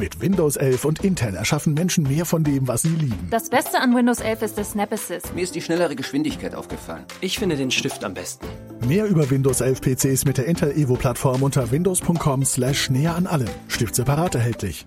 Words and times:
Mit 0.00 0.18
Windows 0.18 0.56
11 0.56 0.86
und 0.86 1.04
Intel 1.04 1.34
erschaffen 1.34 1.74
Menschen 1.74 2.04
mehr 2.04 2.24
von 2.24 2.42
dem, 2.42 2.66
was 2.66 2.80
sie 2.80 2.88
lieben. 2.88 3.28
Das 3.30 3.50
Beste 3.50 3.78
an 3.80 3.94
Windows 3.94 4.20
11 4.20 4.40
ist 4.40 4.56
das 4.56 4.70
Snap 4.70 4.90
Assist. 4.90 5.34
Mir 5.34 5.42
ist 5.42 5.54
die 5.54 5.60
schnellere 5.60 5.94
Geschwindigkeit 5.94 6.54
aufgefallen. 6.54 7.04
Ich 7.20 7.38
finde 7.38 7.54
den 7.54 7.70
Stift 7.70 8.02
am 8.02 8.14
besten. 8.14 8.46
Mehr 8.88 9.04
über 9.04 9.28
Windows 9.28 9.60
11 9.60 9.82
PCs 9.82 10.24
mit 10.24 10.38
der 10.38 10.46
Intel 10.46 10.72
Evo 10.72 10.94
Plattform 10.94 11.42
unter 11.42 11.70
windows.com 11.70 12.46
slash 12.46 12.88
näher 12.88 13.14
an 13.14 13.26
allem. 13.26 13.50
Stift 13.68 13.94
separat 13.94 14.34
erhältlich. 14.34 14.86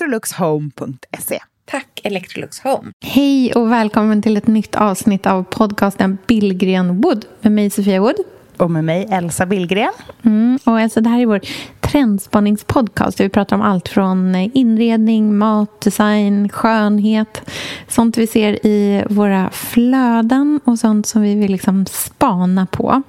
electroluxhome.se. 0.00 1.38
Tack 1.64 2.00
Electrolux 2.04 2.60
Home. 2.60 2.92
Hej 3.00 3.52
och 3.52 3.72
välkommen 3.72 4.22
till 4.22 4.36
ett 4.36 4.46
nytt 4.46 4.74
avsnitt 4.74 5.26
av 5.26 5.42
podcasten 5.42 6.18
Billgren 6.26 7.00
Wood 7.00 7.24
med 7.40 7.52
mig 7.52 7.70
Sofia 7.70 8.00
Wood. 8.00 8.16
Och 8.56 8.70
med 8.70 8.84
mig 8.84 9.06
Elsa 9.10 9.46
Billgren. 9.46 9.92
Mm, 10.22 10.58
och 10.64 10.80
alltså, 10.80 11.00
det 11.00 11.08
här 11.08 11.20
är 11.20 11.26
vår 11.26 11.40
trendspaningspodcast. 11.80 13.20
Vi 13.20 13.28
pratar 13.28 13.56
om 13.56 13.62
allt 13.62 13.88
från 13.88 14.34
inredning, 14.34 15.38
mat, 15.38 15.80
design, 15.80 16.48
skönhet. 16.48 17.50
Sånt 17.88 18.18
vi 18.18 18.26
ser 18.26 18.66
i 18.66 19.04
våra 19.10 19.50
flöden 19.50 20.60
och 20.64 20.78
sånt 20.78 21.06
som 21.06 21.22
vi 21.22 21.34
vill 21.34 21.52
liksom 21.52 21.86
spana 21.86 22.66
på. 22.66 23.02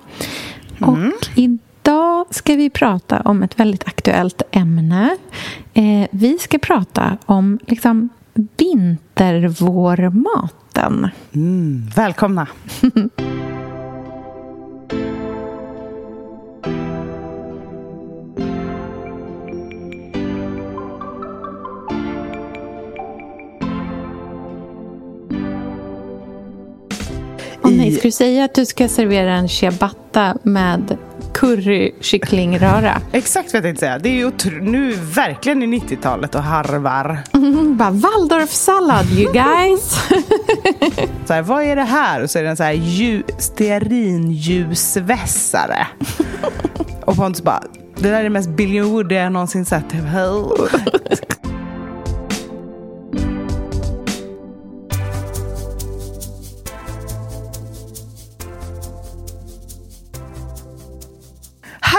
Mm. 0.78 0.90
Och 0.90 0.98
idag 1.84 2.26
ska 2.30 2.56
vi 2.56 2.70
prata 2.70 3.22
om 3.22 3.44
ett 3.44 3.60
väldigt 3.60 3.88
aktuellt 3.88 4.42
ämne. 4.52 5.18
Eh, 5.74 6.08
vi 6.12 6.38
ska 6.38 6.58
prata 6.58 7.18
om 7.26 7.60
liksom, 7.68 8.10
vintervårmaten. 8.58 11.10
Mm, 11.34 11.90
välkomna! 11.96 12.48
Oh, 27.64 27.72
nej, 27.72 27.92
ska 27.92 28.02
du 28.02 28.12
säga 28.12 28.46
att 28.46 28.56
du 28.56 28.66
ska 28.66 28.88
servera 28.88 29.34
en 29.34 29.50
ciabatta 29.50 30.38
med 30.44 30.98
currykycklingröra? 31.34 33.02
Exakt 33.12 33.54
vad 33.54 33.58
jag 33.58 33.64
tänkte 33.64 33.80
säga. 33.80 34.00
Det 34.00 34.10
är 34.10 34.14
ju 34.14 34.32
nu 34.62 34.94
verkligen 34.94 35.64
i 35.64 35.66
90-talet 35.80 36.36
och 36.36 36.44
harvar. 36.44 37.18
Mm, 37.34 37.78
bara 37.78 37.92
Waldorf-sallad 37.92 39.12
you 39.12 39.34
guys. 39.44 39.98
så 41.26 41.34
här, 41.34 41.42
vad 41.42 41.64
är 41.64 41.76
det 41.76 41.84
här? 41.84 42.24
Och 42.24 42.30
så 42.30 42.40
är 42.40 42.44
det 42.44 42.50
en 42.50 42.58
så 42.58 42.64
här 42.64 42.74
ju, 42.74 43.24
stearinljusvässare. 43.38 45.88
och 47.06 47.16
Pontus 47.16 47.44
bara, 47.44 47.64
det 47.98 48.10
där 48.10 48.20
är 48.20 48.24
det 48.24 48.30
mest 48.30 48.50
Billion 48.50 49.10
jag 49.10 49.32
någonsin 49.32 49.66
sett. 49.66 49.86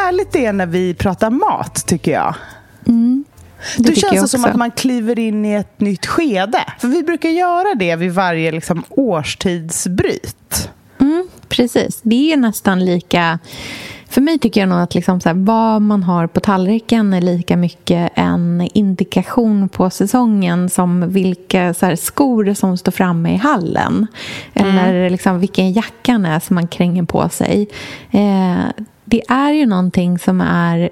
Härligt 0.04 0.32
det 0.32 0.46
är 0.46 0.52
när 0.52 0.66
vi 0.66 0.94
pratar 0.94 1.30
mat, 1.30 1.86
tycker 1.86 2.12
jag. 2.12 2.34
Mm, 2.86 3.24
det 3.78 3.82
Då 3.82 3.94
känns 3.94 4.20
det 4.20 4.28
som 4.28 4.44
att 4.44 4.56
man 4.56 4.70
kliver 4.70 5.18
in 5.18 5.44
i 5.44 5.54
ett 5.54 5.80
nytt 5.80 6.06
skede. 6.06 6.64
För 6.78 6.88
vi 6.88 7.02
brukar 7.02 7.28
göra 7.28 7.74
det 7.74 7.96
vid 7.96 8.12
varje 8.12 8.52
liksom, 8.52 8.84
årstidsbryt. 8.88 10.70
Mm, 11.00 11.28
precis. 11.48 12.00
Det 12.02 12.32
är 12.32 12.36
nästan 12.36 12.84
lika... 12.84 13.38
För 14.08 14.20
mig 14.20 14.38
tycker 14.38 14.60
jag 14.60 14.68
nog 14.68 14.78
att 14.78 14.94
liksom 14.94 15.20
så 15.20 15.28
här, 15.28 15.36
vad 15.36 15.82
man 15.82 16.02
har 16.02 16.26
på 16.26 16.40
tallriken 16.40 17.12
är 17.12 17.20
lika 17.20 17.56
mycket 17.56 18.12
en 18.14 18.68
indikation 18.74 19.68
på 19.68 19.90
säsongen 19.90 20.70
som 20.70 21.12
vilka 21.12 21.74
så 21.74 21.86
här, 21.86 21.96
skor 21.96 22.54
som 22.54 22.78
står 22.78 22.92
framme 22.92 23.34
i 23.34 23.36
hallen. 23.36 24.06
Mm. 24.54 24.78
Eller 24.78 25.10
liksom, 25.10 25.40
vilken 25.40 25.72
jackan 25.72 26.24
är 26.24 26.40
som 26.40 26.54
man 26.54 26.68
kränger 26.68 27.02
på 27.02 27.28
sig. 27.28 27.68
Eh, 28.10 28.84
det 29.10 29.22
är 29.28 29.52
ju 29.52 29.66
någonting 29.66 30.18
som 30.18 30.40
är 30.40 30.90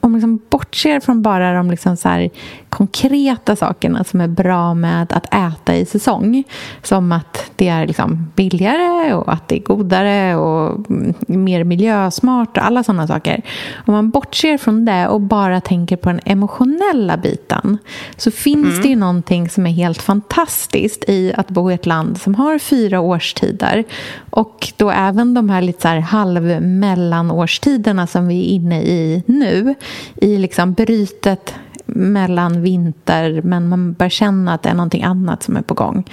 om 0.00 0.12
man 0.12 0.20
liksom 0.20 0.40
bortser 0.50 1.00
från 1.00 1.22
bara 1.22 1.54
de 1.54 1.70
liksom 1.70 1.96
så 1.96 2.30
konkreta 2.70 3.56
sakerna 3.56 4.04
som 4.04 4.20
är 4.20 4.28
bra 4.28 4.74
med 4.74 5.12
att 5.12 5.34
äta 5.34 5.76
i 5.76 5.86
säsong 5.86 6.44
som 6.82 7.12
att 7.12 7.50
det 7.56 7.68
är 7.68 7.86
liksom 7.86 8.30
billigare 8.34 9.14
och 9.14 9.32
att 9.32 9.48
det 9.48 9.56
är 9.56 9.62
godare 9.62 10.36
och 10.36 10.86
mer 11.26 11.64
miljösmart 11.64 12.56
och 12.56 12.64
alla 12.64 12.84
sådana 12.84 13.06
saker. 13.06 13.42
Om 13.86 13.94
man 13.94 14.10
bortser 14.10 14.58
från 14.58 14.84
det 14.84 15.08
och 15.08 15.20
bara 15.20 15.60
tänker 15.60 15.96
på 15.96 16.08
den 16.08 16.20
emotionella 16.24 17.16
biten 17.16 17.78
så 18.16 18.30
finns 18.30 18.66
mm. 18.66 18.82
det 18.82 18.88
ju 18.88 18.96
någonting 18.96 19.48
som 19.48 19.66
är 19.66 19.70
helt 19.70 20.02
fantastiskt 20.02 21.04
i 21.08 21.32
att 21.36 21.48
bo 21.48 21.70
i 21.70 21.74
ett 21.74 21.86
land 21.86 22.20
som 22.20 22.34
har 22.34 22.58
fyra 22.58 23.00
årstider 23.00 23.84
och 24.30 24.72
då 24.76 24.90
även 24.90 25.34
de 25.34 25.50
här 25.50 25.62
lite 25.62 25.82
så 25.82 25.88
här 25.88 26.00
halvmellanårstiderna 26.00 28.06
som 28.06 28.28
vi 28.28 28.40
är 28.40 28.54
inne 28.54 28.82
i 28.82 29.22
nu 29.26 29.74
i 30.16 30.38
liksom 30.38 30.72
brytet 30.72 31.54
mellan 31.94 32.62
vinter 32.62 33.42
men 33.44 33.68
man 33.68 33.92
börjar 33.92 34.10
känna 34.10 34.54
att 34.54 34.62
det 34.62 34.68
är 34.68 34.74
någonting 34.74 35.02
annat 35.02 35.42
som 35.42 35.56
är 35.56 35.62
på 35.62 35.74
gång. 35.74 36.04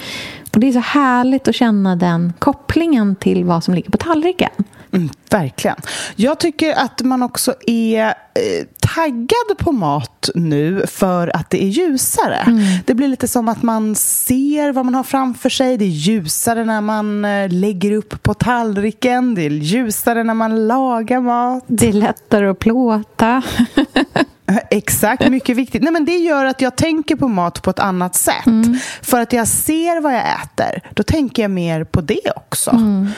Och 0.52 0.60
Det 0.60 0.68
är 0.68 0.72
så 0.72 0.78
härligt 0.78 1.48
att 1.48 1.54
känna 1.54 1.96
den 1.96 2.32
kopplingen 2.38 3.16
till 3.16 3.44
vad 3.44 3.64
som 3.64 3.74
ligger 3.74 3.90
på 3.90 3.98
tallriken. 3.98 4.50
Mm, 4.92 5.08
verkligen. 5.30 5.76
Jag 6.16 6.40
tycker 6.40 6.74
att 6.74 7.02
man 7.02 7.22
också 7.22 7.54
är 7.66 8.06
eh, 8.06 8.66
taggad 8.94 9.58
på 9.58 9.72
mat 9.72 10.30
nu 10.34 10.86
för 10.86 11.36
att 11.36 11.50
det 11.50 11.64
är 11.64 11.68
ljusare. 11.68 12.36
Mm. 12.36 12.62
Det 12.86 12.94
blir 12.94 13.08
lite 13.08 13.28
som 13.28 13.48
att 13.48 13.62
man 13.62 13.94
ser 13.94 14.72
vad 14.72 14.84
man 14.84 14.94
har 14.94 15.02
framför 15.02 15.48
sig. 15.48 15.76
Det 15.76 15.84
är 15.84 15.88
ljusare 15.88 16.64
när 16.64 16.80
man 16.80 17.24
eh, 17.24 17.48
lägger 17.50 17.92
upp 17.92 18.22
på 18.22 18.34
tallriken. 18.34 19.34
Det 19.34 19.42
är 19.42 19.50
ljusare 19.50 20.24
när 20.24 20.34
man 20.34 20.66
lagar 20.68 21.20
mat. 21.20 21.64
Det 21.66 21.88
är 21.88 21.92
lättare 21.92 22.46
att 22.46 22.58
plåta. 22.58 23.42
Exakt, 24.70 25.28
mycket 25.28 25.56
viktigt. 25.56 25.82
Nej, 25.82 25.92
men 25.92 26.04
det 26.04 26.16
gör 26.16 26.44
att 26.44 26.60
jag 26.60 26.76
tänker 26.76 27.16
på 27.16 27.28
mat 27.28 27.62
på 27.62 27.70
ett 27.70 27.78
annat 27.78 28.14
sätt. 28.14 28.46
Mm. 28.46 28.78
För 29.02 29.20
att 29.20 29.32
jag 29.32 29.48
ser 29.48 30.00
vad 30.00 30.14
jag 30.14 30.22
äter. 30.42 30.82
Då 30.94 31.02
tänker 31.02 31.42
jag 31.42 31.50
mer 31.50 31.84
på 31.84 32.00
det 32.00 32.32
också. 32.36 32.70
Mm. 32.70 33.08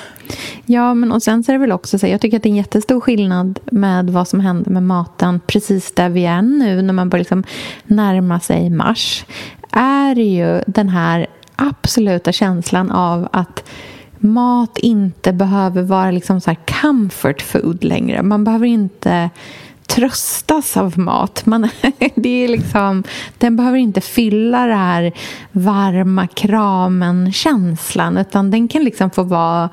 Ja, 0.67 0.94
men 0.94 1.12
och 1.12 1.23
sen 1.23 1.44
så 1.44 1.53
är 1.53 1.55
det 1.55 1.59
väl 1.59 1.73
också 1.73 1.99
så 1.99 2.06
jag 2.06 2.21
tycker 2.21 2.37
att 2.37 2.43
det 2.43 2.49
är 2.49 2.50
en 2.50 2.56
jättestor 2.56 3.00
skillnad 3.00 3.59
med 3.73 4.11
vad 4.11 4.29
som 4.29 4.41
händer 4.41 4.71
med 4.71 4.82
maten 4.82 5.41
precis 5.47 5.94
där 5.94 6.09
vi 6.09 6.27
är 6.27 6.43
nu 6.43 6.82
när 6.82 6.93
man 6.93 7.09
börjar 7.09 7.21
liksom 7.21 7.44
närma 7.85 8.41
sig 8.41 8.71
mars. 8.71 9.25
Är 9.73 10.15
ju 10.15 10.62
den 10.67 10.88
här 10.88 11.26
absoluta 11.56 12.33
känslan 12.33 12.91
av 12.91 13.29
att 13.33 13.65
mat 14.19 14.79
inte 14.79 15.33
behöver 15.33 15.83
vara 15.83 16.11
liksom 16.11 16.41
så 16.41 16.55
comfort 16.83 17.43
food 17.43 17.85
längre. 17.85 18.23
Man 18.23 18.44
behöver 18.44 18.67
inte 18.67 19.31
tröstas 19.95 20.77
av 20.77 20.99
mat. 20.99 21.47
Man, 21.47 21.69
det 22.15 22.45
är 22.45 22.49
liksom, 22.49 23.03
den 23.39 23.57
behöver 23.57 23.79
inte 23.79 24.01
fylla 24.01 24.67
det 24.67 24.75
här 24.75 25.13
varma 25.53 26.27
kramen-känslan 26.27 28.17
utan 28.17 28.51
den 28.51 28.69
kan 28.69 28.85
liksom 28.85 29.11
få 29.11 29.23
vara... 29.23 29.69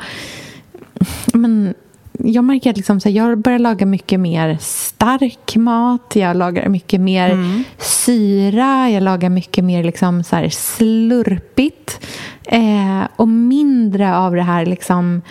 Men, 1.34 1.74
jag 2.20 2.44
märker 2.44 2.70
att 2.70 2.78
liksom, 2.78 3.00
så 3.00 3.10
jag 3.10 3.38
börjar 3.38 3.60
laga 3.60 3.86
mycket 3.86 4.20
mer 4.20 4.58
stark 4.62 5.56
mat. 5.56 6.12
Jag 6.16 6.38
lagar 6.38 6.70
mycket 6.70 7.02
mer 7.02 7.30
mm. 7.30 7.64
syra. 7.78 8.90
Jag 8.90 9.04
lagar 9.04 9.30
mycket 9.30 9.64
mer 9.64 9.84
liksom, 9.84 10.24
så 10.24 10.50
slurpigt. 10.50 12.08
Eh, 12.44 13.04
och 13.16 13.28
mindre 13.28 14.18
av 14.18 14.36
det 14.36 14.42
här 14.42 14.66
liksom, 14.66 15.22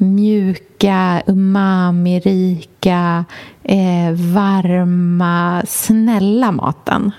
mjuka, 0.00 1.22
umami-rika, 1.26 3.24
eh, 3.62 4.12
varma, 4.12 5.62
snälla 5.66 6.52
maten. 6.52 7.12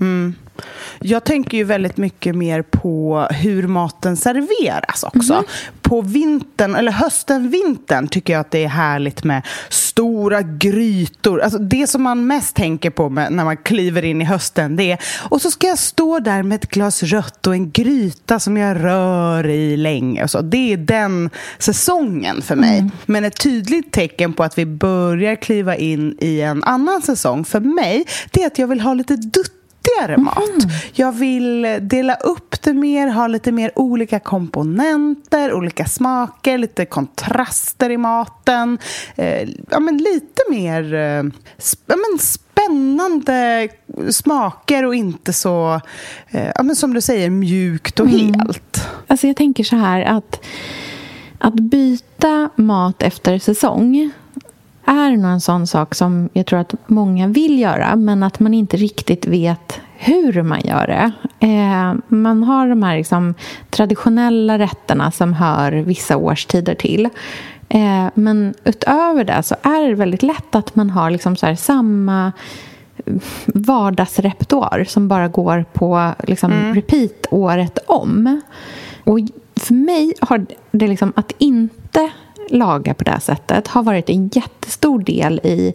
Mm. 0.00 0.34
Jag 1.00 1.24
tänker 1.24 1.58
ju 1.58 1.64
väldigt 1.64 1.96
mycket 1.96 2.34
mer 2.34 2.62
på 2.62 3.26
hur 3.30 3.66
maten 3.66 4.16
serveras 4.16 5.02
också. 5.02 5.32
Mm. 5.32 5.44
På 5.82 6.00
vintern, 6.00 6.74
eller 6.74 6.92
hösten, 6.92 7.50
vintern 7.50 8.08
tycker 8.08 8.32
jag 8.32 8.40
att 8.40 8.50
det 8.50 8.64
är 8.64 8.68
härligt 8.68 9.24
med 9.24 9.42
stora 9.68 10.42
grytor. 10.42 11.40
Alltså 11.40 11.58
det 11.58 11.86
som 11.86 12.02
man 12.02 12.26
mest 12.26 12.56
tänker 12.56 12.90
på 12.90 13.08
när 13.08 13.44
man 13.44 13.56
kliver 13.56 14.04
in 14.04 14.22
i 14.22 14.24
hösten 14.24 14.76
det 14.76 14.92
är 14.92 14.98
och 15.28 15.42
så 15.42 15.50
ska 15.50 15.66
jag 15.66 15.78
stå 15.78 16.18
där 16.18 16.42
med 16.42 16.56
ett 16.56 16.70
glas 16.70 17.02
rött 17.02 17.46
och 17.46 17.54
en 17.54 17.70
gryta 17.70 18.40
som 18.40 18.56
jag 18.56 18.84
rör 18.84 19.46
i 19.46 19.76
länge. 19.76 20.28
Så. 20.28 20.40
Det 20.40 20.72
är 20.72 20.76
den 20.76 21.30
säsongen 21.58 22.42
för 22.42 22.56
mig. 22.56 22.78
Mm. 22.78 22.90
Men 23.06 23.24
ett 23.24 23.40
tydligt 23.40 23.92
tecken 23.92 24.32
på 24.32 24.42
att 24.42 24.58
vi 24.58 24.66
börjar 24.66 25.36
kliva 25.36 25.76
in 25.76 26.16
i 26.20 26.40
en 26.40 26.64
annan 26.64 27.02
säsong 27.02 27.44
för 27.44 27.60
mig 27.60 28.04
det 28.30 28.42
är 28.42 28.46
att 28.46 28.58
jag 28.58 28.66
vill 28.66 28.80
ha 28.80 28.94
lite 28.94 29.16
dutt 29.16 29.63
nyttigare 29.84 30.16
mat. 30.16 30.48
Mm. 30.48 30.70
Jag 30.92 31.12
vill 31.12 31.78
dela 31.80 32.14
upp 32.14 32.62
det 32.62 32.72
mer, 32.72 33.08
ha 33.08 33.26
lite 33.26 33.52
mer 33.52 33.72
olika 33.78 34.20
komponenter, 34.20 35.52
olika 35.52 35.84
smaker, 35.84 36.58
lite 36.58 36.86
kontraster 36.86 37.90
i 37.90 37.96
maten. 37.96 38.78
Eh, 39.16 39.48
ja, 39.70 39.80
men 39.80 39.96
lite 39.96 40.42
mer 40.50 40.94
eh, 40.94 41.22
ja, 41.86 41.96
men 41.96 42.18
spännande 42.18 43.68
smaker 44.10 44.84
och 44.84 44.94
inte 44.94 45.32
så, 45.32 45.80
eh, 46.28 46.50
ja, 46.54 46.62
men 46.62 46.76
som 46.76 46.94
du 46.94 47.00
säger, 47.00 47.30
mjukt 47.30 48.00
och 48.00 48.06
mm. 48.06 48.20
helt. 48.20 48.88
Alltså 49.06 49.26
jag 49.26 49.36
tänker 49.36 49.64
så 49.64 49.76
här 49.76 50.02
att 50.02 50.44
att 51.38 51.54
byta 51.54 52.50
mat 52.56 53.02
efter 53.02 53.38
säsong 53.38 54.12
är 54.84 55.16
nog 55.16 55.30
en 55.30 55.40
sån 55.40 55.66
sak 55.66 55.94
som 55.94 56.28
jag 56.32 56.46
tror 56.46 56.58
att 56.58 56.74
många 56.86 57.28
vill 57.28 57.58
göra 57.58 57.96
men 57.96 58.22
att 58.22 58.40
man 58.40 58.54
inte 58.54 58.76
riktigt 58.76 59.26
vet 59.26 59.80
hur 59.96 60.42
man 60.42 60.60
gör 60.64 60.86
det. 60.86 61.12
Eh, 61.46 61.94
man 62.08 62.42
har 62.42 62.68
de 62.68 62.82
här 62.82 62.96
liksom, 62.96 63.34
traditionella 63.70 64.58
rätterna 64.58 65.10
som 65.10 65.32
hör 65.32 65.72
vissa 65.72 66.16
årstider 66.16 66.74
till. 66.74 67.08
Eh, 67.68 68.06
men 68.14 68.54
utöver 68.64 69.24
det 69.24 69.42
så 69.42 69.54
är 69.62 69.88
det 69.88 69.94
väldigt 69.94 70.22
lätt 70.22 70.54
att 70.54 70.76
man 70.76 70.90
har 70.90 71.10
liksom 71.10 71.36
så 71.36 71.56
samma 71.56 72.32
vardagsrepertoar 73.46 74.84
som 74.88 75.08
bara 75.08 75.28
går 75.28 75.64
på 75.72 76.12
liksom, 76.26 76.52
mm. 76.52 76.74
repeat 76.74 77.26
året 77.30 77.78
om. 77.86 78.40
Och 79.04 79.18
för 79.56 79.74
mig 79.74 80.14
har 80.20 80.46
det 80.70 80.88
liksom 80.88 81.12
att 81.16 81.32
inte 81.38 82.10
laga 82.50 82.94
på 82.94 83.04
det 83.04 83.20
sättet 83.20 83.68
har 83.68 83.82
varit 83.82 84.10
en 84.10 84.28
jättestor 84.28 84.98
del 84.98 85.40
i 85.44 85.74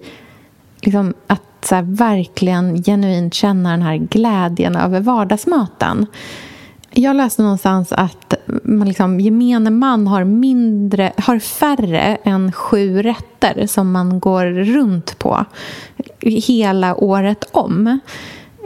liksom, 0.82 1.14
att 1.28 1.42
så 1.62 1.76
här, 1.76 1.82
verkligen 1.82 2.84
genuint 2.84 3.34
känna 3.34 3.72
den 3.72 3.82
här 3.82 3.96
glädjen 3.98 4.76
över 4.76 5.00
vardagsmaten. 5.00 6.06
Jag 6.92 7.16
läste 7.16 7.42
någonstans 7.42 7.92
att 7.92 8.34
man 8.64 8.88
liksom, 8.88 9.20
gemene 9.20 9.70
man 9.70 10.08
har, 10.08 10.24
mindre, 10.24 11.12
har 11.18 11.40
färre 11.40 12.18
än 12.24 12.52
sju 12.52 13.02
rätter 13.02 13.68
som 13.68 13.92
man 13.92 14.20
går 14.20 14.46
runt 14.46 15.20
på 15.20 15.46
hela 16.22 16.96
året 16.96 17.44
om. 17.52 18.00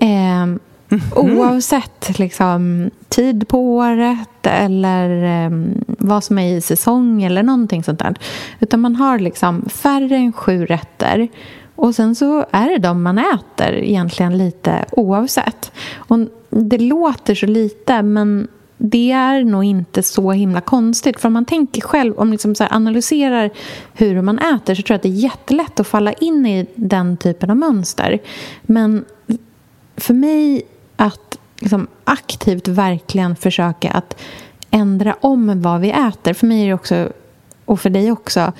Eh, 0.01 0.72
mm. 1.15 1.39
Oavsett 1.39 2.19
liksom, 2.19 2.91
tid 3.09 3.47
på 3.47 3.59
året 3.59 4.29
eller 4.43 5.45
um, 5.47 5.83
vad 5.87 6.23
som 6.23 6.37
är 6.37 6.55
i 6.55 6.61
säsong 6.61 7.23
eller 7.23 7.43
någonting 7.43 7.83
sånt 7.83 7.99
där. 7.99 8.15
Utan 8.59 8.79
man 8.79 8.95
har 8.95 9.19
liksom 9.19 9.69
färre 9.69 10.15
än 10.15 10.33
sju 10.33 10.65
rätter 10.65 11.27
och 11.75 11.95
sen 11.95 12.15
så 12.15 12.45
är 12.51 12.69
det 12.69 12.77
de 12.77 13.03
man 13.03 13.17
äter 13.17 13.73
egentligen 13.73 14.37
lite 14.37 14.85
oavsett. 14.91 15.71
Och 15.95 16.19
det 16.49 16.77
låter 16.77 17.35
så 17.35 17.45
lite 17.45 18.01
men 18.01 18.47
det 18.77 19.11
är 19.11 19.43
nog 19.43 19.63
inte 19.63 20.03
så 20.03 20.31
himla 20.31 20.61
konstigt. 20.61 21.19
För 21.19 21.27
om 21.27 21.33
man 21.33 21.45
tänker 21.45 21.81
själv, 21.81 22.13
om 22.13 22.27
man 22.27 22.31
liksom 22.31 22.55
analyserar 22.69 23.49
hur 23.93 24.21
man 24.21 24.39
äter 24.39 24.75
så 24.75 24.81
tror 24.81 24.93
jag 24.93 24.95
att 24.95 25.03
det 25.03 25.09
är 25.09 25.23
jättelätt 25.23 25.79
att 25.79 25.87
falla 25.87 26.13
in 26.13 26.45
i 26.45 26.67
den 26.75 27.17
typen 27.17 27.49
av 27.49 27.57
mönster. 27.57 28.19
Men 28.61 29.05
för 29.97 30.13
mig 30.13 30.61
att 31.03 31.39
liksom 31.59 31.87
aktivt 32.03 32.67
verkligen 32.67 33.35
försöka 33.35 33.91
att 33.91 34.15
ändra 34.71 35.15
om 35.21 35.61
vad 35.61 35.81
vi 35.81 35.91
äter. 35.91 36.33
För 36.33 36.47
mig 36.47 36.63
är 36.63 36.67
det 36.67 36.73
också, 36.73 37.09
och 37.65 37.79
för 37.79 37.89
dig 37.89 38.11
också, 38.11 38.53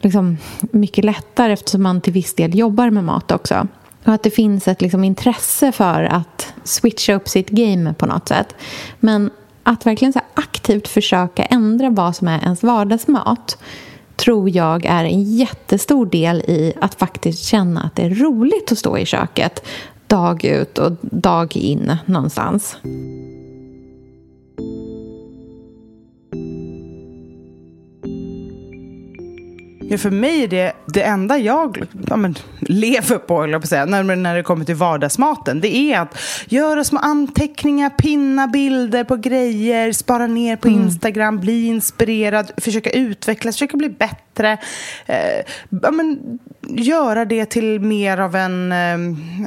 liksom 0.00 0.36
mycket 0.60 1.04
lättare 1.04 1.52
eftersom 1.52 1.82
man 1.82 2.00
till 2.00 2.12
viss 2.12 2.34
del 2.34 2.58
jobbar 2.58 2.90
med 2.90 3.04
mat 3.04 3.32
också. 3.32 3.66
Och 4.04 4.12
att 4.12 4.22
det 4.22 4.30
finns 4.30 4.68
ett 4.68 4.82
liksom 4.82 5.04
intresse 5.04 5.72
för 5.72 6.02
att 6.02 6.54
switcha 6.64 7.14
upp 7.14 7.28
sitt 7.28 7.50
game 7.50 7.94
på 7.94 8.06
något 8.06 8.28
sätt. 8.28 8.54
Men 9.00 9.30
att 9.62 9.86
verkligen 9.86 10.12
så 10.12 10.20
aktivt 10.34 10.88
försöka 10.88 11.44
ändra 11.44 11.90
vad 11.90 12.16
som 12.16 12.28
är 12.28 12.42
ens 12.42 12.62
vardagsmat 12.62 13.58
tror 14.16 14.50
jag 14.50 14.84
är 14.84 15.04
en 15.04 15.22
jättestor 15.22 16.06
del 16.06 16.40
i 16.40 16.72
att 16.80 16.94
faktiskt 16.94 17.44
känna 17.44 17.82
att 17.82 17.96
det 17.96 18.02
är 18.02 18.10
roligt 18.10 18.72
att 18.72 18.78
stå 18.78 18.98
i 18.98 19.06
köket 19.06 19.66
dag 20.06 20.44
ut 20.44 20.78
och 20.78 20.92
dag 21.02 21.56
in 21.56 21.96
någonstans. 22.06 22.76
Ja, 29.88 29.98
för 29.98 30.10
mig 30.10 30.42
är 30.44 30.48
det 30.48 30.72
det 30.86 31.02
enda 31.02 31.38
jag 31.38 31.86
ja, 32.08 32.16
men, 32.16 32.34
lever 32.60 33.18
på, 33.18 33.42
eller 33.42 33.58
på 33.58 33.66
säga, 33.66 33.84
när, 33.84 34.02
när 34.16 34.36
det 34.36 34.42
kommer 34.42 34.64
till 34.64 34.74
vardagsmaten. 34.74 35.60
Det 35.60 35.76
är 35.76 36.00
att 36.00 36.18
göra 36.46 36.84
små 36.84 36.98
anteckningar, 36.98 37.90
pinna 37.90 38.46
bilder 38.46 39.04
på 39.04 39.16
grejer, 39.16 39.92
spara 39.92 40.26
ner 40.26 40.56
på 40.56 40.68
mm. 40.68 40.82
Instagram, 40.82 41.40
bli 41.40 41.66
inspirerad, 41.66 42.52
försöka 42.56 42.90
utvecklas, 42.90 43.54
försöka 43.54 43.76
bli 43.76 43.88
bättre. 43.88 44.58
Eh, 45.06 45.44
ja, 45.82 45.90
men, 45.90 46.38
göra 46.68 47.24
det 47.24 47.46
till 47.46 47.80
mer 47.80 48.18
av 48.18 48.36
en, 48.36 48.72
eh, 48.72 48.94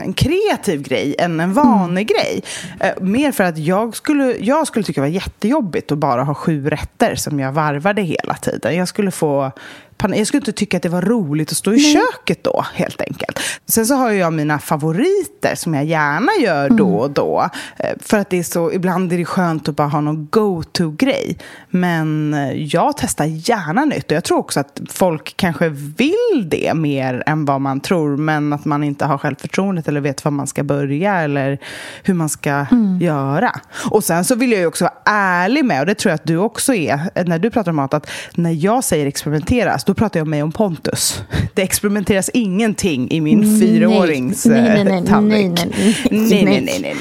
en 0.04 0.14
kreativ 0.14 0.82
grej 0.82 1.16
än 1.20 1.40
en 1.40 1.54
vanlig 1.54 2.12
mm. 2.12 2.24
grej. 2.24 2.44
Eh, 2.80 3.04
mer 3.04 3.32
för 3.32 3.44
att 3.44 3.58
jag 3.58 3.96
skulle, 3.96 4.36
jag 4.40 4.68
skulle 4.68 4.86
tycka 4.86 5.02
det 5.02 5.08
var 5.08 5.14
jättejobbigt 5.14 5.92
att 5.92 5.98
bara 5.98 6.24
ha 6.24 6.34
sju 6.34 6.70
rätter 6.70 7.16
som 7.16 7.40
jag 7.40 7.52
varvade 7.52 8.02
hela 8.02 8.34
tiden. 8.34 8.76
Jag 8.76 8.88
skulle 8.88 9.12
få. 9.12 9.52
Jag 10.00 10.28
skulle 10.28 10.42
inte 10.42 10.52
tycka 10.52 10.78
att 10.78 10.84
det 10.84 10.90
var 10.90 11.02
roligt 11.02 11.52
att 11.52 11.58
stå 11.58 11.74
i 11.74 11.80
köket 11.80 12.44
då, 12.44 12.66
helt 12.74 13.02
enkelt. 13.02 13.40
Sen 13.66 13.86
så 13.86 13.96
har 13.96 14.12
jag 14.12 14.34
mina 14.34 14.60
favoriter 14.60 15.56
som 15.56 15.74
jag 15.74 15.86
gärna 15.86 16.32
gör 16.42 16.66
Mm. 16.66 16.78
då 16.78 16.96
och 16.98 17.12
då. 17.12 17.50
Eh, 17.78 17.90
För 18.00 18.18
att 18.18 18.30
det 18.30 18.40
är 18.40 18.44
så, 18.44 18.72
ibland 18.72 19.14
är 19.14 19.18
det 19.18 19.26
skönt 19.26 19.68
att 19.70 19.76
bara 19.76 19.88
ha 19.88 20.02
någon 20.02 20.28
go-to-grej. 20.32 21.38
Men 21.80 22.34
eh, 22.34 22.52
jag 22.52 22.94
testar 22.98 23.26
gärna 23.26 23.86
nytt. 23.86 24.06
Och 24.06 24.12
jag 24.12 24.24
tror 24.24 24.38
också 24.38 24.60
att 24.60 24.82
folk 24.90 25.38
kanske 25.38 25.70
vill 25.70 26.46
det 26.46 26.74
mer 26.74 27.24
än 27.26 27.46
vad 27.46 27.62
man 27.62 27.80
tror. 27.80 28.18
Men 28.18 28.54
att 28.54 28.66
man 28.66 28.84
inte 28.84 29.06
har 29.06 29.18
självförtroendet 29.18 29.88
eller 29.88 30.02
vet 30.02 30.26
var 30.26 30.32
man 30.32 30.48
ska 30.48 30.64
börja 30.64 31.16
eller 31.16 31.58
hur 32.04 32.14
man 32.14 32.30
ska 32.30 32.66
göra. 33.02 33.52
Och 33.92 34.04
sen 34.04 34.26
så 34.26 34.36
vill 34.36 34.52
jag 34.52 34.62
ju 34.62 34.68
också 34.68 34.84
vara 34.84 34.94
ärlig 35.06 35.66
med, 35.66 35.80
och 35.80 35.86
det 35.86 35.96
tror 35.96 36.10
jag 36.10 36.16
att 36.16 36.28
du 36.28 36.38
också 36.38 36.74
är, 36.74 37.24
när 37.26 37.40
du 37.40 37.50
pratar 37.50 37.72
om 37.72 37.76
mat, 37.76 37.94
att 37.94 38.10
när 38.36 38.52
jag 38.52 38.84
säger 38.84 39.06
experimenteras, 39.06 39.84
då 39.84 39.94
pratar 39.94 40.20
jag 40.20 40.28
mig 40.28 40.44
om 40.44 40.52
Pontus. 40.52 41.22
Det 41.54 41.64
experimenteras 41.64 42.30
ingenting 42.34 43.12
i 43.12 43.22
min 43.22 43.40
Nej. 43.40 43.60
fyraårings 43.60 44.46
Nej, 44.46 44.62
nej, 44.62 44.80
eh, 44.80 44.86
nej, 44.86 45.06
tallrik. 45.06 45.66
nej, 45.66 45.66
nej, 46.12 46.44
nej, 46.44 46.46
nej. 46.46 46.62
nej, 46.66 46.80
nej, 46.82 46.96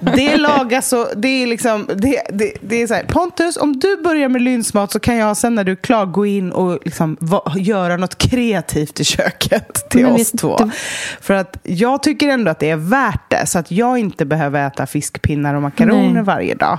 nej. 0.00 0.16
Det 0.16 0.36
lagas 0.36 0.92
och 0.92 1.08
det 1.16 1.28
är 1.28 1.46
liksom, 1.46 1.88
det, 1.96 2.22
det, 2.32 2.52
det 2.60 2.82
är 2.82 2.86
så 2.86 2.94
här, 2.94 3.04
Pontus, 3.04 3.56
om 3.56 3.78
du 3.78 3.96
börjar 4.08 4.28
med 4.28 4.42
lynsmat 4.42 4.92
så 4.92 5.00
kan 5.00 5.16
jag 5.16 5.36
sen 5.36 5.54
när 5.54 5.64
du 5.64 5.72
är 5.72 5.76
klar 5.76 6.06
gå 6.06 6.26
in 6.26 6.52
och 6.52 6.78
liksom 6.84 7.16
va, 7.20 7.52
göra 7.56 7.96
något 7.96 8.18
kreativt 8.18 9.00
i 9.00 9.04
köket 9.04 9.88
till 9.90 10.02
Men 10.02 10.12
oss 10.12 10.30
två. 10.32 10.56
du- 10.56 10.70
För 11.20 11.34
att 11.34 11.56
jag 11.62 12.02
tycker 12.02 12.28
ändå 12.28 12.50
att 12.50 12.58
det 12.58 12.70
är 12.70 12.76
värt 12.76 13.30
det, 13.30 13.46
så 13.46 13.58
att 13.58 13.70
jag 13.70 13.98
inte 13.98 14.24
behöver 14.24 14.66
äta 14.66 14.86
fiskpinnar 14.86 15.54
och 15.54 15.62
makaroner 15.62 16.12
Nej. 16.12 16.22
varje 16.22 16.54
dag. 16.54 16.78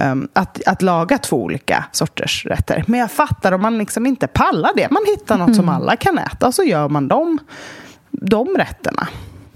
Um, 0.00 0.28
att, 0.32 0.62
att 0.66 0.82
laga 0.82 1.18
två 1.18 1.42
olika 1.42 1.84
sorters 1.92 2.46
rätter. 2.46 2.84
Men 2.86 3.00
jag 3.00 3.10
fattar 3.10 3.52
om 3.52 3.62
man 3.62 3.78
liksom 3.78 4.06
inte 4.06 4.26
pallar 4.26 4.70
det. 4.76 4.90
Man 4.90 5.02
hittar 5.06 5.38
något 5.38 5.46
Mm. 5.48 5.56
som 5.56 5.68
alla 5.68 5.96
kan 5.96 6.18
äta 6.18 6.46
och 6.46 6.54
så 6.54 6.62
gör 6.62 6.88
man 6.88 7.08
de, 7.08 7.38
de 8.10 8.48
rätterna. 8.56 9.08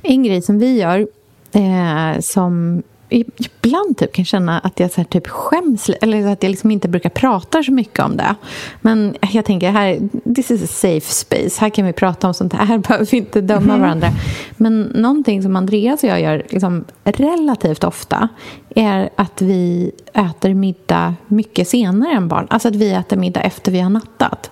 En 0.03 0.23
grej 0.23 0.43
som 0.43 0.59
vi 0.59 0.81
gör 0.81 1.07
eh, 1.53 2.21
som 2.21 2.83
ibland 3.09 3.99
typ 3.99 4.13
kan 4.13 4.25
känna 4.25 4.59
att 4.59 4.81
jag 4.81 4.93
så 4.93 5.05
typ 5.05 5.27
skäms 5.27 5.91
eller 6.01 6.27
att 6.27 6.43
jag 6.43 6.51
liksom 6.51 6.71
inte 6.71 6.89
brukar 6.89 7.11
prata 7.11 7.63
så 7.63 7.73
mycket 7.73 7.99
om 7.99 8.17
det. 8.17 8.35
Men 8.81 9.17
jag 9.33 9.45
tänker 9.45 9.71
här, 9.71 10.09
this 10.35 10.51
is 10.51 10.63
a 10.63 10.67
safe 10.67 11.13
space. 11.13 11.61
Här 11.61 11.71
kan 11.71 11.87
vi 11.87 11.93
prata 11.93 12.27
om 12.27 12.35
sånt 12.35 12.53
här. 12.53 12.65
Här 12.65 12.79
behöver 12.89 13.07
vi 13.07 13.17
inte 13.17 13.41
döma 13.41 13.79
varandra. 13.79 14.09
Men 14.57 14.83
någonting 14.83 15.43
som 15.43 15.57
Andreas 15.57 16.03
och 16.03 16.09
jag 16.09 16.21
gör 16.21 16.47
liksom 16.49 16.85
relativt 17.05 17.85
ofta 17.85 18.29
är 18.75 19.11
att 19.17 19.43
vi 19.43 19.93
äter 20.13 20.55
middag 20.55 21.15
mycket 21.27 21.69
senare 21.69 22.13
än 22.13 22.29
barn. 22.29 22.47
Alltså 22.51 22.69
att 22.69 22.77
vi 22.77 22.93
äter 22.93 23.17
middag 23.17 23.41
efter 23.41 23.73
vi 23.73 23.81
har 23.81 23.91
nattat. 23.91 24.51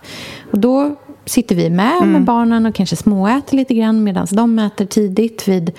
Och 0.50 0.58
då 0.58 0.96
sitter 1.26 1.54
vi 1.54 1.70
med 1.70 2.06
med 2.06 2.22
barnen 2.22 2.66
och 2.66 2.74
kanske 2.74 2.96
småäter 2.96 3.56
lite 3.56 3.74
grann 3.74 4.04
medan 4.04 4.26
de 4.30 4.58
äter 4.58 4.86
tidigt 4.86 5.48
vid 5.48 5.72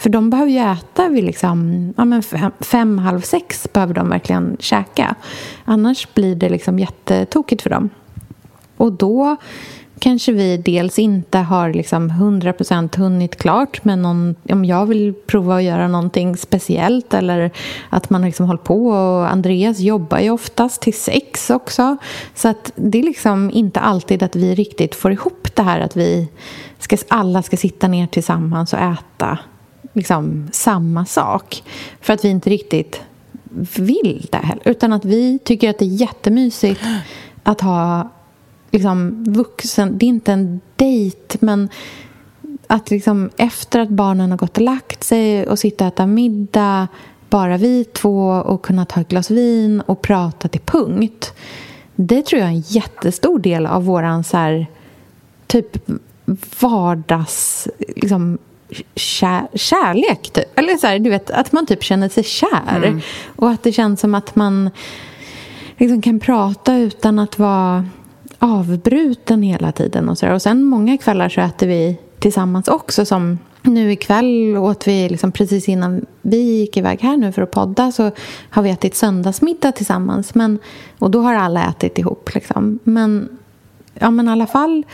för 0.00 0.10
de 0.10 0.30
behöver 0.30 0.50
ju 0.50 0.58
äta 0.58 1.08
vid 1.08 1.24
liksom, 1.24 1.92
ja 1.96 2.04
men 2.04 2.22
fem, 2.22 2.52
fem, 2.60 2.98
halv 2.98 3.20
sex 3.20 3.68
behöver 3.72 3.94
de 3.94 4.08
verkligen 4.08 4.56
käka. 4.60 5.14
Annars 5.64 6.14
blir 6.14 6.34
det 6.34 6.48
liksom 6.48 6.78
jättetokigt 6.78 7.62
för 7.62 7.70
dem. 7.70 7.90
Och 8.76 8.92
då 8.92 9.36
kanske 9.98 10.32
vi 10.32 10.56
dels 10.56 10.98
inte 10.98 11.38
har 11.38 11.72
liksom 11.72 12.10
100% 12.10 12.96
hunnit 12.96 13.36
klart 13.36 13.84
men 13.84 14.02
någon, 14.02 14.34
om 14.48 14.64
jag 14.64 14.86
vill 14.86 15.14
prova 15.26 15.56
att 15.56 15.62
göra 15.62 15.88
någonting 15.88 16.36
speciellt 16.36 17.14
eller 17.14 17.50
att 17.88 18.10
man 18.10 18.22
liksom 18.22 18.46
håller 18.46 18.62
på 18.62 18.86
och 18.86 19.30
Andreas 19.30 19.80
jobbar 19.80 20.18
ju 20.18 20.30
oftast 20.30 20.82
till 20.82 20.94
sex 20.94 21.50
också. 21.50 21.96
Så 22.34 22.48
att 22.48 22.72
det 22.76 22.98
är 22.98 23.02
liksom 23.02 23.50
inte 23.50 23.80
alltid 23.80 24.22
att 24.22 24.36
vi 24.36 24.54
riktigt 24.54 24.94
får 24.94 25.12
ihop 25.12 25.48
det 25.54 25.62
här 25.62 25.80
att 25.80 25.96
vi 25.96 26.28
ska, 26.78 26.96
alla 27.08 27.42
ska 27.42 27.56
sitta 27.56 27.88
ner 27.88 28.06
tillsammans 28.06 28.72
och 28.72 28.78
äta 28.78 29.38
liksom 29.92 30.48
samma 30.52 31.04
sak. 31.04 31.62
För 32.00 32.12
att 32.12 32.24
vi 32.24 32.28
inte 32.28 32.50
riktigt 32.50 33.00
vill 33.76 34.28
det 34.32 34.38
heller. 34.38 34.68
Utan 34.68 34.92
att 34.92 35.04
vi 35.04 35.38
tycker 35.38 35.70
att 35.70 35.78
det 35.78 35.84
är 35.84 36.00
jättemysigt 36.00 36.80
att 37.42 37.60
ha 37.60 38.10
liksom 38.70 39.24
vuxen... 39.24 39.98
Det 39.98 40.06
är 40.06 40.08
inte 40.08 40.32
en 40.32 40.60
dejt, 40.76 41.38
men 41.40 41.68
att 42.66 42.90
liksom 42.90 43.30
efter 43.36 43.80
att 43.80 43.88
barnen 43.88 44.30
har 44.30 44.38
gått 44.38 44.56
och 44.56 44.62
lagt 44.64 45.04
sig 45.04 45.46
och 45.46 45.58
sitta 45.58 45.84
och 45.84 45.92
äta 45.92 46.06
middag 46.06 46.88
bara 47.30 47.56
vi 47.56 47.84
två 47.84 48.28
och 48.28 48.62
kunna 48.62 48.84
ta 48.84 49.00
ett 49.00 49.08
glas 49.08 49.30
vin 49.30 49.80
och 49.80 50.02
prata 50.02 50.48
till 50.48 50.60
punkt. 50.60 51.34
Det 51.96 52.22
tror 52.22 52.40
jag 52.40 52.48
är 52.48 52.54
en 52.54 52.60
jättestor 52.60 53.38
del 53.38 53.66
av 53.66 53.84
våran 53.84 54.24
så 54.24 54.36
här, 54.36 54.66
typ 55.46 55.90
vardags... 56.60 57.68
Liksom, 57.78 58.38
kär, 58.94 59.48
kärlek, 59.54 60.30
typ. 60.32 60.58
Eller 60.58 60.76
så 60.76 60.86
här, 60.86 60.98
du 60.98 61.10
vet, 61.10 61.30
att 61.30 61.52
man 61.52 61.66
typ 61.66 61.82
känner 61.82 62.08
sig 62.08 62.24
kär. 62.24 63.02
Och 63.36 63.50
att 63.50 63.62
det 63.62 63.72
känns 63.72 64.00
som 64.00 64.14
att 64.14 64.36
man 64.36 64.70
liksom 65.76 66.02
kan 66.02 66.20
prata 66.20 66.76
utan 66.76 67.18
att 67.18 67.38
vara 67.38 67.84
avbruten 68.38 69.42
hela 69.42 69.72
tiden. 69.72 70.08
Och, 70.08 70.18
så 70.18 70.26
där. 70.26 70.34
och 70.34 70.42
sen 70.42 70.64
många 70.64 70.98
kvällar 70.98 71.28
så 71.28 71.40
äter 71.40 71.66
vi 71.66 71.96
tillsammans 72.18 72.68
också. 72.68 73.04
Som 73.04 73.38
nu 73.62 73.92
ikväll 73.92 74.56
åt 74.56 74.88
vi 74.88 75.08
liksom 75.08 75.32
precis 75.32 75.68
innan 75.68 76.06
vi 76.22 76.36
gick 76.36 76.76
iväg 76.76 77.00
här 77.00 77.16
nu 77.16 77.32
för 77.32 77.42
att 77.42 77.50
podda 77.50 77.92
så 77.92 78.10
har 78.50 78.62
vi 78.62 78.70
ätit 78.70 78.96
söndagsmiddag 78.96 79.72
tillsammans. 79.72 80.34
Men, 80.34 80.58
och 80.98 81.10
då 81.10 81.20
har 81.20 81.34
alla 81.34 81.64
ätit 81.64 81.98
ihop. 81.98 82.34
Liksom. 82.34 82.78
Men, 82.84 83.28
ja, 83.94 84.10
men 84.10 84.28
i 84.28 84.30
alla 84.30 84.46
fall 84.46 84.84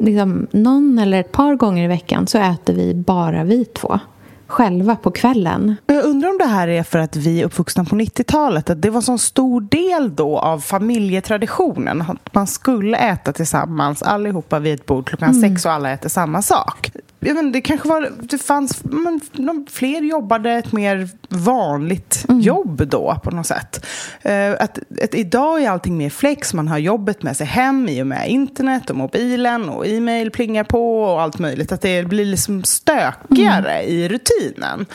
liksom, 0.00 0.46
någon 0.50 0.98
eller 0.98 1.20
ett 1.20 1.32
par 1.32 1.54
gånger 1.54 1.84
i 1.84 1.88
veckan 1.88 2.26
så 2.26 2.38
äter 2.38 2.74
vi 2.74 2.94
bara 2.94 3.44
vi 3.44 3.64
två. 3.64 4.00
Själva 4.46 4.96
på 4.96 5.10
kvällen. 5.10 5.76
Jag 5.86 6.04
undrar 6.04 6.28
om 6.28 6.38
det 6.38 6.44
här 6.44 6.68
är 6.68 6.82
för 6.82 6.98
att 6.98 7.16
vi 7.16 7.40
är 7.40 7.44
uppvuxna 7.44 7.84
på 7.84 7.96
90-talet. 7.96 8.70
Att 8.70 8.82
det 8.82 8.90
var 8.90 8.96
en 8.96 9.02
sån 9.02 9.18
stor 9.18 9.60
del 9.60 10.14
då 10.14 10.38
av 10.38 10.58
familjetraditionen. 10.58 12.02
Att 12.02 12.34
man 12.34 12.46
skulle 12.46 12.96
äta 12.96 13.32
tillsammans 13.32 14.02
allihopa 14.02 14.58
vid 14.58 14.74
ett 14.74 14.86
bord 14.86 15.08
klockan 15.08 15.34
sex 15.34 15.66
och 15.66 15.72
alla 15.72 15.90
äter 15.90 16.08
samma 16.08 16.42
sak. 16.42 16.90
Jag 17.24 17.38
inte, 17.38 17.58
det 17.58 17.60
kanske 17.60 17.88
var, 17.88 18.12
det 18.20 18.38
fanns, 18.38 18.84
men, 18.84 19.20
de, 19.32 19.66
fler 19.70 20.02
jobbade 20.02 20.50
ett 20.50 20.72
mer 20.72 21.08
vanligt 21.28 22.24
jobb 22.28 22.88
då 22.88 23.20
på 23.24 23.30
något 23.30 23.46
sätt. 23.46 23.86
Eh, 24.22 24.50
att, 24.50 24.78
att 25.02 25.14
idag 25.14 25.62
är 25.62 25.70
allting 25.70 25.96
mer 25.96 26.10
flex, 26.10 26.54
man 26.54 26.68
har 26.68 26.78
jobbet 26.78 27.22
med 27.22 27.36
sig 27.36 27.46
hem 27.46 27.88
i 27.88 28.02
och 28.02 28.06
med 28.06 28.28
internet 28.28 28.90
och 28.90 28.96
mobilen 28.96 29.68
och 29.68 29.86
e-mail 29.86 30.30
plingar 30.30 30.64
på 30.64 31.02
och 31.02 31.22
allt 31.22 31.38
möjligt. 31.38 31.72
Att 31.72 31.80
det 31.80 32.08
blir 32.08 32.24
liksom 32.24 32.64
stökigare 32.64 33.82
i 33.82 34.08
rutinen. 34.08 34.86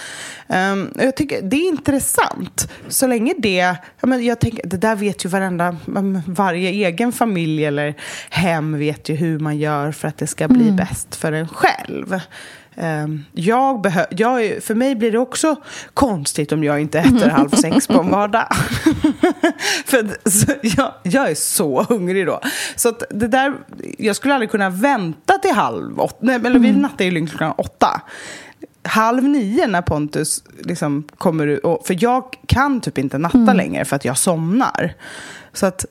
Um, 0.48 0.92
jag 0.96 1.16
tycker 1.16 1.42
det 1.42 1.56
är 1.56 1.68
intressant. 1.68 2.72
Så 2.88 3.08
länge 3.08 3.34
det, 3.38 3.76
ja, 4.00 4.08
men 4.08 4.26
jag 4.26 4.40
tänker, 4.40 4.68
det 4.68 4.78
där 4.78 4.96
vet 4.96 5.26
ju 5.26 5.30
varenda, 5.30 5.78
mm, 5.88 6.22
varje 6.28 6.70
egen 6.70 7.12
familj 7.12 7.66
eller 7.66 7.96
hem 8.30 8.80
vet 8.80 9.10
ju 9.10 9.16
hur 9.16 9.40
man 9.40 9.58
gör 9.58 9.92
för 9.92 10.08
att 10.08 10.18
det 10.18 10.28
ska 10.28 10.48
bli 10.48 10.72
bäst 10.72 11.16
för 11.16 11.32
en 11.32 11.48
själv. 11.48 12.17
Um, 12.80 13.26
jag 13.34 13.82
behö- 13.82 14.06
jag 14.10 14.64
för 14.64 14.76
mig 14.76 14.96
blir 14.96 15.12
det 15.12 15.18
också 15.18 15.56
konstigt 15.94 16.52
om 16.52 16.64
jag 16.64 16.82
inte 16.82 17.00
äter 17.00 17.30
halv 17.30 17.50
sex 17.50 17.88
på 17.88 18.00
en 18.00 18.12
vardag. 18.12 18.48
för 19.86 20.30
så, 20.30 20.52
jag, 20.62 20.94
jag 21.04 21.32
är 21.32 21.36
så 21.36 21.84
hungrig 21.84 22.26
då. 22.26 22.40
Så 22.76 22.94
det 23.10 23.28
där, 23.28 23.54
jag 23.98 24.16
skulle 24.16 24.34
aldrig 24.34 24.52
kunna 24.52 24.70
vänta 24.70 25.38
till 25.38 25.52
halv 25.54 26.00
åtta. 26.00 26.18
Nej, 26.20 26.36
eller 26.36 26.60
vi 26.60 26.72
nattar 26.72 27.06
ju 27.06 27.12
lugnt 27.12 27.30
klockan 27.30 27.54
åtta 27.58 28.02
halv 28.88 29.24
nio 29.24 29.68
när 29.68 29.82
Pontus 29.82 30.44
liksom 30.60 31.04
kommer 31.18 31.48
ut. 31.48 31.62
För 31.84 32.04
jag 32.04 32.24
kan 32.48 32.82
typ 32.82 32.98
inte 32.98 33.18
natta 33.18 33.54
längre 33.54 33.86
för 33.86 33.96
att 33.96 34.06
jag 34.06 34.18
somnar. 34.18 34.94
Så 35.54 35.66
att 35.66 35.86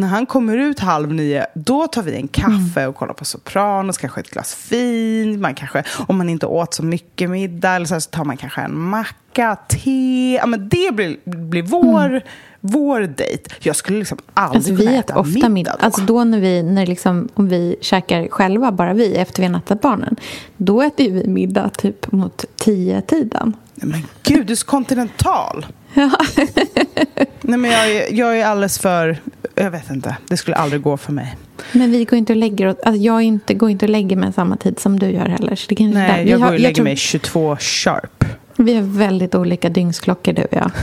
när 0.00 0.08
han 0.08 0.26
kommer 0.26 0.56
ut 0.56 0.80
halv 0.80 1.14
nio, 1.14 1.46
då 1.54 1.86
tar 1.86 2.02
vi 2.02 2.16
en 2.16 2.28
kaffe 2.28 2.86
och 2.86 2.96
kollar 2.96 3.14
på 3.14 3.24
Sopranos, 3.24 3.98
kanske 3.98 4.20
ett 4.20 4.30
glas 4.30 4.66
vin. 4.72 5.40
Man 5.40 5.54
kanske, 5.54 5.84
om 6.06 6.18
man 6.18 6.28
inte 6.28 6.46
åt 6.46 6.74
så 6.74 6.82
mycket 6.82 7.30
middag, 7.30 7.70
eller 7.70 7.86
så, 7.86 7.94
här, 7.94 8.00
så 8.00 8.10
tar 8.10 8.24
man 8.24 8.36
kanske 8.36 8.60
en 8.60 8.80
macka, 8.80 9.56
te. 9.68 10.34
Ja, 10.34 10.46
men 10.46 10.68
det 10.68 10.94
blir, 10.94 11.16
blir 11.24 11.62
vår, 11.62 12.20
vår 12.60 13.00
dejt. 13.00 13.50
Jag 13.60 13.76
skulle 13.76 13.98
liksom 13.98 14.18
aldrig 14.34 14.56
Alltså, 14.56 14.72
vi 14.72 14.86
kunna 14.86 14.98
äta 14.98 15.18
ofta 15.18 15.32
middag, 15.32 15.48
middag. 15.48 15.76
då. 15.78 15.84
Alltså 15.84 16.00
då 16.00 16.24
när 16.24 16.40
vi, 16.40 16.62
när 16.62 16.86
liksom, 16.86 17.28
om 17.34 17.48
vi 17.48 17.76
käkar 17.80 18.28
själva, 18.28 18.72
bara 18.72 18.92
vi, 18.94 19.16
efter 19.16 19.42
vi 19.42 19.46
har 19.46 19.52
nattat 19.52 19.80
barnen. 19.80 20.16
Då 20.56 20.82
äter 20.82 21.10
vi 21.10 21.26
middag 21.28 21.68
typ 21.68 22.12
mot 22.12 22.44
tio 22.56 23.00
tiden. 23.02 23.56
Men 23.74 24.02
gud, 24.22 24.46
du 24.46 24.52
är 24.52 24.56
så 24.56 24.66
kontinental. 24.66 25.66
Nej, 27.40 27.58
men 27.58 27.70
jag, 27.70 27.90
är, 27.90 28.12
jag 28.14 28.38
är 28.38 28.46
alldeles 28.46 28.78
för... 28.78 29.18
Jag 29.54 29.70
vet 29.70 29.90
inte. 29.90 30.16
Det 30.28 30.36
skulle 30.36 30.56
aldrig 30.56 30.82
gå 30.82 30.96
för 30.96 31.12
mig. 31.12 31.36
Men 31.72 31.90
vi 31.90 32.04
går 32.04 32.18
inte 32.18 32.32
och 32.32 32.36
lägger 32.36 32.66
oss, 32.66 32.76
alltså 32.84 33.02
jag 33.02 33.22
inte, 33.22 33.54
går 33.54 33.70
inte 33.70 33.84
och 33.86 33.90
lägger 33.90 34.16
mig 34.16 34.32
samma 34.32 34.56
tid 34.56 34.78
som 34.78 34.98
du 34.98 35.06
gör 35.10 35.28
heller. 35.28 35.56
Så 35.56 35.66
det 35.68 35.74
där. 35.84 35.88
Nej, 35.92 36.24
vi 36.24 36.30
jag 36.30 36.38
har, 36.38 36.46
går 36.46 36.54
och 36.54 36.60
lägger 36.60 36.74
tror- 36.74 36.84
mig 36.84 36.96
22 36.96 37.56
sharp. 37.56 38.24
Vi 38.56 38.74
har 38.74 38.82
väldigt 38.82 39.34
olika 39.34 39.68
dygnsklockor 39.68 40.32
du 40.32 40.42
och 40.42 40.52
jag. 40.52 40.70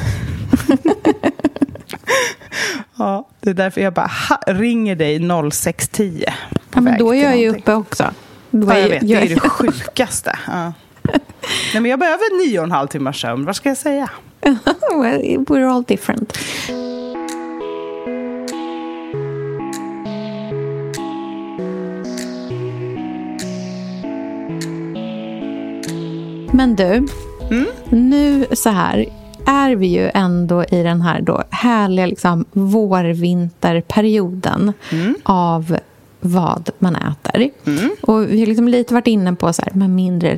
Ja, 2.97 3.27
det 3.41 3.49
är 3.49 3.53
därför 3.53 3.81
jag 3.81 3.93
bara 3.93 4.09
ha, 4.29 4.39
ringer 4.47 4.95
dig 4.95 5.19
06.10 5.19 6.19
på 6.19 6.31
Ja, 6.73 6.81
men 6.81 6.99
då 6.99 7.15
är 7.15 7.23
jag 7.23 7.37
ju 7.37 7.49
uppe 7.49 7.73
också. 7.73 8.11
Då 8.51 8.67
Ja, 8.71 8.77
jag 8.79 8.89
vet, 8.89 9.01
det 9.01 9.07
jag- 9.07 9.23
är 9.23 9.29
det 9.29 9.39
sjukaste. 9.39 10.39
Ja. 10.47 10.73
Nej, 11.73 11.81
men 11.81 11.85
jag 11.85 11.99
behöver 11.99 12.47
nio 12.47 12.59
och 12.59 12.63
en 12.63 12.71
halv 12.71 12.87
timmars 12.87 13.21
sömn. 13.21 13.45
Vad 13.45 13.55
ska 13.55 13.69
jag 13.69 13.77
säga? 13.77 14.09
well, 14.41 15.45
we're 15.47 15.71
all 15.71 15.83
different. 15.83 16.37
Men 26.51 26.75
du, 26.75 27.07
nu 27.89 28.45
så 28.53 28.69
här 28.69 29.05
är 29.45 29.75
vi 29.75 29.87
ju 29.87 30.11
ändå 30.13 30.63
i 30.63 30.83
den 30.83 31.01
här 31.01 31.21
då 31.21 31.43
härliga 31.49 32.05
liksom 32.05 32.45
vår-vinterperioden 32.51 34.73
av 35.23 35.77
vad 36.19 36.69
man 36.79 36.95
äter. 36.95 37.49
Och 38.01 38.23
vi 38.23 38.39
har 38.39 38.47
liksom 38.47 38.67
lite 38.67 38.93
varit 38.93 39.07
inne 39.07 39.35
på 39.35 39.53
så 39.53 39.61
här, 39.61 39.73
med 39.73 39.89
mindre 39.89 40.35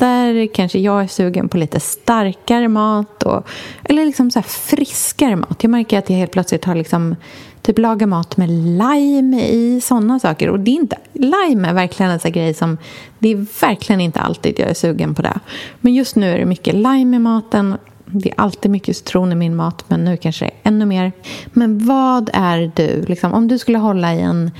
rätter, 0.00 0.54
kanske 0.54 0.78
jag 0.78 1.02
är 1.02 1.06
sugen 1.06 1.48
på 1.48 1.56
lite 1.56 1.80
starkare 1.80 2.68
mat 2.68 3.22
och, 3.22 3.48
eller 3.84 4.06
liksom 4.06 4.30
så 4.30 4.38
här 4.38 4.46
friskare 4.46 5.36
mat. 5.36 5.62
Jag 5.62 5.70
märker 5.70 5.98
att 5.98 6.10
jag 6.10 6.16
helt 6.16 6.32
plötsligt 6.32 6.64
har 6.64 6.74
liksom 6.74 7.16
typ 7.62 7.78
lagat 7.78 8.08
mat 8.08 8.36
med 8.36 8.50
lime 8.50 9.42
i, 9.42 9.80
sådana 9.80 10.18
saker. 10.18 10.48
Och 10.50 10.60
det 10.60 10.70
är 10.70 10.74
inte, 10.74 10.96
lime 11.12 11.68
är 11.68 11.72
verkligen 11.72 12.12
en 12.12 12.20
sån 12.20 12.32
grej 12.32 12.54
som, 12.54 12.78
det 13.18 13.28
är 13.28 13.46
verkligen 13.60 14.00
inte 14.00 14.20
alltid 14.20 14.58
jag 14.58 14.70
är 14.70 14.74
sugen 14.74 15.14
på 15.14 15.22
det. 15.22 15.40
Men 15.80 15.94
just 15.94 16.16
nu 16.16 16.32
är 16.32 16.38
det 16.38 16.46
mycket 16.46 16.74
lime 16.74 17.16
i 17.16 17.20
maten. 17.20 17.76
Det 18.06 18.30
är 18.30 18.34
alltid 18.40 18.70
mycket 18.70 18.96
citron 18.96 19.32
i 19.32 19.34
min 19.34 19.56
mat, 19.56 19.84
men 19.88 20.04
nu 20.04 20.16
kanske 20.16 20.44
det 20.44 20.50
är 20.50 20.68
ännu 20.68 20.86
mer. 20.86 21.12
Men 21.52 21.86
vad 21.86 22.30
är 22.32 22.72
du, 22.76 23.04
liksom, 23.08 23.32
om 23.32 23.48
du 23.48 23.58
skulle 23.58 23.78
hålla 23.78 24.14
i 24.14 24.20
en 24.20 24.50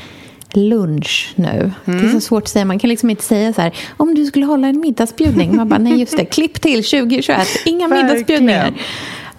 lunch 0.57 1.33
nu. 1.37 1.73
Det 1.85 1.93
är 1.93 2.13
så 2.13 2.21
svårt 2.21 2.43
att 2.43 2.49
säga. 2.49 2.65
Man 2.65 2.79
kan 2.79 2.91
liksom 2.91 3.11
inte 3.11 3.23
säga 3.23 3.53
så 3.53 3.61
här, 3.61 3.75
om 3.97 4.15
du 4.15 4.27
skulle 4.27 4.47
hålla 4.47 4.69
en 4.69 4.81
middagsbjudning. 4.81 5.57
Man 5.57 5.69
bara, 5.69 5.79
nej 5.79 6.01
just 6.01 6.17
det, 6.17 6.25
klipp 6.25 6.61
till 6.61 6.85
2021, 6.85 7.49
inga 7.65 7.89
middagsbjudningar. 7.89 8.75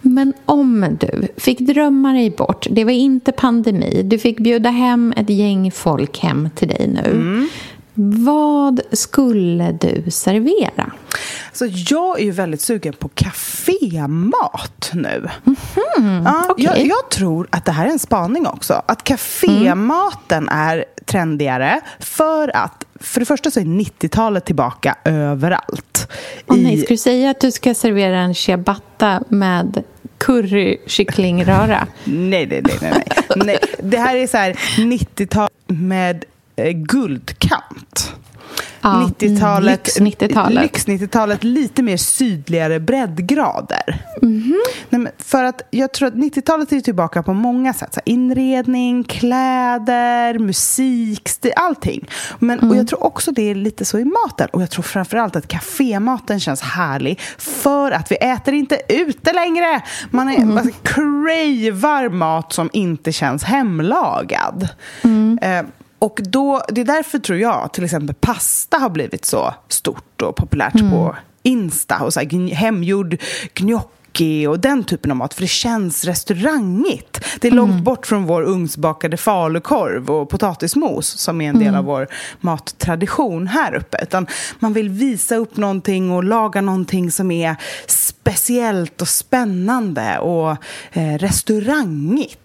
Men 0.02 0.34
om 0.46 0.98
du 1.00 1.28
fick 1.38 1.60
drömma 1.60 2.14
dig 2.14 2.30
bort, 2.30 2.68
det 2.70 2.84
var 2.84 2.92
inte 2.92 3.32
pandemi, 3.32 4.02
du 4.04 4.18
fick 4.20 4.40
bjuda 4.40 4.70
hem 4.70 5.14
ett 5.18 5.30
gäng 5.30 5.72
folk 5.72 6.20
hem 6.20 6.50
till 6.56 6.68
dig 6.68 6.88
nu. 6.88 7.48
Vad 7.94 8.82
skulle 8.92 9.78
du 9.82 10.12
servera? 10.12 10.92
Så 11.54 11.68
jag 11.72 12.20
är 12.20 12.24
ju 12.24 12.32
väldigt 12.32 12.62
sugen 12.62 12.94
på 12.94 13.10
kafémat 13.10 14.90
nu. 14.94 15.30
ja, 16.26 16.46
okej. 16.50 16.66
jag, 16.66 16.80
jag 16.86 17.10
tror 17.12 17.48
att 17.50 17.66
det 17.66 17.72
här 17.72 17.86
är 17.86 17.90
en 17.90 18.00
spaning 18.00 18.48
också. 18.48 18.82
Att 18.86 19.04
kafématen 19.04 20.50
är 20.52 20.86
trendigare 21.06 21.82
för 22.00 22.56
att 22.58 22.86
för 23.00 23.20
det 23.20 23.26
första 23.26 23.52
så 23.52 23.60
är 23.60 23.64
90-talet 23.64 24.46
tillbaka 24.46 24.96
överallt. 25.04 26.12
I- 26.56 26.64
nej, 26.64 26.78
ska 26.78 26.88
du 26.94 26.98
säga 26.98 27.30
att 27.30 27.40
du 27.42 27.52
ska 27.52 27.74
servera 27.74 28.20
en 28.20 28.36
ciabatta 28.36 29.24
med 29.30 29.84
currykycklingröra? 30.18 31.88
Nej, 32.04 32.48
nej, 32.48 32.62
nej, 32.64 32.78
nej, 32.82 32.92
nej. 32.92 33.06
nej. 33.46 33.58
Det 33.84 33.98
här 33.98 34.16
är 34.16 34.28
så 34.28 34.38
här 34.38 34.54
90-tal 34.78 35.50
med 35.68 36.26
eh, 36.56 36.72
guldkant. 36.72 38.14
Ja, 38.84 39.10
90-talet, 39.20 39.98
mm, 39.98 40.06
lyx-90-talet. 40.12 40.64
lyx-90-talet, 40.64 41.44
lite 41.44 41.84
mer 41.84 41.98
sydligare 41.98 42.80
breddgrader. 42.80 44.06
Mhm. 44.22 44.62
Nej, 44.90 45.02
men 45.02 45.12
för 45.18 45.44
att 45.44 45.62
jag 45.70 45.94
tror 45.94 46.08
att 46.08 46.14
90-talet 46.14 46.72
är 46.72 46.80
tillbaka 46.82 47.24
på 47.24 47.34
många 47.34 47.74
sätt. 47.74 47.94
Så 47.94 48.00
här, 48.06 48.14
inredning, 48.14 49.04
kläder, 49.04 50.40
musik, 50.40 51.30
stil, 51.30 51.52
allting. 51.56 52.08
Men, 52.40 52.62
Mm. 52.62 52.70
Och 52.72 52.78
jag 52.78 52.88
tror 52.88 53.04
också 53.04 53.32
det 53.32 53.42
är 53.52 53.56
lite 53.56 53.86
så 53.86 54.00
i 54.00 54.06
maten. 54.06 54.48
Och 54.54 54.62
jag 54.62 54.70
tror 54.70 54.84
framförallt 54.84 55.36
att 55.36 55.48
kafématen 55.48 56.40
känns 56.40 56.62
härlig 56.62 57.20
för 57.38 57.92
att 57.92 58.12
vi 58.12 58.16
äter 58.16 58.54
inte 58.54 58.82
ute 58.90 59.34
längre. 59.34 59.82
Man, 60.12 60.30
är, 60.30 60.36
Mm. 60.36 60.56
man 60.56 60.72
cravar 60.84 62.10
mat 62.10 62.54
som 62.54 62.70
inte 62.74 63.12
känns 63.12 63.44
hemlagad. 63.44 64.68
Mm. 65.04 65.40
Eh, 65.42 65.64
och 66.02 66.20
då, 66.24 66.62
det 66.70 66.82
är 66.82 66.86
därför 66.86 67.20
tror 67.20 67.40
jag 67.40 67.74
till 67.74 67.84
exempel 67.84 68.16
pasta 68.16 68.78
har 68.78 68.90
blivit 68.90 69.26
så 69.26 69.54
stort 69.68 70.22
och 70.22 70.36
populärt 70.36 70.76
Mm. 70.76 70.92
på 70.92 71.16
Insta. 71.44 72.04
Och 72.04 72.14
så 72.14 72.20
här, 72.20 72.54
hemgjord 72.56 73.18
gnocchi 73.54 74.48
och 74.48 74.60
den 74.60 74.84
typen 74.84 75.12
av 75.12 75.18
mat. 75.18 75.34
För 75.34 75.42
det 75.42 75.48
känns 75.48 76.06
restaurangigt. 76.06 77.20
Det 77.42 77.48
är 77.48 77.52
Mm. 77.52 77.70
långt 77.70 77.84
bort 77.84 78.06
från 78.08 78.26
vår 78.26 78.42
ugnsbakade 78.44 79.18
falukorv 79.18 80.10
och 80.12 80.30
potatismos 80.30 81.08
som 81.08 81.42
är 81.42 81.50
en 81.50 81.60
del 81.60 81.68
Mm. 81.68 81.80
av 81.80 81.86
vår 81.86 82.08
mattradition 82.40 83.48
här 83.48 83.76
uppe. 83.76 83.98
Utan 84.04 84.28
man 84.60 84.74
vill 84.74 84.90
visa 84.90 85.36
upp 85.36 85.58
någonting 85.58 86.12
och 86.12 86.24
laga 86.24 86.62
någonting 86.62 87.12
som 87.12 87.32
är 87.32 87.56
speciellt 87.88 89.02
och 89.02 89.08
spännande 89.08 90.20
och 90.20 90.52
eh, 90.94 91.18
restaurangigt. 91.18 92.38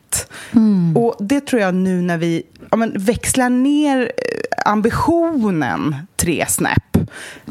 Och 0.94 1.16
det 1.18 1.40
tror 1.40 1.62
jag 1.62 1.74
nu 1.74 2.02
när 2.02 2.18
vi 2.18 2.42
ja, 2.70 2.76
men 2.76 2.92
växlar 2.98 3.50
ner 3.50 4.00
eh, 4.00 4.70
ambitionen 4.70 5.96
tre 6.16 6.44
snäpp. 6.48 6.95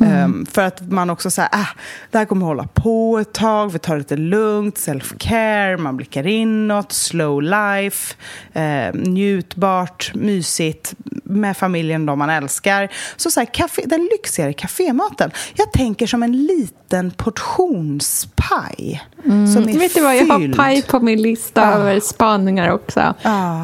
Ehm, 0.01 0.45
för 0.51 0.61
att 0.61 0.91
man 0.91 1.09
också 1.09 1.31
säger, 1.31 1.49
ah, 1.51 1.67
det 2.11 2.17
här 2.17 2.25
kommer 2.25 2.45
hålla 2.45 2.67
på 2.73 3.17
ett 3.19 3.33
tag, 3.33 3.71
vi 3.73 3.79
tar 3.79 3.93
det 3.93 3.99
lite 3.99 4.17
lugnt, 4.17 4.75
self-care, 4.75 5.77
man 5.77 5.97
blickar 5.97 6.27
inåt, 6.27 6.91
slow 6.91 7.41
life, 7.43 8.15
eh, 8.53 8.93
njutbart, 8.93 10.11
mysigt 10.15 10.93
med 11.23 11.57
familjen, 11.57 12.05
de 12.05 12.19
man 12.19 12.29
älskar. 12.29 12.89
Så, 13.15 13.31
så 13.31 13.39
här, 13.39 13.47
kafé, 13.53 13.81
den 13.85 14.09
lyxigare 14.11 14.51
kafématen, 14.53 15.31
jag 15.55 15.71
tänker 15.71 16.07
som 16.07 16.23
en 16.23 16.45
liten 16.45 17.11
portionspaj. 17.11 19.03
Som 19.23 19.69
är 19.69 19.79
Vet 19.79 19.93
du 19.95 20.01
vad, 20.01 20.15
jag 20.15 20.25
har 20.27 20.39
fylld. 20.39 20.55
paj 20.57 20.81
på 20.81 20.99
min 20.99 21.21
lista 21.21 21.61
Ah. 21.61 21.71
över 21.73 21.99
spaningar 21.99 22.69
också. 22.69 22.99
Ja. 22.99 23.13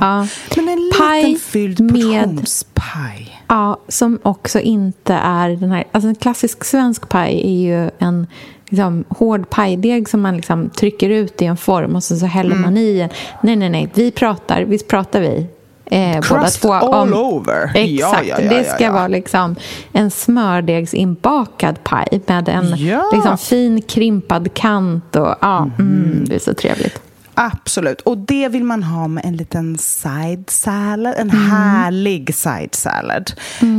Ja. 0.02 0.28
Men 0.56 0.70
en 0.70 0.92
Paj 0.98 1.24
liten 1.24 1.40
fylld 1.40 1.80
med- 1.80 1.92
portionspaj. 1.92 3.41
Ja, 3.52 3.78
som 3.88 4.20
också 4.24 4.60
inte 4.60 5.14
är 5.14 5.50
den 5.50 5.72
här... 5.72 5.84
Alltså 5.92 6.08
en 6.08 6.16
klassisk 6.16 6.64
svensk 6.64 7.10
paj 7.10 7.42
är 7.44 7.62
ju 7.84 7.90
en 8.00 8.28
liksom, 8.70 9.04
hård 9.10 9.50
pajdeg 9.50 10.10
som 10.10 10.22
man 10.22 10.36
liksom 10.36 10.70
trycker 10.70 11.10
ut 11.10 11.42
i 11.42 11.46
en 11.46 11.58
form 11.58 11.96
och 11.96 12.04
så, 12.04 12.18
så 12.18 12.26
häller 12.26 12.52
Mm. 12.52 12.62
man 12.62 12.78
i 12.78 13.00
en. 13.00 13.10
Nej, 13.42 13.56
nej, 13.56 13.70
nej. 13.70 13.90
Vi 13.94 14.12
pratar, 14.12 14.62
visst 14.62 14.88
pratar 14.88 15.22
vi? 15.22 15.48
Eh, 15.86 16.14
båda 16.30 16.42
Crust 16.42 16.62
två 16.62 16.74
all 16.74 17.14
over. 17.14 17.72
Exakt. 17.76 18.28
Ja, 18.28 18.36
ja, 18.38 18.44
ja, 18.44 18.50
det 18.50 18.64
ska 18.64 18.92
vara 18.92 19.08
liksom 19.08 19.56
en 19.92 20.12
smördegsinbakad 20.12 21.84
paj 21.84 22.22
med 22.28 22.50
en 22.50 22.66
liksom, 23.14 23.38
fin 23.38 23.82
krimpad 23.82 24.54
kant. 24.54 25.16
Och, 25.16 25.36
ja, 25.42 25.70
mm, 25.80 26.26
det 26.28 26.36
är 26.36 26.40
så 26.40 26.54
trevligt. 26.54 27.02
Absolut. 27.34 28.02
Och 28.02 28.18
det 28.18 28.48
vill 28.48 28.64
man 28.64 28.84
ha 28.84 29.08
med 29.08 29.26
en 29.26 29.38
liten 29.38 29.78
side 29.78 30.50
salad. 30.50 31.16
En 31.18 31.30
Mm. 31.32 31.52
härlig 31.52 32.36
side 32.36 32.76
salad. 32.76 33.32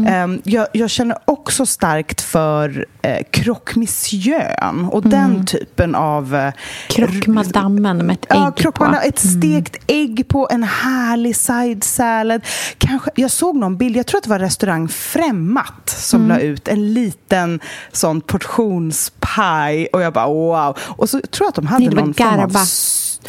Ehm, 0.09 0.41
jag, 0.45 0.67
jag 0.73 0.91
känner 0.91 1.17
också 1.25 1.67
starkt 1.67 2.21
för 2.21 2.87
eh, 3.03 3.27
och 4.93 5.03
den 5.09 5.47
typen 5.47 5.95
av... 5.95 6.35
Eh, 6.35 6.53
Krockmadammen 6.89 7.99
med 7.99 8.15
ett 8.15 8.27
Ja, 8.29 8.49
ägg 8.49 8.57
krockmadam, 8.57 8.93
på. 8.95 8.99
Mm. 8.99 9.09
ett 9.09 9.19
stekt 9.19 9.77
ägg 9.87 10.29
på 10.29 10.49
en 10.51 10.63
härlig 10.63 11.37
side 11.37 11.85
salad. 11.85 12.41
Kanske, 12.79 13.11
jag 13.15 13.31
såg 13.31 13.57
någon 13.57 13.77
bild, 13.77 13.97
jag 13.97 14.07
tror 14.07 14.19
att 14.19 14.25
det 14.25 14.31
var 14.31 14.39
restaurang 14.39 14.89
Främmat 14.89 15.89
som 15.99 16.21
Mm. 16.25 16.29
la 16.37 16.43
ut 16.43 16.69
en 16.69 16.95
liten 16.95 17.61
sån 17.93 18.21
portionspaj 18.21 19.87
och 19.93 20.03
jag 20.03 20.13
bara 20.13 20.27
wow. 20.27 20.79
Och 20.81 21.09
så 21.09 21.21
tror 21.21 21.45
jag 21.45 21.49
att 21.49 21.55
de 21.55 21.67
hade 21.67 21.85
Nej, 21.85 21.95
någon 21.95 22.15
form 22.15 22.41
av 22.41 22.49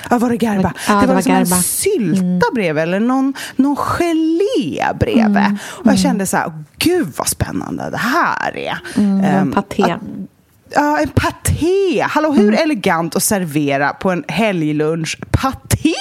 Ja, 0.10 0.18
var 0.18 0.30
det 0.30 0.38
garba? 0.38 0.74
Ja, 0.88 0.94
det, 0.94 1.02
det 1.02 1.08
var, 1.08 1.14
var 1.14 1.22
som 1.22 1.32
garba. 1.34 1.56
en 1.56 1.64
sylta 1.64 2.46
bredvid 2.54 2.84
eller 2.84 3.00
någon, 3.00 3.34
någon 3.56 3.76
gelé 3.76 4.84
bredvid. 5.00 5.38
Mm. 5.38 5.58
Och 5.66 5.88
jag 5.92 6.00
kände 6.00 6.26
så 6.26 6.38
här, 6.38 6.52
gud 6.78 7.08
vad 7.18 7.28
spännande 7.28 7.90
det 7.90 7.98
här 7.98 8.58
är. 8.58 8.78
Mm, 8.98 9.24
en 9.26 9.52
paté. 9.52 9.84
att- 9.84 10.02
Ja, 10.76 11.00
en 11.00 11.08
paté. 11.10 12.02
Hallå, 12.10 12.32
hur 12.32 12.54
elegant 12.54 13.16
att 13.16 13.24
servera 13.24 13.94
på 13.94 14.12
en 14.12 14.24
helglunch 14.28 15.18
paté? 15.32 15.94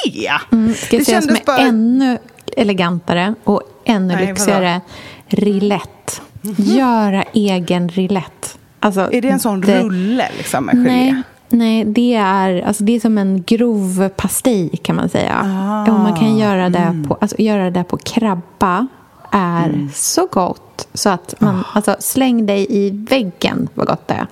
Mm, 0.53 0.75
ska 0.75 0.97
jag 0.97 1.07
säga 1.07 1.23
som 1.23 1.37
är 1.47 1.59
ännu 1.69 2.19
elegantare 2.57 3.35
och 3.45 3.63
ännu 3.85 4.07
Nej, 4.07 4.17
vadå? 4.17 4.29
lyxigare? 4.31 4.81
Rillette. 5.29 6.13
Göra 6.57 7.23
egen 7.35 7.89
rillette. 7.89 8.49
Alltså, 8.81 9.13
Är 9.13 9.21
det 9.23 9.29
en 9.29 9.41
sån 9.41 9.61
det- 9.61 9.83
rulle 9.83 10.29
liksom 10.39 10.65
med 10.67 10.75
gelé? 10.75 10.91
Nej, 10.91 11.23
nej 11.53 11.85
det, 11.85 12.15
är, 12.15 12.62
alltså, 12.62 12.85
det 12.85 12.93
är 12.97 13.01
som 13.01 13.19
en 13.19 13.43
grov 13.43 14.09
pastej 14.09 14.69
kan 14.83 14.97
man 14.97 15.09
säga. 15.09 15.41
Ah, 15.45 15.93
och 15.93 16.01
man 16.01 16.17
kan 16.17 16.38
göra 16.38 16.69
det, 16.69 16.79
mm. 16.79 17.05
på, 17.09 17.15
alltså, 17.21 17.41
göra 17.41 17.71
det 17.71 17.85
på 17.85 17.97
krabba 17.97 18.87
är 19.31 19.88
så 19.95 20.27
gott. 20.27 20.88
Så 20.95 21.11
att 21.11 21.35
man, 21.38 21.57
Ah. 21.57 21.65
alltså, 21.73 21.97
släng 22.01 22.47
dig 22.47 22.67
i 22.71 22.91
väggen 22.91 23.69
vad 23.75 23.87
gott 23.87 24.09
det 24.09 24.15
är. 24.15 24.27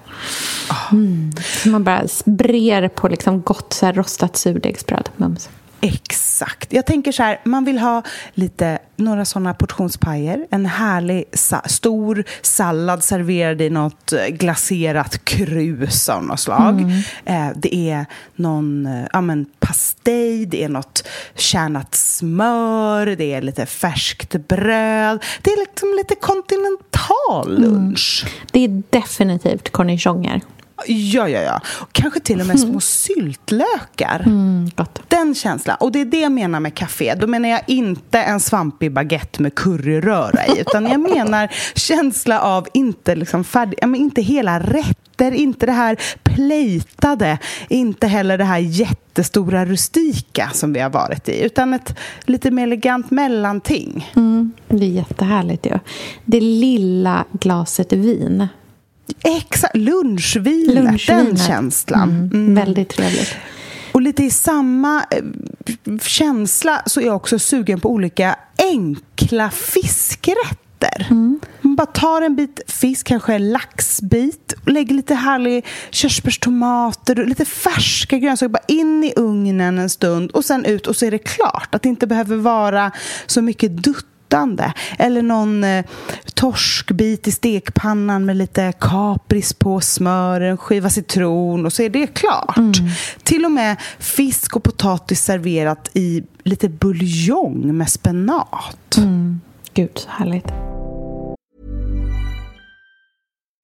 Ah. 0.69 0.93
Mm. 0.93 1.33
Så 1.63 1.69
man 1.69 1.85
bara 1.85 2.03
brer 2.25 2.89
på 2.89 3.09
liksom 3.09 3.41
gott 3.41 3.73
så 3.73 3.87
här, 3.87 3.93
rostat 3.93 4.37
surdegsbröd. 4.37 5.09
Mums. 5.17 5.49
Exakt. 5.81 6.73
Jag 6.73 6.87
tänker 6.87 7.13
så 7.13 7.23
här, 7.23 7.41
man 7.45 7.65
vill 7.65 7.79
ha 7.79 8.03
lite, 8.35 8.79
några 8.97 9.25
sådana 9.25 9.55
portionspajer, 9.55 10.47
en 10.51 10.67
härlig 10.67 11.25
sa 11.33 11.63
stor 11.67 12.25
sallad 12.43 13.05
serverad 13.05 13.61
i 13.61 13.71
något 13.71 14.13
eh, 14.13 14.27
glaserat 14.27 15.25
krus 15.25 16.09
av 16.09 16.25
något 16.25 16.41
slag. 16.41 16.81
Mm. 16.81 17.01
Eh, 17.25 17.57
det 17.57 17.75
är 17.75 18.07
någon 18.37 18.87
eh, 18.87 19.07
ja, 19.13 19.21
men 19.21 19.47
pastej, 19.59 20.47
det 20.47 20.65
är 20.65 20.69
något 20.69 21.07
kärnat 21.35 21.95
smör, 21.95 23.07
det 23.07 23.33
är 23.35 23.43
lite 23.43 23.67
färskt 23.67 24.49
bröd. 24.49 25.25
Det 25.43 25.51
är 25.51 25.61
liksom 25.61 25.95
lite 25.97 26.15
kontinental 26.15 27.61
lunch. 27.61 28.25
Mm. 28.27 28.47
Det 28.53 28.65
är 28.65 28.83
definitivt 28.91 29.73
cornichoner. 29.73 30.41
Ja, 30.87 31.29
ja, 31.29 31.41
ja. 31.41 31.61
Kanske 31.93 32.21
till 32.21 32.41
och 32.41 32.47
med 32.47 32.61
små 32.61 32.81
syltlökar. 32.81 34.23
Mm, 34.27 34.71
Den 35.09 35.35
känslan. 35.35 35.77
Och 35.81 35.93
det 35.93 36.01
är 36.01 36.05
det 36.05 36.21
jag 36.21 36.33
menar 36.33 36.61
med 36.61 36.75
café. 36.75 37.15
Då 37.15 37.27
menar 37.27 37.49
jag 37.49 37.61
inte 37.67 38.23
en 38.23 38.41
svampig 38.41 38.93
baguette 38.93 39.43
med 39.43 39.55
curryröra 39.55 40.47
i. 40.47 40.61
Utan 40.61 40.87
jag 40.87 41.01
menar 41.01 41.49
känsla 41.75 42.41
av 42.41 42.69
inte, 42.75 43.15
liksom 43.15 43.45
färdig, 43.45 43.79
men 43.83 43.95
inte 43.95 44.23
hela 44.23 44.61
rätter, 44.61 45.33
inte 45.33 45.67
det 45.67 45.73
här 45.73 45.97
plejtade, 46.23 47.39
inte 47.69 48.07
heller 48.07 48.39
det 48.39 48.45
här 48.45 48.59
jättestora 48.59 49.65
rustika 49.67 50.51
som 50.53 50.73
vi 50.73 50.81
har 50.81 50.91
varit 50.91 51.29
i. 51.29 51.41
Utan 51.45 51.75
ett 51.75 51.99
lite 52.25 52.51
mer 52.51 52.63
elegant 52.63 53.11
mellanting. 53.11 54.11
Mm, 54.17 54.53
det 54.69 54.85
är 54.85 54.91
jättehärligt 54.91 55.67
ju. 55.67 55.71
Ja. 55.71 55.79
Det 56.25 56.41
lilla 56.41 57.25
glaset 57.33 57.93
vin 57.93 58.49
Exakt, 59.23 59.77
lunchvinet, 59.77 60.75
lunchvinet. 60.75 61.27
den 61.27 61.37
känslan. 61.37 62.11
Mm, 62.11 62.31
mm. 62.33 62.55
Väldigt 62.55 62.89
trevligt. 62.89 63.37
Och 63.93 64.01
lite 64.01 64.25
i 64.25 64.31
samma 64.31 65.05
eh, 65.11 65.23
känsla 66.03 66.83
så 66.87 67.01
är 67.01 67.05
jag 67.05 67.17
också 67.17 67.39
sugen 67.39 67.81
på 67.81 67.91
olika 67.91 68.37
enkla 68.59 69.51
fiskrätter. 69.51 71.07
Mm. 71.11 71.41
Man 71.61 71.77
bara 71.77 71.87
tar 71.87 72.23
en 72.23 72.37
bit 72.37 72.61
fisk, 72.67 73.07
kanske 73.07 73.35
en 73.35 73.51
laxbit, 73.51 74.55
och 74.65 74.73
lägger 74.73 74.95
lite 74.95 75.15
härlig 75.15 75.67
körsbärstomater 75.91 77.21
och 77.21 77.27
lite 77.27 77.45
färska 77.45 78.19
grönsaker 78.19 78.49
bara 78.49 78.65
in 78.69 79.05
i 79.05 79.13
ugnen 79.17 79.79
en 79.79 79.91
stund 79.91 80.31
och 80.31 80.45
sen 80.45 80.65
ut 80.65 80.87
och 80.87 80.97
så 80.97 81.07
är 81.07 81.11
det 81.11 81.19
klart. 81.19 81.75
Att 81.75 81.83
det 81.83 81.89
inte 81.89 82.07
behöver 82.07 82.37
vara 82.37 82.93
så 83.27 83.43
mycket 83.43 83.83
dutt 83.83 84.07
flytande. 84.31 84.73
Eller 84.99 85.23
någon 85.23 85.65
eh, 85.65 85.85
torskbit 86.35 87.29
i 87.29 87.33
stekpannan 87.33 88.27
med 88.27 88.37
lite 88.37 88.73
kapris 88.81 89.53
på, 89.53 89.81
smör, 89.81 90.41
en 90.41 90.57
skiva 90.57 90.91
citron 90.91 91.67
och 91.67 91.73
så 91.73 91.83
är 91.83 91.91
det 91.91 92.07
klart. 92.07 92.57
Mm. 92.57 92.73
Till 93.23 93.45
och 93.45 93.51
med 93.51 93.77
fisk 93.99 94.57
och 94.57 94.63
potatis 94.63 95.25
serverat 95.25 95.91
i 95.95 96.23
lite 96.45 96.69
buljong 96.69 97.77
med 97.77 97.89
spenat. 97.89 98.97
Mm. 98.97 99.41
Gud, 99.75 99.91
så 99.95 100.09
härligt. 100.11 100.80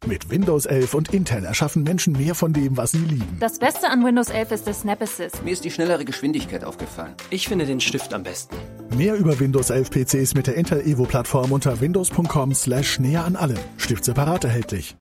Mit 0.04 0.30
Windows 0.30 0.66
11 0.66 0.94
und 0.94 1.12
Intel 1.14 1.44
erschaffen 1.44 1.82
Menschen 1.82 2.12
mehr 2.12 2.34
von 2.34 2.52
dem, 2.52 2.76
was 2.76 2.92
sie 2.92 2.98
lieben. 2.98 3.38
Das 3.40 3.58
Beste 3.58 3.88
an 3.88 4.04
Windows 4.04 4.28
11 4.28 4.52
ist 4.52 4.66
der 4.66 4.74
Snap 4.74 5.02
Assist. 5.02 5.42
Mir 5.42 5.52
ist 5.52 5.64
die 5.64 5.70
schnellere 5.70 6.04
Geschwindigkeit 6.04 6.64
aufgefallen. 6.64 7.14
Ich 7.30 7.48
finde 7.48 7.66
den 7.66 7.80
Stift 7.80 8.12
am 8.14 8.22
besten. 8.22 8.54
Mehr 8.96 9.16
über 9.16 9.40
Windows 9.40 9.70
11 9.70 9.90
PCs 9.90 10.34
mit 10.34 10.46
der 10.46 10.54
Intel 10.54 10.80
Evo 10.86 11.04
Plattform 11.06 11.50
unter 11.50 11.80
windows.com 11.80 12.54
slash 12.54 13.00
näher 13.00 13.24
an 13.24 13.36
allem. 13.36 13.58
Stift 13.78 14.04
separat 14.04 14.44
erhältlich. 14.44 14.96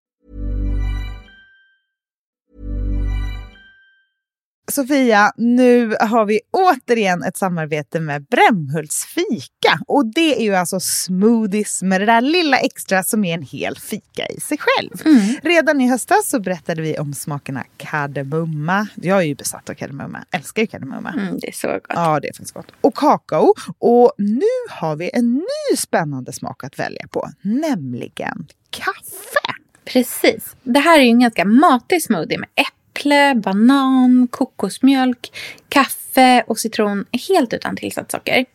Sofia, 4.72 5.32
nu 5.38 5.96
har 6.00 6.26
vi 6.26 6.40
återigen 6.52 7.24
ett 7.24 7.38
samarbete 7.38 8.00
med 8.00 8.26
Brämhults 8.26 9.06
fika. 9.06 9.80
Och 9.88 10.06
det 10.06 10.40
är 10.40 10.44
ju 10.44 10.56
alltså 10.56 10.80
smoothies 10.80 11.82
med 11.84 12.02
det 12.02 12.06
där 12.06 12.22
lilla 12.22 12.58
extra 12.58 13.04
som 13.04 13.26
är 13.26 13.34
en 13.34 13.42
hel 13.42 13.78
fika 13.78 14.28
i 14.28 14.40
sig 14.40 14.58
själv. 14.60 14.92
Mm. 15.06 15.36
Redan 15.44 15.82
i 15.82 15.90
höstas 15.90 16.30
så 16.30 16.40
berättade 16.40 16.82
vi 16.82 17.00
om 17.00 17.14
smakerna 17.14 17.64
kardemumma. 17.78 18.88
Jag 18.96 19.18
är 19.18 19.26
ju 19.26 19.36
besatt 19.36 19.70
av 19.70 19.74
kardemumma, 19.74 20.26
älskar 20.32 20.62
ju 20.62 20.68
kardemumma. 20.68 21.10
Mm, 21.10 21.40
det 21.40 21.48
är 21.48 21.52
så 21.52 21.68
gott. 21.68 21.82
Ja, 21.88 22.20
det 22.20 22.38
finns 22.38 22.52
gott. 22.52 22.68
Och 22.82 22.96
kakao. 22.96 23.54
Och 23.80 24.14
nu 24.18 24.42
har 24.70 24.96
vi 24.96 25.10
en 25.14 25.34
ny 25.34 25.78
spännande 25.78 26.34
smak 26.34 26.64
att 26.64 26.80
välja 26.80 27.08
på, 27.08 27.30
nämligen 27.42 28.48
kaffe. 28.70 29.56
Precis. 29.86 30.56
Det 30.64 30.80
här 30.80 31.00
är 31.00 31.04
ju 31.04 31.10
en 31.10 31.20
ganska 31.20 31.46
matig 31.46 32.04
smoothie 32.04 32.38
med 32.38 32.50
äpple 32.56 32.75
äpple, 32.96 33.36
banan, 33.36 34.28
kokosmjölk, 34.32 35.32
kaffe 35.76 36.44
och 36.48 36.60
citron 36.60 37.06
helt 37.30 37.54
utan 37.54 37.76
tillsatt 37.76 38.12
socker. 38.12 38.46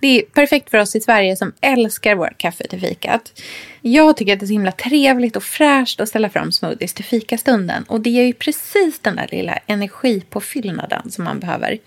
Det 0.00 0.18
är 0.18 0.22
perfekt 0.22 0.70
för 0.70 0.78
oss 0.78 0.96
i 0.96 1.00
Sverige 1.00 1.36
som 1.36 1.52
älskar 1.60 2.14
vårt 2.14 2.38
kaffe 2.38 2.68
till 2.68 2.80
fikat. 2.80 3.42
Jag 3.80 4.16
tycker 4.16 4.32
att 4.32 4.40
det 4.40 4.44
är 4.44 4.46
så 4.46 4.52
himla 4.52 4.72
trevligt 4.72 5.36
och 5.36 5.42
fräscht 5.42 6.00
att 6.00 6.08
ställa 6.08 6.30
fram 6.30 6.52
smoothies 6.52 6.94
till 6.94 7.04
fikastunden 7.04 7.82
och 7.82 8.00
det 8.00 8.10
ger 8.10 8.24
ju 8.24 8.32
precis 8.32 8.98
den 8.98 9.16
där 9.16 9.28
lilla 9.30 9.58
energipåfyllnaden 9.66 11.10
som 11.10 11.24
man 11.24 11.40
behöver. 11.40 11.78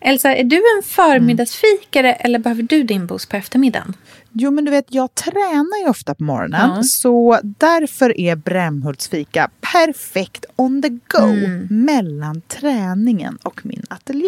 Elsa, 0.00 0.34
är 0.34 0.44
du 0.44 0.56
en 0.56 0.82
förmiddagsfikare 0.82 2.12
mm. 2.12 2.20
eller 2.24 2.38
behöver 2.38 2.62
du 2.62 2.82
din 2.82 3.06
boost 3.06 3.30
på 3.30 3.36
eftermiddagen? 3.36 3.94
Jo, 4.32 4.50
men 4.50 4.64
du 4.64 4.70
vet, 4.70 4.84
jag 4.88 5.14
tränar 5.14 5.82
ju 5.82 5.88
ofta 5.90 6.14
på 6.14 6.22
morgonen. 6.22 6.70
Ja. 6.76 6.82
Så 6.82 7.40
därför 7.42 8.20
är 8.20 8.36
Brämhults 8.36 9.08
fika 9.08 9.50
perfekt 9.60 10.44
on 10.56 10.82
the 10.82 10.88
go 10.88 11.26
mm. 11.26 11.66
mellan 11.70 12.40
träningen 12.40 13.38
och 13.42 13.66
min 13.66 13.82
ateljé. 13.88 14.19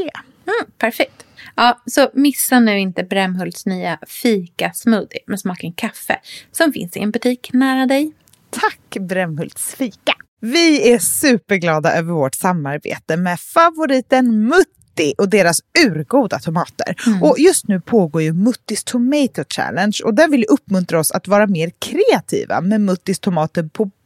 Mm, 0.46 0.70
perfekt. 0.78 1.26
Ja, 1.56 1.82
så 1.86 2.10
missa 2.14 2.60
nu 2.60 2.78
inte 2.78 3.04
Brämhults 3.04 3.66
nya 3.66 3.98
fika-smoothie 4.06 5.20
med 5.26 5.40
smaken 5.40 5.72
kaffe 5.72 6.20
som 6.52 6.72
finns 6.72 6.96
i 6.96 7.00
en 7.00 7.10
butik 7.10 7.50
nära 7.52 7.86
dig. 7.86 8.12
Tack 8.50 8.96
Brämhults 9.00 9.74
fika! 9.74 10.12
Vi 10.40 10.92
är 10.92 10.98
superglada 10.98 11.92
över 11.92 12.12
vårt 12.12 12.34
samarbete 12.34 13.16
med 13.16 13.40
favoriten 13.40 14.44
Mutt 14.44 14.68
Mutti 14.92 15.14
och 15.18 15.28
deras 15.28 15.60
urgoda 15.86 16.38
tomater. 16.38 16.94
Mm. 17.06 17.22
Och 17.22 17.38
just 17.38 17.68
nu 17.68 17.80
pågår 17.80 18.22
ju 18.22 18.32
Muttis 18.32 18.84
Tomato 18.84 19.44
Challenge 19.48 19.98
och 20.04 20.14
den 20.14 20.30
vill 20.30 20.44
uppmuntra 20.48 20.98
oss 21.00 21.10
att 21.10 21.28
vara 21.28 21.46
mer 21.46 21.70
kreativa 21.78 22.60
med 22.60 22.80
Muttis 22.80 23.18
tomater 23.18 23.62
på 23.62 23.90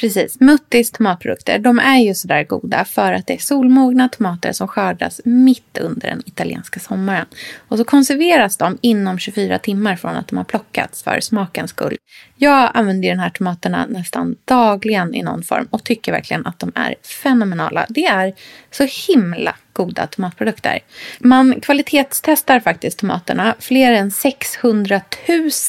Precis. 0.00 0.40
Muttis 0.40 0.90
tomatprodukter, 0.90 1.58
de 1.58 1.78
är 1.78 1.98
ju 1.98 2.14
sådär 2.14 2.44
goda 2.44 2.84
för 2.84 3.12
att 3.12 3.26
det 3.26 3.34
är 3.34 3.38
solmogna 3.38 4.08
tomater 4.08 4.52
som 4.52 4.68
skördas 4.68 5.20
mitt 5.24 5.78
under 5.78 6.08
den 6.08 6.22
italienska 6.26 6.80
sommaren. 6.80 7.26
Och 7.68 7.78
så 7.78 7.84
konserveras 7.84 8.56
de 8.56 8.78
inom 8.80 9.18
24 9.18 9.58
timmar 9.58 9.96
från 9.96 10.16
att 10.16 10.28
de 10.28 10.36
har 10.36 10.44
plockats 10.44 11.02
för 11.02 11.20
smakens 11.20 11.70
skull. 11.70 11.96
Jag 12.38 12.70
använder 12.74 13.08
de 13.08 13.18
här 13.18 13.30
tomaterna 13.30 13.86
nästan 13.86 14.36
dagligen 14.44 15.14
i 15.14 15.22
någon 15.22 15.42
form 15.42 15.68
och 15.70 15.84
tycker 15.84 16.12
verkligen 16.12 16.46
att 16.46 16.58
de 16.58 16.72
är 16.74 16.94
fenomenala. 17.22 17.86
Det 17.88 18.04
är 18.04 18.34
så 18.70 19.12
himla 19.12 19.54
goda 19.72 20.06
tomatprodukter. 20.06 20.78
Man 21.20 21.60
kvalitetstestar 21.60 22.60
faktiskt 22.60 22.98
tomaterna 22.98 23.54
fler 23.58 23.92
än 23.92 24.10
600 24.10 25.00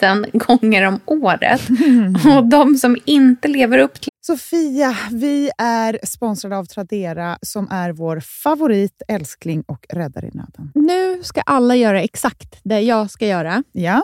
000 0.02 0.26
gånger 0.34 0.84
om 0.84 1.00
året. 1.06 1.62
Och 2.38 2.46
de 2.46 2.76
som 2.76 2.98
inte 3.06 3.48
lever 3.48 3.78
upp 3.78 4.02
till 4.02 4.12
Sofia, 4.22 4.98
vi 5.12 5.52
är 5.58 6.00
sponsrade 6.04 6.58
av 6.58 6.66
Tradera 6.66 7.38
som 7.42 7.68
är 7.72 7.92
vår 7.92 8.20
favorit, 8.20 9.02
älskling 9.08 9.64
och 9.68 9.86
räddare 9.90 10.26
i 10.28 10.32
nöden. 10.34 10.72
Nu 10.76 11.24
ska 11.24 11.42
alla 11.42 11.76
göra 11.76 12.02
exakt 12.02 12.60
det 12.64 12.80
jag 12.80 13.12
ska 13.12 13.28
göra. 13.28 13.64
Ja. 13.72 14.04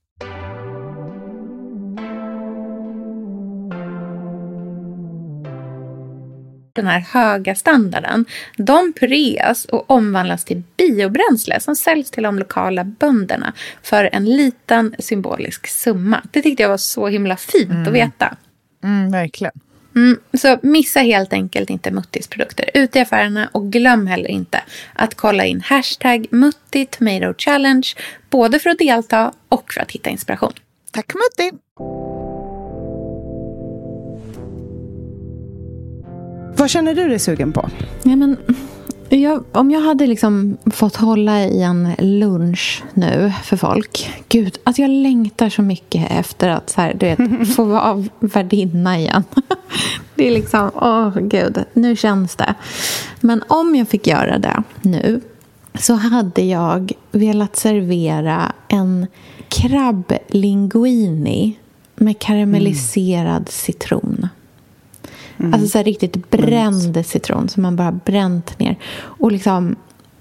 Den 6.73 6.87
här 6.87 6.99
höga 6.99 7.55
standarden, 7.55 8.25
de 8.57 8.93
pureas 8.93 9.65
och 9.65 9.91
omvandlas 9.91 10.45
till 10.45 10.63
biobränsle 10.77 11.59
som 11.59 11.75
säljs 11.75 12.11
till 12.11 12.23
de 12.23 12.39
lokala 12.39 12.83
bönderna 12.83 13.53
för 13.83 14.09
en 14.13 14.25
liten 14.25 14.95
symbolisk 14.99 15.67
summa. 15.67 16.21
Det 16.31 16.41
tyckte 16.41 16.63
jag 16.63 16.69
var 16.69 16.77
så 16.77 17.07
himla 17.07 17.37
fint 17.37 17.87
att 17.87 17.93
veta. 17.93 18.37
Mm, 18.83 19.11
verkligen. 19.11 19.53
Mm, 19.95 20.19
så 20.33 20.59
missa 20.61 20.99
helt 20.99 21.33
enkelt 21.33 21.69
inte 21.69 21.91
Muttis 21.91 22.27
produkter 22.27 22.69
ute 22.73 22.99
i 22.99 23.01
affärerna 23.01 23.49
och 23.51 23.71
glöm 23.71 24.07
heller 24.07 24.29
inte 24.29 24.63
att 24.93 25.15
kolla 25.15 25.45
in 25.45 25.61
hashtag 25.61 26.27
Mutti 26.31 26.85
Tomato 26.85 27.33
Challenge 27.37 27.87
både 28.29 28.59
för 28.59 28.69
att 28.69 28.79
delta 28.79 29.33
och 29.49 29.73
för 29.73 29.81
att 29.81 29.91
hitta 29.91 30.09
inspiration. 30.09 30.53
Tack 30.91 31.13
Mutti! 31.13 31.57
Vad 36.61 36.69
känner 36.69 36.95
du 36.95 37.07
dig 37.07 37.19
sugen 37.19 37.51
på? 37.51 37.69
Ja, 38.03 38.15
men, 38.15 38.37
jag, 39.09 39.43
om 39.51 39.71
jag 39.71 39.81
hade 39.81 40.07
liksom 40.07 40.57
fått 40.71 40.95
hålla 40.95 41.43
i 41.43 41.61
en 41.61 41.91
lunch 41.99 42.83
nu 42.93 43.33
för 43.43 43.57
folk. 43.57 44.23
Gud, 44.29 44.57
alltså 44.63 44.81
jag 44.81 44.91
längtar 44.91 45.49
så 45.49 45.61
mycket 45.61 46.11
efter 46.11 46.49
att 46.49 46.69
så 46.69 46.81
här, 46.81 46.93
du 46.93 47.05
vet, 47.05 47.47
få 47.55 47.63
vara 47.63 48.05
värdinna 48.19 48.99
igen. 48.99 49.23
Det 50.15 50.27
är 50.27 50.31
liksom, 50.31 50.71
åh 50.75 51.19
gud, 51.19 51.63
nu 51.73 51.95
känns 51.95 52.35
det. 52.35 52.55
Men 53.21 53.43
om 53.47 53.75
jag 53.75 53.87
fick 53.87 54.07
göra 54.07 54.37
det 54.37 54.63
nu 54.81 55.21
så 55.79 55.93
hade 55.93 56.41
jag 56.41 56.91
velat 57.11 57.55
servera 57.55 58.51
en 58.67 59.07
krabblinguini 59.49 61.59
med 61.95 62.19
karamelliserad 62.19 63.49
citron. 63.49 64.27
Mm. 65.41 65.53
Alltså 65.53 65.69
så 65.69 65.77
här 65.77 65.85
riktigt 65.85 66.31
bränd 66.31 67.05
citron 67.05 67.49
som 67.49 67.63
man 67.63 67.75
bara 67.75 67.91
bränt 67.91 68.59
ner. 68.59 68.75
Och 68.99 69.31
liksom 69.31 69.75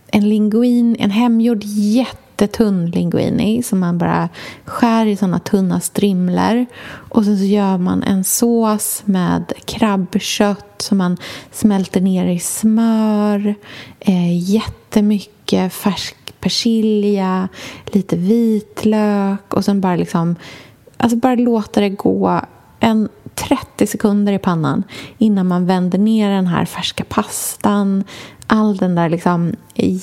en 0.07 0.29
linguin, 0.29 0.97
en 0.99 1.11
hemgjord 1.11 1.65
jättetunn 1.65 2.91
linguini 2.91 3.63
som 3.63 3.81
man 3.81 3.99
bara 3.99 4.29
skär 4.65 5.07
i 5.07 5.17
såna 5.17 5.39
tunna 5.39 5.81
strimlor. 5.81 6.67
Och 6.85 7.25
sen 7.25 7.39
så 7.39 7.45
gör 7.45 7.79
man 7.79 8.03
en 8.03 8.25
sås 8.25 9.03
med 9.05 9.53
krabbkött 9.65 10.75
som 10.79 10.99
man 10.99 11.17
smälter 11.53 12.01
ner 12.01 12.27
i 12.27 12.39
smör. 12.39 13.55
Eh, 14.01 14.51
jättemycket 14.51 15.73
färsk 15.73 16.17
persilja, 16.41 17.49
lite 17.87 18.17
vitlök 18.17 19.55
och 19.55 19.65
sen 19.65 19.81
bara 19.81 19.97
liksom 19.97 20.37
Alltså 21.03 21.17
bara 21.17 21.35
låta 21.35 21.81
det 21.81 21.89
gå 21.89 22.41
en 22.81 23.09
30 23.35 23.87
sekunder 23.87 24.33
i 24.33 24.39
pannan 24.39 24.83
innan 25.19 25.47
man 25.47 25.67
vänder 25.67 25.99
ner 25.99 26.31
den 26.31 26.47
här 26.47 26.65
färska 26.65 27.05
pastan. 27.05 28.05
All 28.47 28.77
den 28.77 28.95
där 28.95 29.09
liksom 29.09 29.53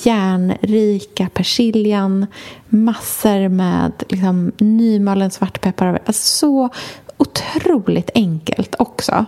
järnrika 0.03 1.29
persiljan. 1.33 2.25
Massor 2.69 3.47
med 3.47 3.91
liksom 4.09 4.51
nymalen 4.57 5.31
svartpeppar. 5.31 5.99
Alltså 6.05 6.37
så 6.37 6.69
otroligt 7.17 8.09
enkelt 8.15 8.75
också. 8.79 9.25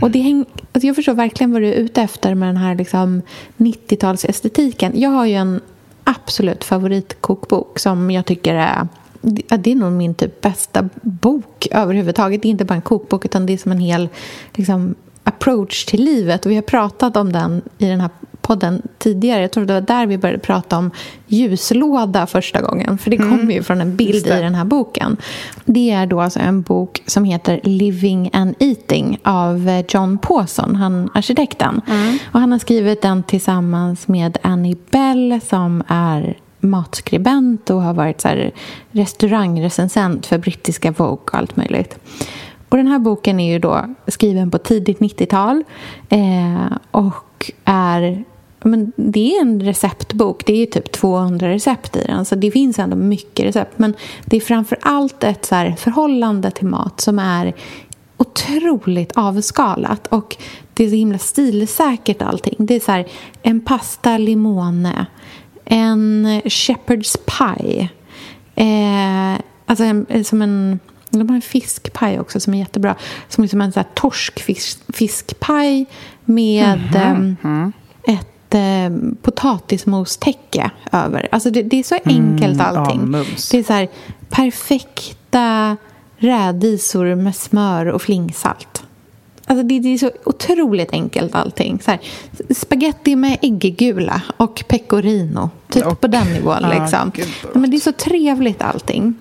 Och 0.00 0.10
det 0.10 0.18
häng, 0.18 0.44
alltså 0.72 0.86
jag 0.86 0.96
förstår 0.96 1.14
verkligen 1.14 1.52
vad 1.52 1.62
du 1.62 1.68
är 1.68 1.72
ute 1.76 2.02
efter 2.02 2.34
med 2.34 2.48
den 2.48 2.56
här 2.56 2.74
liksom 2.74 3.22
90-talsestetiken. 3.56 4.90
Jag 4.94 5.10
har 5.10 5.26
ju 5.26 5.34
en 5.34 5.60
absolut 6.04 6.64
favoritkokbok 6.64 7.78
som 7.78 8.10
jag 8.10 8.26
tycker 8.26 8.54
är 8.54 8.88
det 9.20 9.70
är 9.70 9.74
nog 9.74 9.92
min 9.92 10.14
typ 10.14 10.40
bästa 10.40 10.88
bok 11.02 11.66
överhuvudtaget. 11.70 12.42
Det 12.42 12.48
är 12.48 12.50
inte 12.50 12.64
bara 12.64 12.74
en 12.74 12.82
kokbok 12.82 13.24
utan 13.24 13.46
det 13.46 13.52
är 13.52 13.58
som 13.58 13.72
en 13.72 13.80
hel 13.80 14.08
liksom, 14.54 14.94
approach 15.24 15.84
till 15.84 16.04
livet. 16.04 16.46
Och 16.46 16.50
vi 16.50 16.54
har 16.54 16.62
pratat 16.62 17.16
om 17.16 17.32
den 17.32 17.62
i 17.78 17.86
den 17.86 18.00
här 18.00 18.10
podden 18.40 18.82
tidigare. 18.98 19.42
Jag 19.42 19.50
tror 19.50 19.64
det 19.64 19.74
var 19.74 19.80
där 19.80 20.06
vi 20.06 20.18
började 20.18 20.38
prata 20.38 20.78
om 20.78 20.90
ljuslåda 21.26 22.26
första 22.26 22.60
gången. 22.60 22.98
För 22.98 23.10
det 23.10 23.16
kommer 23.16 23.52
ju 23.52 23.62
från 23.62 23.80
en 23.80 23.96
bild 23.96 24.26
i 24.26 24.30
den 24.30 24.54
här 24.54 24.64
boken. 24.64 25.16
Det 25.64 25.90
är 25.90 26.06
då 26.06 26.20
alltså 26.20 26.40
en 26.40 26.62
bok 26.62 27.02
som 27.06 27.24
heter 27.24 27.60
Living 27.62 28.30
and 28.32 28.54
Eating 28.58 29.18
av 29.22 29.68
eh, 29.68 29.84
John 29.88 30.18
Pawson, 30.18 30.76
han 30.76 31.10
arkitekten. 31.14 31.80
Och 32.32 32.40
han 32.40 32.52
har 32.52 32.58
skrivit 32.58 33.02
den 33.02 33.22
tillsammans 33.22 34.08
med 34.08 34.38
Annie 34.42 34.76
Bell 34.90 35.40
som 35.48 35.82
är 35.88 36.36
matskribent 36.60 37.70
och 37.70 37.82
har 37.82 37.94
varit 37.94 38.20
så 38.20 38.28
här 38.28 38.52
restaurangrecensent 38.90 40.26
för 40.26 40.38
brittiska 40.38 40.90
Vogue 40.90 41.12
och 41.12 41.34
allt 41.34 41.56
möjligt. 41.56 41.98
Och 42.68 42.76
den 42.76 42.86
här 42.86 42.98
boken 42.98 43.40
är 43.40 43.52
ju 43.52 43.58
då 43.58 43.94
skriven 44.06 44.50
på 44.50 44.58
tidigt 44.58 44.98
90-tal 44.98 45.64
eh, 46.08 46.76
och 46.90 47.50
är 47.64 48.24
men 48.62 48.92
det 48.96 49.36
är 49.36 49.40
en 49.40 49.62
receptbok. 49.62 50.46
Det 50.46 50.62
är 50.62 50.66
typ 50.66 50.92
200 50.92 51.48
recept 51.48 51.96
i 51.96 52.04
den. 52.06 52.24
Så 52.24 52.34
det 52.34 52.50
finns 52.50 52.78
ändå 52.78 52.96
mycket 52.96 53.46
recept. 53.46 53.78
Men 53.78 53.94
det 54.24 54.36
är 54.36 54.40
framför 54.40 54.78
allt 54.82 55.24
ett 55.24 55.44
så 55.44 55.54
här 55.54 55.72
förhållande 55.72 56.50
till 56.50 56.66
mat 56.66 57.00
som 57.00 57.18
är 57.18 57.54
otroligt 58.16 59.12
avskalat. 59.16 60.06
Och 60.06 60.36
det 60.74 60.84
är 60.84 60.88
så 60.88 60.94
himla 60.94 61.18
stilsäkert 61.18 62.22
allting. 62.22 62.54
Det 62.58 62.74
är 62.74 62.80
så 62.80 62.92
här, 62.92 63.06
en 63.42 63.60
pasta 63.60 64.18
limone. 64.18 65.06
En 65.70 66.26
shepherd's 66.44 67.16
pie. 67.26 67.88
Eh, 68.54 69.40
alltså 69.66 69.84
en, 69.84 70.24
som 70.24 70.42
en... 70.42 70.80
De 71.10 71.28
har 71.28 71.36
en 71.36 71.42
fiskpaj 71.42 72.20
också 72.20 72.40
som 72.40 72.54
är 72.54 72.58
jättebra. 72.58 72.96
Som 73.28 73.44
är 73.44 73.48
som 73.48 73.60
en 73.60 73.72
så 73.72 73.80
här 73.80 73.88
torskfiskpaj 73.94 75.86
med 76.24 76.96
mm 76.96 77.72
ett 78.50 78.54
eh, 78.54 79.12
potatismostäcke 79.22 80.70
över. 80.92 81.28
Alltså 81.32 81.50
det, 81.50 81.62
det 81.62 81.78
är 81.78 81.82
så 81.82 81.98
enkelt 82.04 82.60
allting. 82.60 83.00
Mm, 83.00 83.14
ja, 83.14 83.18
mums. 83.18 83.50
det 83.50 83.58
är 83.58 83.62
så 83.62 83.72
här 83.72 83.88
perfekta 84.28 85.76
rädisor 86.16 87.14
med 87.14 87.36
smör 87.36 87.86
och 87.86 88.02
flingsalt. 88.02 88.82
Alltså 89.50 89.62
det, 89.66 89.78
det 89.80 89.88
är 89.94 89.98
så 89.98 90.10
otroligt 90.24 90.92
enkelt 90.92 91.34
allting. 91.34 91.80
Så 91.84 91.90
här, 91.90 92.00
spaghetti 92.54 93.16
med 93.16 93.38
äggula 93.42 94.22
och 94.36 94.64
pecorino. 94.68 95.50
Typ 95.68 95.86
Och- 95.86 96.00
på 96.00 96.06
den 96.06 96.32
nivån. 96.32 96.62
Liksom. 96.70 97.12
Ja, 97.16 97.24
Men 97.54 97.70
det 97.70 97.76
är 97.76 97.80
så 97.80 97.92
trevligt 97.92 98.62
allting. 98.62 99.14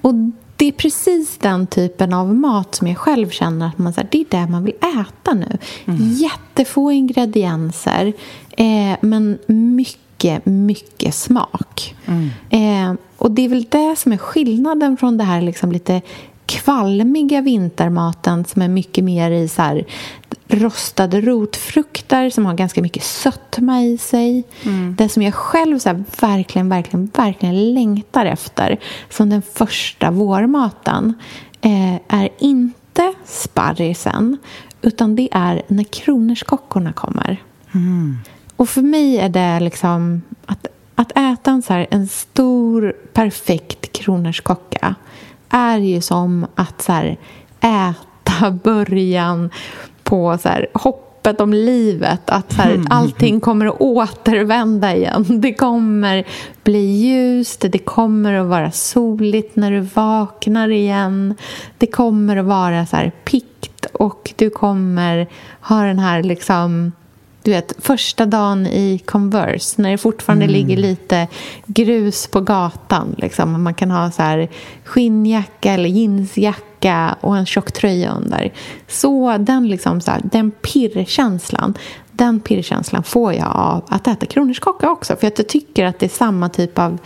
Och 0.00 0.14
det 0.56 0.66
är 0.66 0.72
precis 0.72 1.38
den 1.38 1.66
typen 1.66 2.12
av 2.12 2.34
mat 2.34 2.74
som 2.74 2.86
jag 2.86 2.96
själv 2.98 3.30
känner 3.30 3.66
att 3.66 3.78
man, 3.78 3.92
så 3.92 4.00
här, 4.00 4.08
det 4.12 4.20
är 4.20 4.26
det 4.30 4.46
man 4.50 4.64
vill 4.64 4.74
äta 4.74 5.34
nu. 5.34 5.58
Jättefå 6.00 6.90
ingredienser, 6.92 8.12
eh, 8.50 8.96
men 9.00 9.38
mycket, 9.46 10.46
mycket 10.46 11.14
smak. 11.14 11.94
Eh, 12.50 12.94
Och 13.16 13.30
det 13.30 13.44
är 13.44 13.48
väl 13.48 13.66
det 13.68 13.96
som 13.98 14.12
är 14.12 14.16
skillnaden 14.16 14.96
från 14.96 15.18
det 15.18 15.24
här 15.24 15.40
liksom 15.42 15.72
lite 15.72 16.02
kvalmiga 16.48 17.40
vintermaten 17.40 18.44
som 18.44 18.62
är 18.62 18.68
mycket 18.68 19.04
mer 19.04 19.30
i 19.30 19.48
så 19.48 19.62
här 19.62 19.84
rostade 20.48 21.20
rotfrukter 21.20 22.30
som 22.30 22.46
har 22.46 22.54
ganska 22.54 22.82
mycket 22.82 23.02
sötma 23.02 23.82
i 23.82 23.98
sig. 23.98 24.44
Mm. 24.62 24.94
Det 24.98 25.08
som 25.08 25.22
jag 25.22 25.34
själv 25.34 25.78
så 25.78 26.04
verkligen, 26.20 26.68
verkligen, 26.68 27.10
verkligen 27.14 27.74
längtar 27.74 28.26
efter 28.26 28.78
som 29.10 29.30
den 29.30 29.42
första 29.42 30.10
vårmaten 30.10 31.14
eh, 31.60 31.94
är 32.08 32.28
inte 32.38 33.12
sparrisen 33.24 34.36
utan 34.82 35.16
det 35.16 35.28
är 35.32 35.62
när 35.68 35.84
kronärtskockorna 35.84 36.92
kommer. 36.92 37.42
Mm. 37.74 38.16
Och 38.56 38.68
för 38.68 38.82
mig 38.82 39.18
är 39.18 39.28
det 39.28 39.60
liksom 39.60 40.22
att, 40.46 40.66
att 40.94 41.10
äta 41.10 41.50
en, 41.50 41.62
så 41.62 41.72
här, 41.72 41.86
en 41.90 42.08
stor, 42.08 42.94
perfekt 43.12 43.92
kronärtskocka 43.92 44.94
är 45.48 45.78
ju 45.78 46.00
som 46.00 46.46
att 46.54 46.82
så 46.82 46.92
här, 46.92 47.16
äta 47.60 48.50
början 48.64 49.50
på 50.02 50.38
så 50.38 50.48
här, 50.48 50.66
hoppet 50.74 51.40
om 51.40 51.52
livet. 51.52 52.30
Att 52.30 52.52
så 52.52 52.62
här, 52.62 52.70
mm. 52.70 52.86
allting 52.90 53.40
kommer 53.40 53.66
att 53.66 53.80
återvända 53.80 54.96
igen. 54.96 55.24
Det 55.40 55.54
kommer 55.54 56.24
bli 56.64 56.78
ljust, 56.78 57.64
det 57.72 57.78
kommer 57.78 58.34
att 58.34 58.46
vara 58.46 58.70
soligt 58.70 59.56
när 59.56 59.70
du 59.70 59.80
vaknar 59.80 60.68
igen. 60.68 61.34
Det 61.78 61.86
kommer 61.86 62.36
att 62.36 62.46
vara 62.46 62.86
så 62.86 62.96
här 62.96 63.12
pikt 63.24 63.86
och 63.92 64.32
du 64.36 64.50
kommer 64.50 65.26
ha 65.60 65.82
den 65.82 65.98
här 65.98 66.22
liksom 66.22 66.92
du 67.48 67.54
vet, 67.54 67.74
första 67.78 68.26
dagen 68.26 68.66
i 68.66 68.98
Converse 68.98 69.82
när 69.82 69.90
det 69.90 69.98
fortfarande 69.98 70.44
mm. 70.44 70.52
ligger 70.52 70.76
lite 70.76 71.28
grus 71.66 72.26
på 72.26 72.40
gatan. 72.40 73.14
Liksom. 73.18 73.62
Man 73.62 73.74
kan 73.74 73.90
ha 73.90 74.10
så 74.10 74.22
här 74.22 74.48
skinnjacka 74.84 75.72
eller 75.72 75.88
jeansjacka 75.88 77.16
och 77.20 77.36
en 77.36 77.46
tjock 77.46 77.72
tröja 77.72 78.12
under. 78.12 78.52
Så 78.88 79.36
den, 79.38 79.68
liksom, 79.68 80.00
så 80.00 80.10
här, 80.10 80.20
den 80.24 80.50
pirrkänslan 80.50 81.74
den 82.12 82.40
pirrkänslan 82.40 83.02
får 83.02 83.34
jag 83.34 83.56
av 83.56 83.84
att 83.88 84.06
äta 84.06 84.26
kronärtskocka 84.26 84.90
också. 84.90 85.16
För 85.16 85.26
att 85.26 85.38
jag 85.38 85.48
tycker 85.48 85.84
att 85.84 85.98
det 85.98 86.06
är 86.06 86.10
samma 86.10 86.48
typ 86.48 86.78
av 86.78 86.98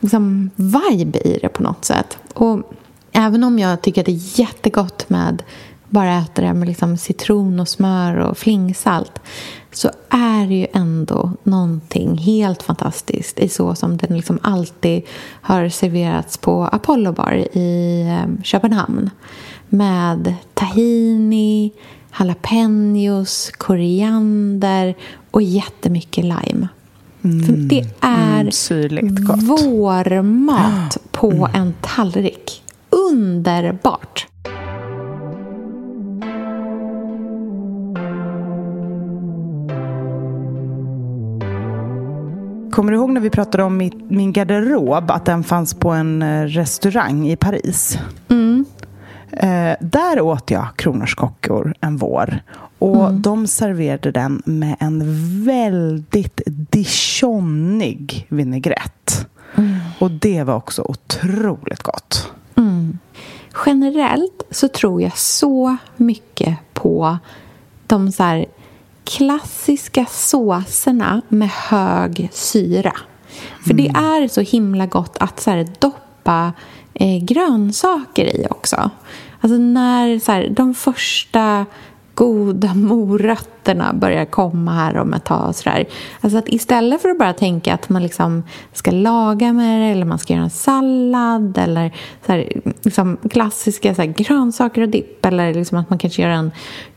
liksom, 0.00 0.50
vibe 0.56 1.18
i 1.18 1.38
det 1.42 1.48
på 1.48 1.62
något 1.62 1.84
sätt. 1.84 2.18
Och 2.34 2.72
även 3.12 3.44
om 3.44 3.58
jag 3.58 3.82
tycker 3.82 4.00
att 4.00 4.06
det 4.06 4.12
är 4.12 4.40
jättegott 4.40 5.08
med 5.08 5.42
bara 5.88 6.18
äta 6.18 6.42
det 6.42 6.54
med 6.54 6.68
liksom 6.68 6.96
citron 6.96 7.60
och 7.60 7.68
smör 7.68 8.16
och 8.16 8.38
flingsalt 8.38 9.20
så 9.72 9.90
är 10.08 10.46
det 10.46 10.54
ju 10.54 10.66
ändå 10.72 11.32
någonting 11.42 12.18
helt 12.18 12.62
fantastiskt 12.62 13.38
i 13.38 13.48
så 13.48 13.74
som 13.74 13.96
den 13.96 14.16
liksom 14.16 14.38
alltid 14.42 15.02
har 15.40 15.68
serverats 15.68 16.38
på 16.38 16.64
Apollo 16.64 17.12
Bar 17.12 17.32
i 17.52 18.02
ehm, 18.02 18.42
Köpenhamn 18.42 19.10
med 19.68 20.34
tahini, 20.54 21.72
jalapenos, 22.18 23.50
koriander 23.58 24.94
och 25.30 25.42
jättemycket 25.42 26.24
lime. 26.24 26.68
Mm, 27.22 27.46
För 27.46 27.52
det 27.52 27.84
är 28.00 28.40
mm, 28.40 28.50
vårmat 29.46 30.98
på 31.10 31.48
en 31.54 31.74
tallrik. 31.80 32.62
Underbart! 32.90 34.26
Kommer 42.76 42.92
du 42.92 42.98
ihåg 42.98 43.10
när 43.10 43.20
vi 43.20 43.30
pratade 43.30 43.64
om 43.64 43.90
min 44.08 44.32
garderob, 44.32 45.10
att 45.10 45.24
den 45.24 45.44
fanns 45.44 45.74
på 45.74 45.90
en 45.90 46.22
eh, 46.22 46.42
restaurang 46.42 47.28
i 47.28 47.36
Paris? 47.36 47.98
Mm. 48.28 48.64
Eh, 49.30 49.76
där 49.80 50.20
åt 50.20 50.50
jag 50.50 50.66
kronärtskockor 50.76 51.74
en 51.80 51.96
vår. 51.96 52.40
Och 52.78 53.08
mm. 53.08 53.22
de 53.22 53.46
serverade 53.46 54.10
den 54.10 54.42
med 54.44 54.76
en 54.80 55.02
väldigt 55.44 56.40
dijonig 56.46 58.26
vinägrett. 58.28 59.26
Mm. 59.54 59.78
Och 59.98 60.10
det 60.10 60.42
var 60.42 60.54
också 60.54 60.82
otroligt 60.82 61.82
gott. 61.82 62.32
Mm. 62.56 62.98
Generellt 63.66 64.42
så 64.50 64.68
tror 64.68 65.02
jag 65.02 65.18
så 65.18 65.76
mycket 65.96 66.58
på 66.74 67.18
de 67.86 68.12
så 68.12 68.22
här 68.22 68.46
klassiska 69.06 70.06
såserna 70.10 71.22
med 71.28 71.50
hög 71.50 72.28
syra. 72.32 72.92
För 73.64 73.70
mm. 73.70 73.76
det 73.76 73.98
är 73.98 74.28
så 74.28 74.40
himla 74.40 74.86
gott 74.86 75.16
att 75.20 75.40
så 75.40 75.50
här, 75.50 75.66
doppa 75.78 76.52
eh, 76.94 77.24
grönsaker 77.24 78.24
i 78.24 78.46
också. 78.50 78.90
Alltså 79.40 79.58
när 79.58 80.18
så 80.18 80.32
här, 80.32 80.48
de 80.48 80.74
första 80.74 81.66
goda 82.16 82.74
morötterna 82.74 83.92
börjar 83.92 84.24
komma 84.24 84.72
här 84.72 84.96
om 84.96 85.14
ett 85.14 85.24
tag. 85.24 85.48
Och 85.48 85.56
så 85.56 85.70
där. 85.70 85.86
Alltså 86.20 86.38
att 86.38 86.48
istället 86.48 87.02
för 87.02 87.08
att 87.08 87.18
bara 87.18 87.32
tänka 87.32 87.74
att 87.74 87.88
man 87.88 88.02
liksom 88.02 88.42
ska 88.72 88.90
laga 88.90 89.52
med 89.52 89.80
det 89.80 89.86
eller 89.86 90.06
man 90.06 90.18
ska 90.18 90.32
göra 90.32 90.44
en 90.44 90.50
sallad 90.50 91.58
eller 91.58 91.94
så 92.26 92.32
här, 92.32 92.52
liksom 92.82 93.16
klassiska 93.30 93.94
så 93.94 94.02
här, 94.02 94.08
grönsaker 94.08 94.82
och 94.82 94.88
dipp 94.88 95.26
eller 95.26 95.54
liksom 95.54 95.78
att 95.78 95.90
man 95.90 95.98
kanske 95.98 96.22
gör 96.22 96.28
en 96.28 96.50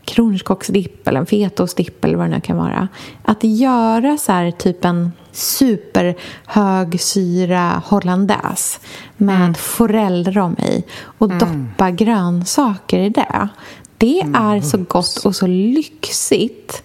kronärtskocksdipp 0.04 1.08
eller 1.08 1.20
en 1.20 1.26
fetaostdipp 1.26 2.04
eller 2.04 2.18
vad 2.18 2.26
det 2.26 2.34
nu 2.34 2.40
kan 2.40 2.56
vara. 2.56 2.88
Att 3.22 3.44
göra 3.44 4.18
så 4.18 4.32
här, 4.32 4.50
typ 4.50 4.84
en 4.84 5.12
superhögsyra 5.32 7.82
hollandaise 7.84 8.80
med 9.16 9.40
mm. 9.40 9.54
forellrom 9.54 10.56
i 10.58 10.84
och 11.18 11.30
mm. 11.30 11.38
doppa 11.38 11.90
grönsaker 11.90 12.98
i 12.98 13.08
det. 13.08 13.48
Det 14.00 14.20
mm. 14.20 14.34
är 14.34 14.60
så 14.60 14.78
gott 14.78 15.16
och 15.24 15.36
så 15.36 15.46
lyxigt. 15.46 16.82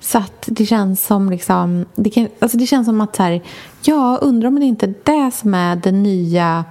Så 0.00 0.18
att 0.18 0.44
det 0.46 0.66
känns 0.66 1.06
som 1.06 1.30
liksom... 1.30 1.84
Det, 1.94 2.10
kan, 2.10 2.28
alltså 2.38 2.58
det 2.58 2.66
känns 2.66 2.86
som 2.86 3.00
att 3.00 3.16
så 3.16 3.22
här, 3.22 3.42
jag 3.82 4.22
undrar 4.22 4.48
om 4.48 4.60
det 4.60 4.66
inte 4.66 4.86
är 4.86 4.94
det 5.02 5.30
som 5.34 5.54
är 5.54 5.76
det 5.76 5.92
nya 5.92 6.64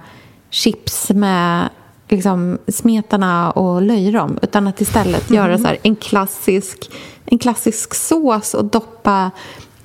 chips 0.50 1.10
med 1.10 1.68
liksom, 2.08 2.58
smetarna 2.68 3.50
och 3.50 3.82
löjrom. 3.82 4.38
Utan 4.42 4.66
att 4.66 4.80
istället 4.80 5.30
mm. 5.30 5.42
göra 5.42 5.58
så 5.58 5.64
här, 5.64 5.78
en, 5.82 5.96
klassisk, 5.96 6.90
en 7.24 7.38
klassisk 7.38 7.94
sås 7.94 8.54
och 8.54 8.64
doppa 8.64 9.30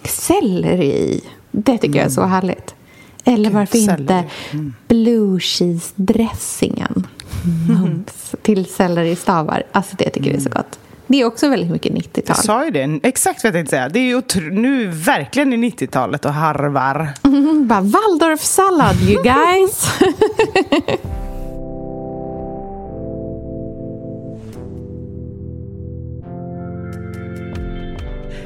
selleri 0.04 0.91
i. 0.91 1.23
Det 1.52 1.78
tycker 1.78 1.86
mm. 1.88 1.97
jag 1.97 2.06
är 2.06 2.10
så 2.10 2.21
mm. 2.21 2.32
härligt. 2.32 2.76
Eller 3.23 3.49
varför 3.49 3.78
inte 3.78 4.23
mm. 4.52 4.73
blue 4.88 5.39
cheese-dressingen 5.39 6.83
mums 7.68 8.36
till 8.42 8.66
selleristavar. 8.66 9.64
Alltså 9.72 9.96
det 9.98 10.10
tycker 10.10 10.30
jag 10.30 10.38
är 10.40 10.44
så 10.44 10.50
gott. 10.50 10.80
Det 11.08 11.22
är 11.22 11.26
också 11.26 11.50
väldigt 11.50 11.72
mycket 11.72 11.94
90-tal. 11.94 12.24
Jag 12.28 12.38
sa 12.38 12.66
ju 12.66 12.72
det. 12.72 13.00
Exakt 13.04 13.44
vad 13.44 13.48
jag 13.48 13.54
tänkte 13.54 13.70
säga. 13.70 13.90
Det 13.90 14.00
är 14.00 14.04
ju 14.04 14.22
nu 14.52 14.88
verkligen 14.88 15.54
i 15.54 15.58
90-talet 15.70 16.26
och 16.26 16.34
harvar. 16.34 17.10
Mm, 17.24 17.68
bara 17.68 17.82
Waldorf-sallad, 17.82 19.02
you 19.02 19.24
guys. 19.34 19.88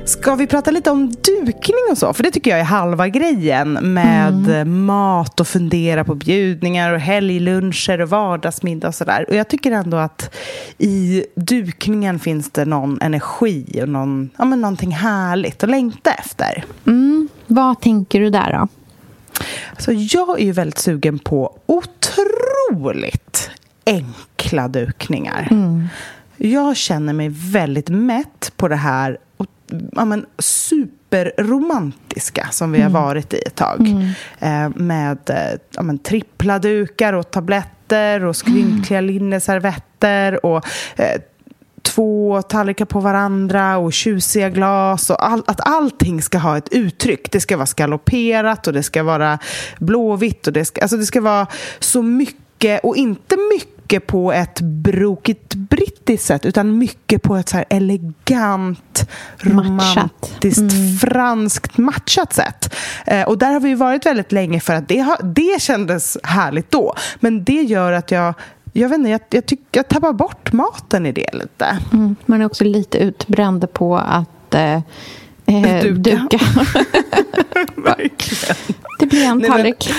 Ska 0.08 0.36
vi 0.36 0.48
prata 0.48 0.72
lite 0.72 0.92
om 0.92 1.12
dukning 1.12 1.78
och 1.92 1.98
så? 1.98 2.14
För 2.14 2.24
det 2.24 2.32
tycker 2.32 2.52
jag 2.52 2.60
är 2.60 2.64
halva 2.64 3.08
grejen 3.08 3.74
med 3.74 4.48
mm. 4.48 4.86
mat 4.86 5.40
och 5.40 5.48
fundera 5.48 6.04
på 6.04 6.16
bjudningar 6.16 6.94
och 6.94 7.00
helgluncher 7.00 8.02
och 8.02 8.10
vardagsmiddag 8.10 8.88
och 8.88 8.96
sådär. 8.96 9.26
Och 9.30 9.36
jag 9.36 9.48
tycker 9.48 9.72
ändå 9.72 9.98
att 9.98 10.36
i 10.78 11.26
dukningen 11.36 12.20
finns 12.20 12.52
det 12.52 12.66
någon 12.66 13.02
energi 13.02 13.80
och 13.82 13.90
någon, 13.90 14.30
ja, 14.38 14.46
men 14.46 14.62
någonting 14.62 14.92
härligt 14.92 15.64
att 15.64 15.70
längta 15.70 16.12
efter. 16.12 16.66
Mm. 16.86 17.30
Vad 17.48 17.82
tänker 17.82 18.20
du 18.20 18.30
där 18.30 18.54
då? 18.54 18.68
Alltså, 19.70 19.92
jag 19.94 20.40
är 20.40 20.46
ju 20.46 20.52
väldigt 20.52 20.80
sugen 20.80 21.20
på 21.20 21.60
otroligt 21.66 23.50
enkla 23.86 24.68
dukningar. 24.68 25.48
Mm. 25.52 25.88
Jag 26.38 26.78
känner 26.78 27.14
mig 27.14 27.30
väldigt 27.30 27.90
mätt 27.90 28.52
på 28.58 28.68
det 28.68 28.76
här 28.76 29.18
ja, 29.92 30.06
men, 30.06 30.26
superromantiska 30.40 32.48
som 32.52 32.72
vi 32.72 32.80
mm. 32.80 32.94
har 32.94 33.02
varit 33.02 33.34
i 33.34 33.42
ett 33.46 33.56
tag. 33.56 33.80
Mm. 33.80 34.10
Eh, 34.40 34.70
med 34.76 35.30
eh, 35.30 35.60
ja, 35.76 35.82
men, 35.82 35.98
trippla 35.98 36.60
dukar 36.60 37.14
och 37.14 37.32
tabletter 37.32 38.26
och 38.26 38.36
skrynkliga 38.36 39.00
mm. 39.00 39.14
linneservetter 39.14 40.46
och 40.46 40.66
eh, 40.96 41.22
två 41.82 42.42
tallrikar 42.42 42.86
på 42.86 43.00
varandra 43.00 43.78
och 43.78 43.94
tjusiga 43.94 44.50
glas 44.50 45.10
och 45.10 45.26
all, 45.26 45.44
att 45.48 45.68
allting 45.68 46.22
ska 46.22 46.38
ha 46.38 46.58
ett 46.58 46.70
uttryck. 46.72 47.32
Det 47.32 47.40
ska 47.40 47.58
vara 47.58 47.66
skalopperat 47.66 48.68
och 48.68 48.74
det 48.74 48.84
ska 48.84 49.04
vara 49.04 49.40
blåvitt 49.80 50.48
och 50.48 50.54
det 50.54 50.66
ska, 50.66 50.82
alltså 50.82 50.98
det 50.98 51.06
ska 51.06 51.22
vara 51.22 51.48
så 51.80 52.02
mycket 52.02 52.84
och 52.84 52.96
inte 52.96 53.38
mycket 53.54 53.77
mycket 53.88 54.08
på 54.08 54.32
ett 54.34 54.62
brokigt 54.62 55.56
brittiskt 55.56 56.26
sätt 56.26 56.46
utan 56.46 56.78
mycket 56.78 57.22
på 57.22 57.36
ett 57.36 57.50
så 57.50 57.58
här 57.58 57.66
elegant, 57.70 59.10
romantiskt, 59.38 60.58
mm. 60.58 60.98
franskt 60.98 61.78
matchat 61.78 62.34
sätt. 62.34 62.76
Eh, 63.06 63.28
och 63.28 63.38
där 63.38 63.54
har 63.54 63.60
vi 63.60 63.76
varit 63.76 64.06
väldigt 64.06 64.32
länge 64.32 64.60
för 64.60 64.74
att 64.74 64.88
det, 64.88 65.00
har, 65.00 65.18
det 65.24 65.62
kändes 65.62 66.18
härligt 66.24 66.72
då. 66.72 66.94
Men 67.20 67.44
det 67.44 67.62
gör 67.62 67.92
att 67.92 68.12
jag 68.12 68.34
jag 68.74 68.90
vet 68.90 68.98
inte, 68.98 69.10
jag, 69.10 69.22
jag, 69.30 69.46
tycker, 69.46 69.66
jag 69.72 69.88
tappar 69.88 70.14
bort 70.14 70.54
maten 70.54 71.06
i 71.06 71.12
det 71.12 71.30
lite. 71.34 71.80
Mm, 71.94 72.16
man 72.26 72.42
är 72.42 72.46
också 72.46 72.64
lite 72.64 72.98
utbränd 72.98 73.74
på 73.74 73.98
att 73.98 74.54
eh, 74.54 74.80
eh 75.48 75.84
duka. 75.84 76.02
duka. 76.02 76.40
Det 79.00 79.06
blir 79.06 79.26
en 79.26 79.42
tallrik. 79.42 79.90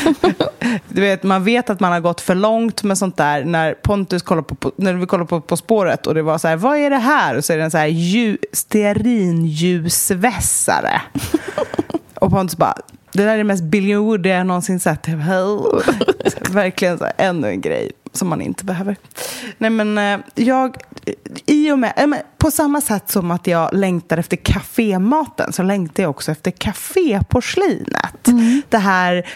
du 0.89 1.01
vet, 1.01 1.23
man 1.23 1.45
vet 1.45 1.71
att 1.71 1.81
man 1.81 1.93
har 1.93 2.01
gått 2.01 2.21
för 2.21 2.35
långt 2.35 2.83
med 2.83 2.99
sånt 2.99 3.17
där 3.17 3.45
när 3.45 3.75
Pontus 3.75 4.23
kollar 4.23 4.43
på, 4.43 4.73
när 4.77 4.95
vi 4.95 5.07
kollar 5.07 5.25
på 5.25 5.41
På 5.41 5.57
spåret 5.57 6.07
och 6.07 6.15
det 6.15 6.23
var 6.23 6.39
så 6.39 6.49
här, 6.49 6.57
vad 6.57 6.79
är 6.79 6.91
det 6.91 6.97
här? 6.97 7.37
Och 7.37 7.45
så 7.45 7.53
är 7.53 7.57
det 7.57 7.65
en 7.65 7.71
så 7.71 7.79
här 7.79 7.87
ju, 7.87 8.39
stearinljusvässare. 8.53 11.03
och 12.15 12.31
Pontus 12.31 12.57
bara, 12.57 12.75
det 13.13 13.25
där 13.25 13.33
är 13.33 13.39
det 13.39 13.45
mest 13.45 13.65
Billion 13.65 14.05
Wood 14.05 14.27
jag 14.27 14.47
någonsin 14.47 14.81
sett. 14.81 15.09
Verkligen 16.51 16.99
så 16.99 17.05
här, 17.05 17.13
ännu 17.17 17.49
en 17.49 17.61
grej 17.61 17.93
som 18.19 18.29
man 18.29 18.41
inte 18.41 18.65
behöver. 18.65 18.97
Nej 19.59 19.71
men 19.71 19.99
eh, 19.99 20.21
jag, 20.35 20.77
i 21.47 21.71
och 21.71 21.79
med, 21.79 22.23
på 22.39 22.51
samma 22.51 22.81
sätt 22.81 23.11
som 23.11 23.31
att 23.31 23.47
jag 23.47 23.75
längtar 23.75 24.19
efter 24.19 24.37
kafématen 24.37 25.53
så 25.53 25.63
längtar 25.63 26.03
jag 26.03 26.11
också 26.11 26.33
efter 26.33 26.51
kaféporslinet. 26.51 28.29
Mm. 28.29 28.63
Det 28.69 28.79
här 28.79 29.27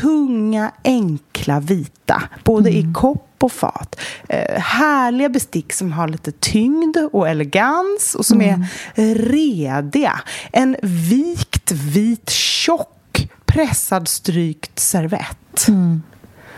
tunga, 0.00 0.72
enkla, 0.84 1.60
vita, 1.60 2.22
både 2.44 2.70
mm. 2.70 2.90
i 2.90 2.94
kopp 2.94 3.36
och 3.38 3.52
fat. 3.52 4.00
Eh, 4.28 4.60
härliga 4.60 5.28
bestick 5.28 5.72
som 5.72 5.92
har 5.92 6.08
lite 6.08 6.32
tyngd 6.32 6.96
och 7.12 7.28
elegans 7.28 8.14
och 8.18 8.26
som 8.26 8.40
mm. 8.40 8.64
är 8.94 9.14
rediga. 9.14 10.20
En 10.52 10.76
vikt, 10.82 11.72
vit, 11.72 12.30
tjock, 12.30 13.28
pressad 13.44 14.08
strykt 14.08 14.78
servett. 14.78 15.68
Mm. 15.68 16.02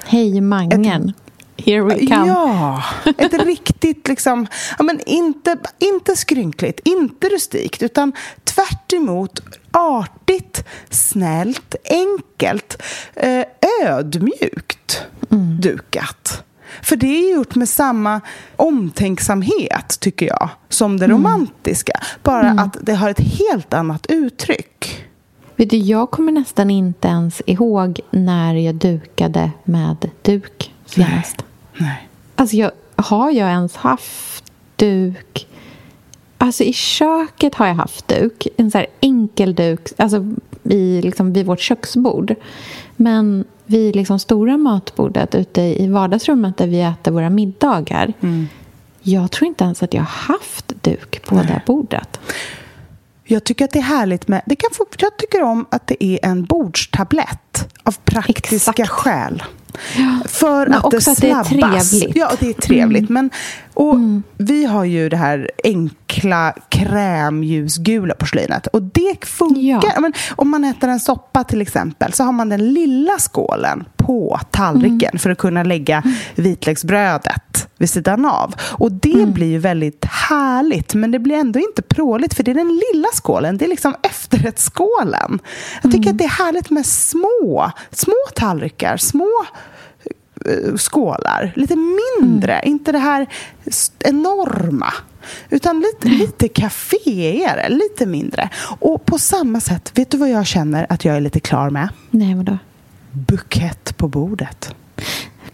Hej 0.05 0.41
Mangen. 0.41 1.09
Ett, 1.09 1.24
Here 1.57 1.83
we 1.83 2.07
come. 2.07 2.27
Ja, 2.27 2.83
ett 3.19 3.33
riktigt, 3.47 4.09
liksom, 4.09 4.47
ja, 4.79 4.85
men 4.85 5.01
inte, 5.07 5.57
inte 5.79 6.17
skrynkligt, 6.17 6.81
inte 6.85 7.29
rustikt, 7.29 7.83
utan 7.83 8.13
tvärt 8.45 8.93
emot 8.93 9.41
artigt, 9.71 10.65
snällt, 10.91 11.75
enkelt, 11.91 12.83
eh, 13.15 13.45
ödmjukt 13.87 15.03
mm. 15.31 15.61
dukat. 15.61 16.43
För 16.83 16.97
det 16.97 17.07
är 17.07 17.33
gjort 17.33 17.55
med 17.55 17.69
samma 17.69 18.21
omtänksamhet, 18.57 20.01
tycker 20.01 20.27
jag, 20.27 20.51
som 20.69 20.99
det 20.99 21.05
mm. 21.05 21.17
romantiska. 21.17 22.01
Bara 22.23 22.51
mm. 22.51 22.59
att 22.59 22.77
det 22.81 22.95
har 22.95 23.11
ett 23.11 23.21
helt 23.21 23.75
annat 23.75 24.07
uttryck. 24.09 25.05
Vet 25.57 25.71
du, 25.71 25.77
jag 25.77 26.11
kommer 26.11 26.33
nästan 26.33 26.71
inte 26.71 27.09
ens 27.09 27.43
ihåg 27.47 28.01
när 28.11 28.55
jag 28.55 28.75
dukade 28.75 29.51
med 29.65 30.11
duk 30.23 30.74
senast. 30.95 31.45
Nej. 31.73 31.89
Nej. 31.89 32.09
Alltså, 32.37 32.57
jag, 32.57 32.71
har 32.97 33.31
jag 33.31 33.49
ens 33.49 33.77
haft 33.77 34.45
duk? 34.77 35.47
Alltså 36.39 36.63
i 36.63 36.73
köket 36.73 37.55
har 37.55 37.67
jag 37.67 37.75
haft 37.75 38.09
duk. 38.09 38.47
En 38.57 38.71
så 38.71 38.79
här 38.79 38.87
enkel 39.01 39.55
duk 39.55 39.89
alltså 39.97 40.35
i, 40.63 41.03
liksom, 41.03 41.33
vid 41.33 41.47
vårt 41.47 41.61
köksbord. 41.61 42.35
Men 42.97 43.45
vid 43.67 43.97
liksom 43.97 44.19
stora 44.19 44.57
matbordet 44.57 45.35
ute 45.35 45.63
i 45.63 45.89
vardagsrummet 45.89 46.57
där 46.57 46.67
vi 46.67 46.81
äter 46.81 47.13
våra 47.13 47.31
middagar. 47.31 48.13
Mm. 48.21 48.47
Jag 49.03 49.31
tror 49.31 49.49
inte 49.49 49.65
ens 49.65 49.83
att 49.83 49.95
jag 49.95 50.01
har 50.01 50.35
haft 50.35 50.73
duk 50.83 51.23
på 51.23 51.35
Nej. 51.35 51.47
det 51.47 51.63
bordet. 51.67 52.21
Jag 53.25 53.45
tycker 53.45 53.65
att 53.65 53.71
det 53.71 53.79
är 53.79 53.83
härligt 53.83 54.29
med... 54.29 54.43
Det 54.47 54.57
kan 54.57 54.71
få, 54.73 54.87
jag 54.99 55.17
tycker 55.17 55.43
om 55.43 55.67
att 55.71 55.87
det 55.87 56.05
är 56.05 56.19
en 56.23 56.45
bordstablett 56.45 57.75
av 57.83 57.93
praktiska 58.05 58.57
Exakt. 58.57 58.89
skäl. 58.89 59.43
För 60.29 60.67
Men 60.67 60.79
att 60.79 60.91
det 60.91 61.01
snabbas. 61.01 61.19
Att 61.19 61.21
det 61.51 61.61
är 61.61 61.81
trevligt. 61.81 62.17
Ja, 62.17 62.33
det 62.41 62.49
är 62.49 62.53
trevligt. 62.53 63.11
Mm. 63.11 63.15
Men, 63.15 63.31
och 63.75 63.95
mm. 63.95 64.23
Vi 64.37 64.65
har 64.65 64.85
ju 64.85 65.09
det 65.09 65.17
här 65.17 65.51
enkla 65.65 66.55
krämljusgula 66.69 68.15
porslinet. 68.15 68.67
Och 68.67 68.83
det 68.83 69.25
funkar. 69.25 69.91
Ja. 69.95 70.01
Men, 70.01 70.13
om 70.37 70.51
man 70.51 70.65
äter 70.65 70.89
en 70.89 71.01
soppa 71.01 71.45
till 71.45 71.61
exempel 71.61 72.13
så 72.13 72.25
har 72.25 72.33
man 72.33 72.49
den 72.49 72.73
lilla 72.73 73.19
skålen 73.19 73.85
på 74.07 74.41
tallriken 74.51 75.11
mm. 75.11 75.19
för 75.19 75.31
att 75.31 75.39
kunna 75.39 75.63
lägga 75.63 75.97
mm. 75.97 76.15
vitlöksbrödet 76.35 77.69
vid 77.79 77.91
sidan 77.91 78.25
av. 78.25 78.55
Och 78.61 78.93
det 78.93 79.13
mm. 79.13 79.33
blir 79.33 79.47
ju 79.47 79.59
väldigt 79.59 80.05
härligt, 80.05 80.95
men 80.95 81.11
det 81.11 81.19
blir 81.19 81.37
ändå 81.37 81.61
inte 81.61 81.83
pråligt 81.83 82.35
för 82.35 82.43
det 82.43 82.51
är 82.51 82.55
den 82.55 82.81
lilla 82.93 83.09
skålen, 83.13 83.59
det 83.59 83.65
är 83.65 83.69
liksom 83.69 83.95
efterrättsskålen. 84.03 85.39
Jag 85.83 85.93
tycker 85.93 86.09
mm. 86.09 86.11
att 86.11 86.19
det 86.19 86.25
är 86.25 86.45
härligt 86.45 86.71
med 86.71 86.87
små, 86.87 87.71
små 87.91 88.15
tallrikar, 88.35 88.97
små 88.97 89.31
eh, 90.47 90.77
skålar. 90.77 91.53
Lite 91.57 91.77
mindre, 91.77 92.55
mm. 92.55 92.71
inte 92.71 92.93
det 92.93 92.99
här 92.99 93.27
enorma. 93.99 94.93
Utan 95.51 95.81
lite, 95.81 96.09
lite 96.09 96.49
kaféigare, 96.49 97.69
lite 97.69 98.07
mindre. 98.07 98.49
Och 98.79 99.05
på 99.05 99.19
samma 99.19 99.61
sätt, 99.61 99.99
vet 99.99 100.11
du 100.11 100.19
vad 100.19 100.31
jag 100.31 100.47
känner 100.47 100.87
att 100.89 101.05
jag 101.05 101.17
är 101.17 101.21
lite 101.21 101.41
klar 101.41 101.71
med? 101.71 101.89
Nej, 102.11 102.35
vadå? 102.35 102.59
Bukett 103.15 103.97
på 103.97 104.09
bordet. 104.09 104.75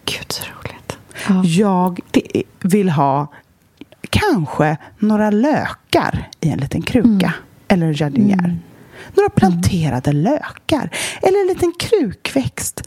Gud, 0.05 0.33
så 0.33 0.43
roligt. 0.43 0.99
Ja. 1.29 1.45
Jag 1.45 2.01
vill 2.61 2.91
ha 2.91 3.27
kanske 4.11 4.77
några 4.99 5.31
lökar 5.31 6.29
i 6.41 6.49
en 6.49 6.59
liten 6.59 6.83
kruka. 6.83 7.09
Mm. 7.09 7.33
Eller 7.69 7.87
en 7.87 7.93
jardinière. 7.93 8.45
Mm. 8.45 8.59
Några 9.15 9.31
planterade 9.31 10.11
mm. 10.11 10.23
lökar. 10.23 10.91
Eller 11.23 11.41
en 11.41 11.47
liten 11.47 11.73
krukväxt. 11.79 12.83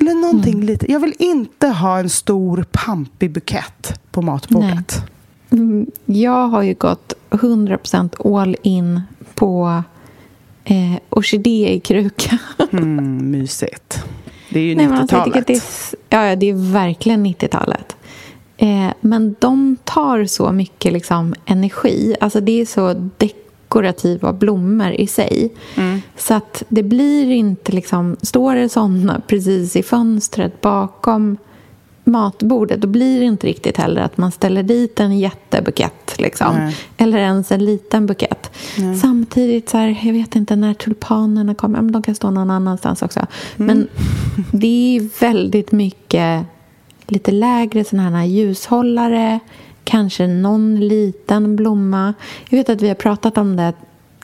Eller 0.00 0.14
någonting 0.14 0.54
mm. 0.54 0.66
lite. 0.66 0.92
Jag 0.92 1.00
vill 1.00 1.14
inte 1.18 1.68
ha 1.68 1.98
en 1.98 2.10
stor 2.10 2.64
pampig 2.72 3.32
bukett 3.32 4.00
på 4.10 4.22
matbordet. 4.22 5.02
Mm, 5.50 5.86
jag 6.04 6.48
har 6.48 6.62
ju 6.62 6.74
gått 6.74 7.12
100% 7.30 8.40
all 8.40 8.56
in 8.62 9.00
på 9.34 9.82
eh, 10.66 11.00
orkidé 11.10 11.74
i 11.74 11.80
kruka. 11.80 12.38
mm, 12.72 13.30
mysigt. 13.30 14.04
Det 14.50 14.60
är 14.60 14.64
ju 14.64 14.74
90-talet. 14.74 15.50
Alltså, 15.50 15.96
ja, 16.08 16.36
det 16.36 16.46
är 16.46 16.72
verkligen 16.72 17.26
90-talet. 17.26 17.96
Eh, 18.56 18.88
men 19.00 19.36
de 19.38 19.76
tar 19.84 20.24
så 20.24 20.52
mycket 20.52 20.92
liksom, 20.92 21.34
energi. 21.46 22.16
Alltså 22.20 22.40
det 22.40 22.60
är 22.60 22.66
så 22.66 23.10
dekorativa 23.16 24.32
blommor 24.32 24.90
i 24.90 25.06
sig. 25.06 25.52
Mm. 25.74 26.00
Så 26.16 26.34
att 26.34 26.62
det 26.68 26.82
blir 26.82 27.30
inte 27.30 27.72
liksom... 27.72 28.16
Står 28.22 28.54
det 28.54 28.68
såna 28.68 29.20
precis 29.26 29.76
i 29.76 29.82
fönstret 29.82 30.60
bakom 30.60 31.36
matbordet 32.06 32.80
då 32.80 32.88
blir 32.88 33.20
det 33.20 33.26
inte 33.26 33.46
riktigt 33.46 33.76
heller 33.76 34.00
att 34.00 34.16
man 34.16 34.32
ställer 34.32 34.62
dit 34.62 35.00
en 35.00 35.18
jättebukett. 35.18 36.14
Liksom. 36.18 36.72
Eller 36.96 37.18
ens 37.18 37.52
en 37.52 37.64
liten 37.64 38.06
bukett. 38.06 38.50
Nej. 38.78 38.96
Samtidigt, 38.96 39.68
så 39.68 39.78
här, 39.78 39.98
jag 40.02 40.12
vet 40.12 40.36
inte 40.36 40.56
när 40.56 40.74
tulpanerna 40.74 41.54
kommer. 41.54 41.82
Men 41.82 41.92
de 41.92 42.02
kan 42.02 42.14
stå 42.14 42.30
någon 42.30 42.50
annanstans 42.50 43.02
också. 43.02 43.20
Mm. 43.56 43.66
Men 43.66 43.88
det 44.50 44.96
är 44.96 45.20
väldigt 45.20 45.72
mycket 45.72 46.46
lite 47.06 47.30
lägre 47.30 47.84
sådana 47.84 48.18
här 48.18 48.26
ljushållare. 48.26 49.40
Kanske 49.84 50.26
någon 50.26 50.88
liten 50.88 51.56
blomma. 51.56 52.14
Jag 52.48 52.58
vet 52.58 52.68
att 52.68 52.82
vi 52.82 52.88
har 52.88 52.94
pratat 52.94 53.38
om 53.38 53.56
det 53.56 53.72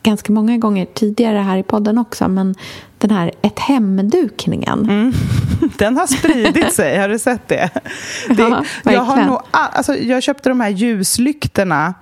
ganska 0.03 0.33
många 0.33 0.59
gånger 0.59 0.87
tidigare 0.95 1.39
här 1.39 1.57
i 1.57 1.63
podden 1.63 1.99
också. 1.99 2.29
Men 2.29 2.55
den 2.99 3.11
här 3.11 3.33
ett 3.43 3.59
hemdukningen. 3.59 4.79
Mm. 4.79 5.13
Den 5.79 5.97
har 5.97 6.07
spridit 6.07 6.73
sig, 6.75 6.99
har 6.99 7.09
du 7.09 7.19
sett 7.19 7.49
det? 7.49 7.71
det 8.29 8.43
ja, 8.43 8.65
jag, 8.85 9.01
har 9.01 9.25
nog, 9.25 9.41
alltså, 9.51 9.95
jag 9.95 10.23
köpte 10.23 10.49
de 10.49 10.61
här 10.61 10.69
ljuslyktorna 10.69 11.95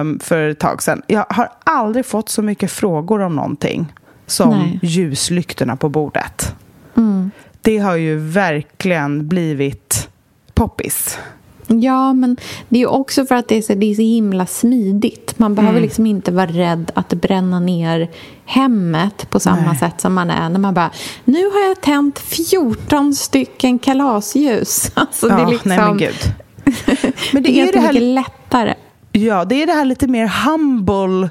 um, 0.00 0.18
för 0.18 0.48
ett 0.48 0.58
tag 0.58 0.82
sedan. 0.82 1.02
Jag 1.06 1.26
har 1.28 1.48
aldrig 1.64 2.06
fått 2.06 2.28
så 2.28 2.42
mycket 2.42 2.70
frågor 2.70 3.20
om 3.20 3.36
någonting 3.36 3.92
som 4.26 4.50
Nej. 4.50 4.80
ljuslyktorna 4.82 5.76
på 5.76 5.88
bordet. 5.88 6.54
Mm. 6.96 7.30
Det 7.62 7.78
har 7.78 7.96
ju 7.96 8.16
verkligen 8.16 9.28
blivit 9.28 10.08
poppis. 10.54 11.18
Ja, 11.66 12.12
men 12.12 12.36
det 12.68 12.82
är 12.82 12.86
också 12.86 13.26
för 13.26 13.34
att 13.34 13.48
det 13.48 13.58
är 13.58 13.62
så, 13.62 13.74
det 13.74 13.90
är 13.90 13.94
så 13.94 14.02
himla 14.02 14.46
smidigt. 14.46 15.38
Man 15.38 15.54
behöver 15.54 15.78
mm. 15.78 15.82
liksom 15.82 16.06
inte 16.06 16.32
vara 16.32 16.46
rädd 16.46 16.90
att 16.94 17.08
bränna 17.08 17.60
ner 17.60 18.10
hemmet 18.44 19.30
på 19.30 19.40
samma 19.40 19.66
nej. 19.66 19.76
sätt 19.78 20.00
som 20.00 20.14
man 20.14 20.30
är 20.30 20.48
när 20.48 20.58
man 20.58 20.74
bara 20.74 20.90
Nu 21.24 21.50
har 21.50 21.68
jag 21.68 21.80
tänt 21.80 22.18
14 22.18 23.14
stycken 23.14 23.78
kalasljus. 23.78 24.90
Alltså, 24.94 25.28
ja, 25.28 25.36
det 25.36 25.42
är 25.42 25.46
liksom... 25.46 25.68
nej 25.68 25.78
men 25.78 25.96
gud. 25.96 26.34
Men 27.32 27.42
det, 27.42 27.48
det 27.48 27.60
är, 27.60 27.68
är 27.68 27.72
det 27.72 27.80
här... 27.80 27.92
mycket 27.92 28.08
lättare. 28.08 28.74
Ja, 29.16 29.44
det 29.44 29.62
är 29.62 29.66
det 29.66 29.72
här 29.72 29.84
lite 29.84 30.06
mer 30.06 30.26
humble, 30.26 31.30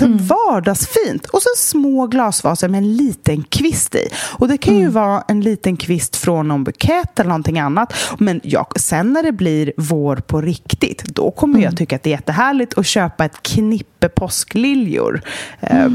mm. 0.00 0.18
vardagsfint. 0.26 1.26
Och 1.26 1.42
så 1.42 1.48
små 1.56 2.06
glasvaser 2.06 2.68
med 2.68 2.78
en 2.78 2.96
liten 2.96 3.42
kvist 3.42 3.94
i. 3.94 4.08
Och 4.38 4.48
det 4.48 4.58
kan 4.58 4.74
ju 4.74 4.80
mm. 4.80 4.92
vara 4.92 5.24
en 5.28 5.40
liten 5.40 5.76
kvist 5.76 6.16
från 6.16 6.48
någon 6.48 6.64
bukett 6.64 7.20
eller 7.20 7.28
någonting 7.28 7.58
annat. 7.58 7.94
Men 8.18 8.40
ja, 8.44 8.68
sen 8.76 9.12
när 9.12 9.22
det 9.22 9.32
blir 9.32 9.72
vår 9.76 10.16
på 10.16 10.40
riktigt, 10.40 11.04
då 11.04 11.30
kommer 11.30 11.54
mm. 11.54 11.64
jag 11.64 11.76
tycka 11.76 11.96
att 11.96 12.02
det 12.02 12.10
är 12.10 12.16
jättehärligt 12.16 12.78
att 12.78 12.86
köpa 12.86 13.24
ett 13.24 13.42
knippe 13.42 14.08
påskliljor. 14.08 15.22
Eh, 15.60 15.88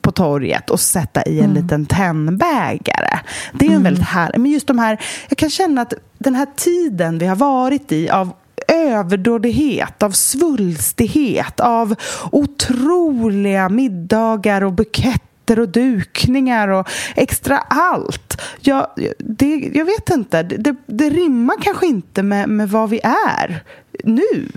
på 0.00 0.12
torget 0.12 0.70
och 0.70 0.80
sätta 0.80 1.22
i 1.22 1.38
en 1.38 1.50
mm. 1.50 1.62
liten 1.62 1.86
tennbägare. 1.86 3.18
Det 3.52 3.64
är 3.64 3.68
en 3.68 3.72
mm. 3.72 3.82
väldigt 3.82 4.04
härlig... 4.04 4.40
Men 4.40 4.50
just 4.50 4.66
de 4.66 4.78
här... 4.78 5.00
Jag 5.28 5.38
kan 5.38 5.50
känna 5.50 5.80
att 5.80 5.94
den 6.18 6.34
här 6.34 6.46
tiden 6.56 7.18
vi 7.18 7.26
har 7.26 7.36
varit 7.36 7.92
i 7.92 8.10
av 8.10 8.32
överdådighet, 8.74 10.02
av 10.02 10.10
svulstighet, 10.10 11.60
av 11.60 11.94
otroliga 12.32 13.68
middagar 13.68 14.64
och 14.64 14.72
buketter 14.72 15.58
och 15.58 15.68
dukningar 15.68 16.68
och 16.68 16.88
extra 17.16 17.58
allt. 17.58 18.40
Jag, 18.60 18.86
det, 19.18 19.70
jag 19.74 19.84
vet 19.84 20.10
inte, 20.10 20.42
det, 20.42 20.76
det 20.86 21.10
rimmar 21.10 21.54
kanske 21.62 21.86
inte 21.86 22.22
med, 22.22 22.48
med 22.48 22.70
vad 22.70 22.90
vi 22.90 23.00
är 23.36 23.62
nu. 24.04 24.48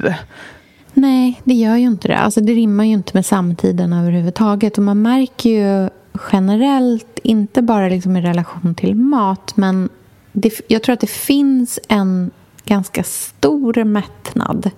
Nej, 0.93 1.41
det 1.43 1.53
gör 1.53 1.76
ju 1.76 1.86
inte 1.86 2.07
det. 2.07 2.18
Alltså, 2.18 2.41
det 2.41 2.53
rimmar 2.53 2.84
ju 2.84 2.91
inte 2.91 3.11
med 3.13 3.26
samtiden 3.26 3.93
överhuvudtaget. 3.93 4.78
Och 4.78 4.84
man 4.84 5.01
märker 5.01 5.49
ju 5.49 5.89
generellt, 6.32 7.20
inte 7.24 7.61
bara 7.61 7.89
liksom 7.89 8.18
i 8.18 8.22
relation 8.22 8.76
till 8.76 8.95
mat 8.95 9.57
men 9.57 9.89
det, 10.32 10.61
jag 10.68 10.84
tror 10.84 10.93
att 10.93 10.99
det 10.99 11.09
finns 11.09 11.80
en 11.88 12.32
ganska 12.68 13.03
stor 13.03 13.84
mättnad 13.84 14.72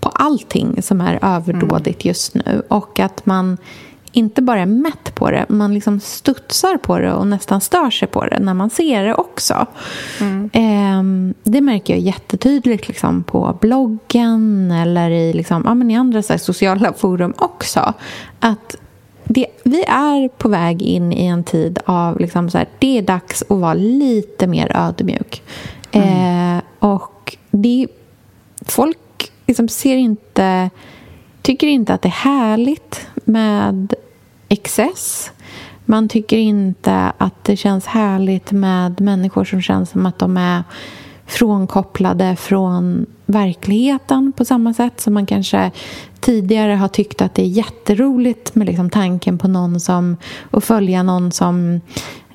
på 0.00 0.08
allting 0.08 0.82
som 0.82 1.00
är 1.00 1.18
överdådigt 1.22 2.04
mm. 2.04 2.10
just 2.10 2.34
nu. 2.34 2.62
Och 2.68 3.00
att 3.00 3.26
man 3.26 3.56
inte 4.12 4.42
bara 4.42 4.60
är 4.60 4.66
mätt 4.66 5.14
på 5.14 5.30
det, 5.30 5.46
man 5.48 5.74
liksom 5.74 6.00
studsar 6.00 6.76
på 6.76 6.98
det 6.98 7.12
och 7.12 7.26
nästan 7.26 7.60
stör 7.60 7.90
sig 7.90 8.08
på 8.08 8.26
det 8.26 8.38
när 8.38 8.54
man 8.54 8.70
ser 8.70 9.04
det 9.04 9.14
också. 9.14 9.66
Mm. 10.20 10.50
Eh, 10.52 11.34
det 11.42 11.60
märker 11.60 11.94
jag 11.94 12.00
jättetydligt 12.00 12.88
liksom 12.88 13.22
på 13.22 13.58
bloggen 13.60 14.70
eller 14.70 15.10
i, 15.10 15.32
liksom, 15.32 15.62
ja, 15.64 15.74
men 15.74 15.90
i 15.90 15.96
andra 15.96 16.22
så 16.22 16.38
sociala 16.38 16.92
forum 16.92 17.34
också. 17.36 17.94
Att 18.40 18.76
det, 19.24 19.46
vi 19.64 19.82
är 19.82 20.28
på 20.28 20.48
väg 20.48 20.82
in 20.82 21.12
i 21.12 21.26
en 21.26 21.44
tid 21.44 21.78
av 21.84 22.20
liksom 22.20 22.50
så 22.50 22.58
här, 22.58 22.68
det 22.78 22.98
är 22.98 23.02
dags 23.02 23.42
att 23.42 23.58
vara 23.58 23.74
lite 23.74 24.46
mer 24.46 24.76
ödmjuk. 24.76 25.42
Mm. 25.90 26.56
Eh, 26.56 26.62
och 26.78 27.15
det, 27.62 27.86
folk 28.66 28.98
liksom 29.46 29.68
ser 29.68 29.96
inte, 29.96 30.70
tycker 31.42 31.66
inte 31.66 31.94
att 31.94 32.02
det 32.02 32.08
är 32.08 32.10
härligt 32.10 33.06
med 33.14 33.94
excess. 34.48 35.30
Man 35.84 36.08
tycker 36.08 36.36
inte 36.36 37.12
att 37.18 37.44
det 37.44 37.56
känns 37.56 37.86
härligt 37.86 38.52
med 38.52 39.00
människor 39.00 39.44
som 39.44 39.62
känns 39.62 39.90
som 39.90 40.06
att 40.06 40.18
de 40.18 40.36
är 40.36 40.62
frånkopplade 41.26 42.36
från 42.36 43.06
verkligheten 43.26 44.32
på 44.32 44.44
samma 44.44 44.74
sätt 44.74 45.00
som 45.00 45.14
man 45.14 45.26
kanske 45.26 45.70
tidigare 46.20 46.72
har 46.72 46.88
tyckt 46.88 47.22
att 47.22 47.34
det 47.34 47.42
är 47.42 47.46
jätteroligt 47.46 48.54
med 48.54 48.66
liksom 48.66 48.90
tanken 48.90 49.38
på 49.38 49.48
någon 49.48 49.80
som 49.80 50.16
att 50.50 50.64
följa 50.64 51.02
någon 51.02 51.32
som 51.32 51.80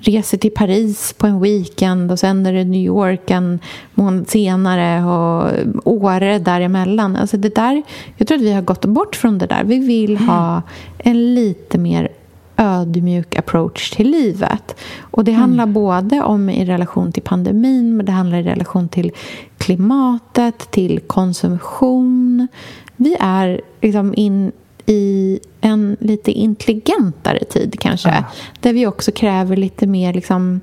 reser 0.02 0.38
till 0.38 0.52
Paris 0.52 1.14
på 1.18 1.28
en 1.28 1.42
weekend 1.42 2.12
och 2.12 2.20
sen 2.20 2.46
är 2.46 2.54
det 2.54 2.64
New 2.64 2.82
York 2.82 3.32
en 3.32 3.60
månad 3.94 4.30
senare 4.30 5.04
och 5.04 5.52
Åre 5.84 6.40
däremellan. 6.40 7.16
Alltså 7.16 7.38
det 7.38 7.56
där, 7.56 7.82
jag 8.18 8.28
tror 8.28 8.38
att 8.38 8.44
vi 8.44 8.54
har 8.54 8.62
gått 8.62 8.86
bort 8.86 9.16
från 9.16 9.38
det 9.38 9.46
där. 9.46 9.64
Vi 9.64 9.80
vill 9.80 10.18
ha 10.18 10.62
en 10.98 11.36
lite 11.36 11.78
mer 11.78 12.10
ödmjuk 12.58 13.36
approach 13.36 13.90
till 13.90 14.12
livet. 14.12 14.76
Och 15.00 15.24
Det 15.24 15.32
handlar 15.32 15.64
mm. 15.64 15.74
både 15.74 16.22
om 16.22 16.50
i 16.50 16.66
relation 16.66 17.12
till 17.12 17.24
pandemin 17.24 17.98
men 17.98 18.06
det 18.06 18.12
handlar 18.12 18.38
i 18.38 18.44
relation 18.44 18.90
till 18.90 19.12
klimatet, 19.58 20.72
till 20.72 21.00
konsumtion. 21.00 22.48
Vi 22.96 23.18
är 23.20 23.62
liksom 23.82 24.14
in 24.18 24.52
i 24.92 25.40
en 25.62 25.98
lite 26.00 26.32
intelligentare 26.32 27.44
tid 27.44 27.80
kanske. 27.80 28.10
Ja. 28.10 28.24
Där 28.60 28.74
vi 28.74 28.88
också 28.88 29.12
kräver 29.12 29.58
lite 29.58 29.88
mer 29.88 30.14
liksom, 30.14 30.62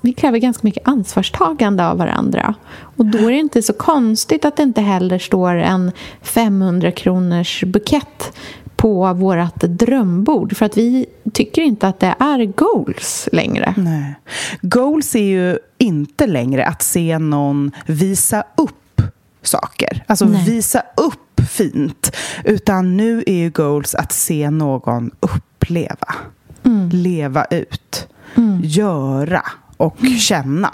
vi 0.00 0.12
kräver 0.12 0.38
ganska 0.38 0.60
mycket 0.66 0.88
ansvarstagande 0.88 1.86
av 1.86 1.98
varandra. 1.98 2.54
Och 2.96 3.06
då 3.06 3.18
är 3.18 3.30
det 3.30 3.38
inte 3.38 3.62
så 3.62 3.72
konstigt 3.72 4.44
att 4.44 4.56
det 4.56 4.62
inte 4.62 4.80
heller 4.80 5.18
står 5.18 5.54
en 5.54 5.92
500 6.22 6.90
kronors 6.90 7.64
bukett 7.64 8.32
på 8.76 9.12
vårt 9.12 9.60
drömbord. 9.60 10.56
För 10.56 10.66
att 10.66 10.76
vi 10.76 11.06
tycker 11.32 11.62
inte 11.62 11.88
att 11.88 12.00
det 12.00 12.14
är 12.18 12.44
goals 12.44 13.28
längre. 13.32 13.74
Nej. 13.76 14.14
Goals 14.62 15.14
är 15.14 15.20
ju 15.20 15.58
inte 15.78 16.26
längre 16.26 16.66
att 16.66 16.82
se 16.82 17.18
någon 17.18 17.70
visa 17.86 18.44
upp 18.56 19.02
saker. 19.42 20.04
Alltså 20.06 20.24
Nej. 20.24 20.44
visa 20.44 20.82
upp 20.96 21.20
fint. 21.44 22.16
Utan 22.44 22.96
nu 22.96 23.24
är 23.26 23.34
ju 23.34 23.50
goals 23.50 23.94
att 23.94 24.12
se 24.12 24.50
någon 24.50 25.10
uppleva. 25.20 26.14
Mm. 26.62 26.88
Leva 26.88 27.44
ut. 27.44 28.08
Mm. 28.34 28.60
Göra 28.62 29.42
och 29.76 30.00
mm. 30.00 30.14
känna. 30.14 30.70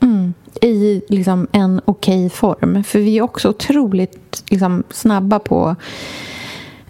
Mm. 0.00 0.34
I 0.60 1.02
liksom 1.08 1.46
en 1.52 1.80
okej 1.84 2.26
okay 2.26 2.30
form. 2.30 2.84
För 2.84 2.98
vi 2.98 3.18
är 3.18 3.22
också 3.22 3.48
otroligt 3.48 4.44
liksom, 4.50 4.82
snabba 4.90 5.38
på 5.38 5.76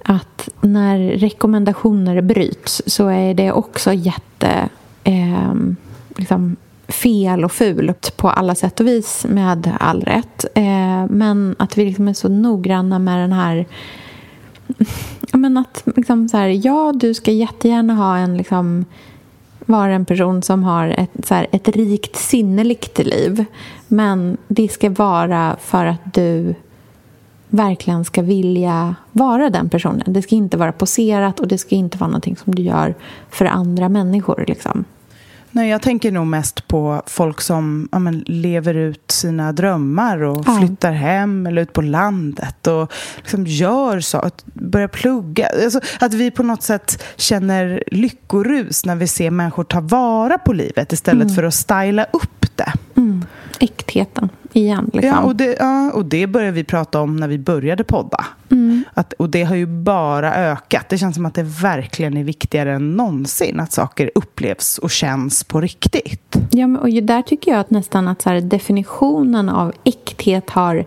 att 0.05 0.49
när 0.61 0.99
rekommendationer 0.99 2.21
bryts 2.21 2.83
så 2.87 3.09
är 3.09 3.35
det 3.35 3.53
också 3.53 3.93
jätte... 3.93 4.69
Eh, 5.05 5.55
liksom, 6.17 6.57
fel 6.91 7.45
och 7.45 7.53
fult 7.53 8.17
på 8.17 8.31
alla 8.31 8.55
sätt 8.55 8.81
och 8.81 8.87
vis 8.87 9.27
med 9.29 9.77
all 9.81 10.03
rätt. 10.03 10.45
Eh, 10.55 11.07
men 11.09 11.57
att 11.59 11.79
vi 11.79 11.85
liksom 11.85 12.09
är 12.09 12.13
så 12.13 12.29
noggranna 12.29 12.99
med 12.99 13.19
den 13.19 13.33
här... 13.33 13.67
Men 15.33 15.57
att 15.57 15.83
liksom 15.97 16.29
så 16.29 16.37
här, 16.37 16.67
ja, 16.67 16.93
du 16.95 17.15
ska 17.15 17.31
jättegärna 17.31 17.95
ha 17.95 18.17
en... 18.17 18.37
Liksom, 18.37 18.85
vara 19.71 19.95
en 19.95 20.05
person 20.05 20.43
som 20.43 20.65
har 20.65 20.89
ett, 20.89 21.27
så 21.27 21.35
här, 21.35 21.47
ett 21.53 21.69
rikt 21.69 22.17
sinneligt 22.17 22.99
liv. 22.99 23.45
Men 23.89 24.37
det 24.49 24.69
ska 24.69 24.91
vara 24.91 25.57
för 25.61 25.87
att 25.87 26.15
du 26.15 26.55
verkligen 27.49 28.05
ska 28.05 28.23
vilja 28.23 28.95
vara 29.13 29.51
den 29.51 29.69
personen. 29.69 30.13
Det 30.13 30.23
ska 30.23 30.35
inte 30.35 30.57
vara 30.57 30.73
poserat 30.73 31.41
och 31.41 31.49
det 31.49 31.59
ska 31.59 31.75
inte 31.75 31.99
vara 31.99 32.09
någonting 32.09 32.37
som 32.37 32.55
du 32.55 32.63
gör 32.63 32.95
för 33.31 33.45
andra 33.45 33.89
människor. 33.89 34.45
Liksom. 34.49 34.85
Nej, 35.53 35.69
jag 35.69 35.83
tänker 35.83 36.13
nog 36.13 36.27
mest 36.27 36.69
på 36.69 37.03
folk 37.07 37.41
som 37.41 37.89
ja, 37.93 37.99
men, 37.99 38.25
lever 38.27 38.75
ut 38.75 39.11
sina 39.11 39.53
drömmar 39.53 40.23
och 40.23 40.45
ja. 40.47 40.59
flyttar 40.61 40.93
hem 40.93 41.47
eller 41.47 41.63
ut 41.63 41.73
på 41.73 41.83
landet 41.83 42.67
och 42.67 42.93
liksom 43.17 43.47
gör 43.47 44.01
så, 44.01 44.31
börjar 44.45 44.89
plugga. 44.89 45.49
Alltså, 45.65 45.81
att 46.01 46.15
vi 46.15 46.31
på 46.31 46.43
något 46.43 46.63
sätt 46.63 47.03
känner 47.17 47.83
lyckorus 47.87 48.85
när 48.85 48.97
vi 48.97 49.07
ser 49.07 49.31
människor 49.31 49.65
ta 49.65 49.81
vara 49.81 50.39
på 50.39 50.53
livet 50.53 50.93
istället 50.93 51.23
mm. 51.23 51.35
för 51.35 51.43
att 51.43 51.55
styla 51.55 52.07
upp 52.13 52.40
det. 52.65 53.01
Mm. 53.01 53.25
Äktheten 53.61 54.29
igen. 54.53 54.91
Liksom. 54.93 55.09
Ja, 55.09 55.21
och 55.21 55.37
det, 55.37 55.57
ja, 55.59 55.93
och 55.93 56.05
det 56.05 56.27
började 56.27 56.53
vi 56.53 56.65
prata 56.65 57.01
om 57.01 57.17
när 57.17 57.29
vi 57.29 57.39
började 57.39 57.85
podda. 57.85 58.25
Mm. 58.51 58.85
Att, 58.95 59.13
och 59.13 59.31
det 59.31 59.43
har 59.43 59.57
ju 59.57 59.67
bara 59.67 60.35
ökat. 60.35 60.89
Det 60.89 60.99
känns 60.99 61.15
som 61.15 61.27
att 61.27 61.35
det 61.35 61.43
verkligen 61.43 62.17
är 62.17 62.25
viktigare 62.25 62.73
än 62.73 62.97
någonsin 62.97 63.61
att 63.61 63.73
saker 63.73 64.11
upplevs 64.15 64.79
och 64.79 64.91
känns 64.91 65.45
på 65.45 65.61
riktigt. 65.61 66.37
Ja, 66.51 66.67
men, 66.67 66.77
och 66.77 66.89
där 66.89 67.23
tycker 67.23 67.51
jag 67.51 67.61
att 67.61 67.71
nästan 67.71 68.09
att 68.09 68.23
så 68.23 68.31
här, 68.31 68.41
definitionen 68.41 69.49
av 69.49 69.73
äkthet 69.85 70.51
har 70.51 70.85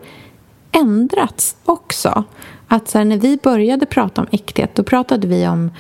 ändrats 0.72 1.56
också. 1.66 2.24
Att 2.68 2.88
så 2.88 2.98
här, 2.98 3.06
när 3.06 3.18
vi 3.18 3.40
började 3.44 3.86
prata 3.86 4.22
om 4.22 4.28
äkthet, 4.32 4.76
då 4.76 4.84
pratade 4.84 5.28
vi 5.28 5.48
om 5.48 5.72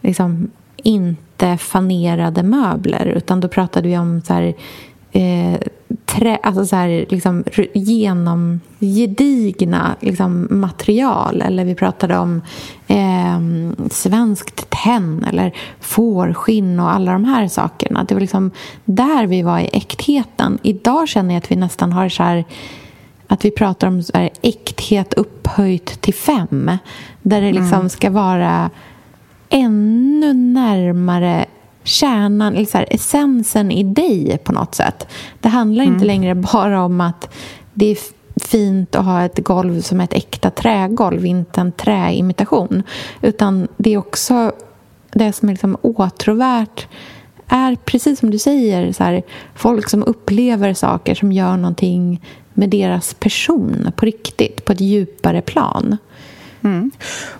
liksom, 0.00 0.50
inte 0.76 1.56
fanerade 1.56 2.42
möbler, 2.42 3.06
utan 3.06 3.40
då 3.40 3.48
pratade 3.48 3.88
vi 3.88 3.98
om 3.98 4.22
så 4.22 4.32
här, 4.32 4.54
eh, 5.14 5.60
trä, 6.04 6.38
alltså 6.42 6.66
så 6.66 6.76
här, 6.76 7.06
liksom, 7.08 7.44
genom 7.72 8.60
gedigna 8.80 9.96
liksom, 10.00 10.48
material. 10.50 11.42
Eller 11.42 11.64
vi 11.64 11.74
pratade 11.74 12.18
om 12.18 12.42
eh, 12.86 13.40
svenskt 13.90 14.70
tenn 14.70 15.24
eller 15.24 15.52
fårskinn 15.80 16.80
och 16.80 16.92
alla 16.92 17.12
de 17.12 17.24
här 17.24 17.48
sakerna. 17.48 18.04
Det 18.04 18.14
var 18.14 18.20
liksom 18.20 18.50
där 18.84 19.26
vi 19.26 19.42
var 19.42 19.58
i 19.58 19.70
äktheten. 19.72 20.58
Idag 20.62 21.08
känner 21.08 21.34
jag 21.34 21.38
att 21.38 21.50
vi 21.50 21.56
nästan 21.56 21.92
har 21.92 22.08
så 22.08 22.22
här 22.22 22.44
att 23.26 23.44
vi 23.44 23.50
pratar 23.50 23.86
om 23.88 24.02
så 24.02 24.18
här, 24.18 24.30
äkthet 24.42 25.14
upphöjt 25.14 26.00
till 26.00 26.14
fem. 26.14 26.70
Där 27.22 27.40
det 27.40 27.52
liksom 27.52 27.78
mm. 27.78 27.88
ska 27.88 28.10
vara 28.10 28.70
ännu 29.48 30.32
närmare 30.32 31.46
kärnan, 31.84 32.54
eller 32.54 32.66
så 32.66 32.78
här, 32.78 32.86
essensen 32.90 33.70
i 33.70 33.82
dig 33.82 34.38
på 34.44 34.52
något 34.52 34.74
sätt. 34.74 35.06
Det 35.40 35.48
handlar 35.48 35.84
mm. 35.84 35.94
inte 35.94 36.06
längre 36.06 36.34
bara 36.34 36.84
om 36.84 37.00
att 37.00 37.34
det 37.74 37.86
är 37.86 37.98
fint 38.36 38.94
att 38.94 39.04
ha 39.04 39.24
ett 39.24 39.38
golv 39.38 39.80
som 39.80 40.00
är 40.00 40.04
ett 40.04 40.12
äkta 40.12 40.50
trägolv, 40.50 41.26
inte 41.26 41.60
en 41.60 41.72
träimitation. 41.72 42.82
Utan 43.22 43.68
det 43.76 43.94
är 43.94 43.98
också 43.98 44.52
det 45.12 45.32
som 45.32 45.48
är 45.48 45.52
liksom 45.52 45.76
åtråvärt 45.82 46.86
är 47.48 47.76
precis 47.76 48.18
som 48.18 48.30
du 48.30 48.38
säger, 48.38 48.92
så 48.92 49.04
här, 49.04 49.22
folk 49.54 49.90
som 49.90 50.02
upplever 50.02 50.74
saker 50.74 51.14
som 51.14 51.32
gör 51.32 51.56
någonting 51.56 52.20
med 52.54 52.70
deras 52.70 53.14
person 53.14 53.92
på 53.96 54.06
riktigt, 54.06 54.64
på 54.64 54.72
ett 54.72 54.80
djupare 54.80 55.40
plan. 55.40 55.96
Mm. 56.64 56.90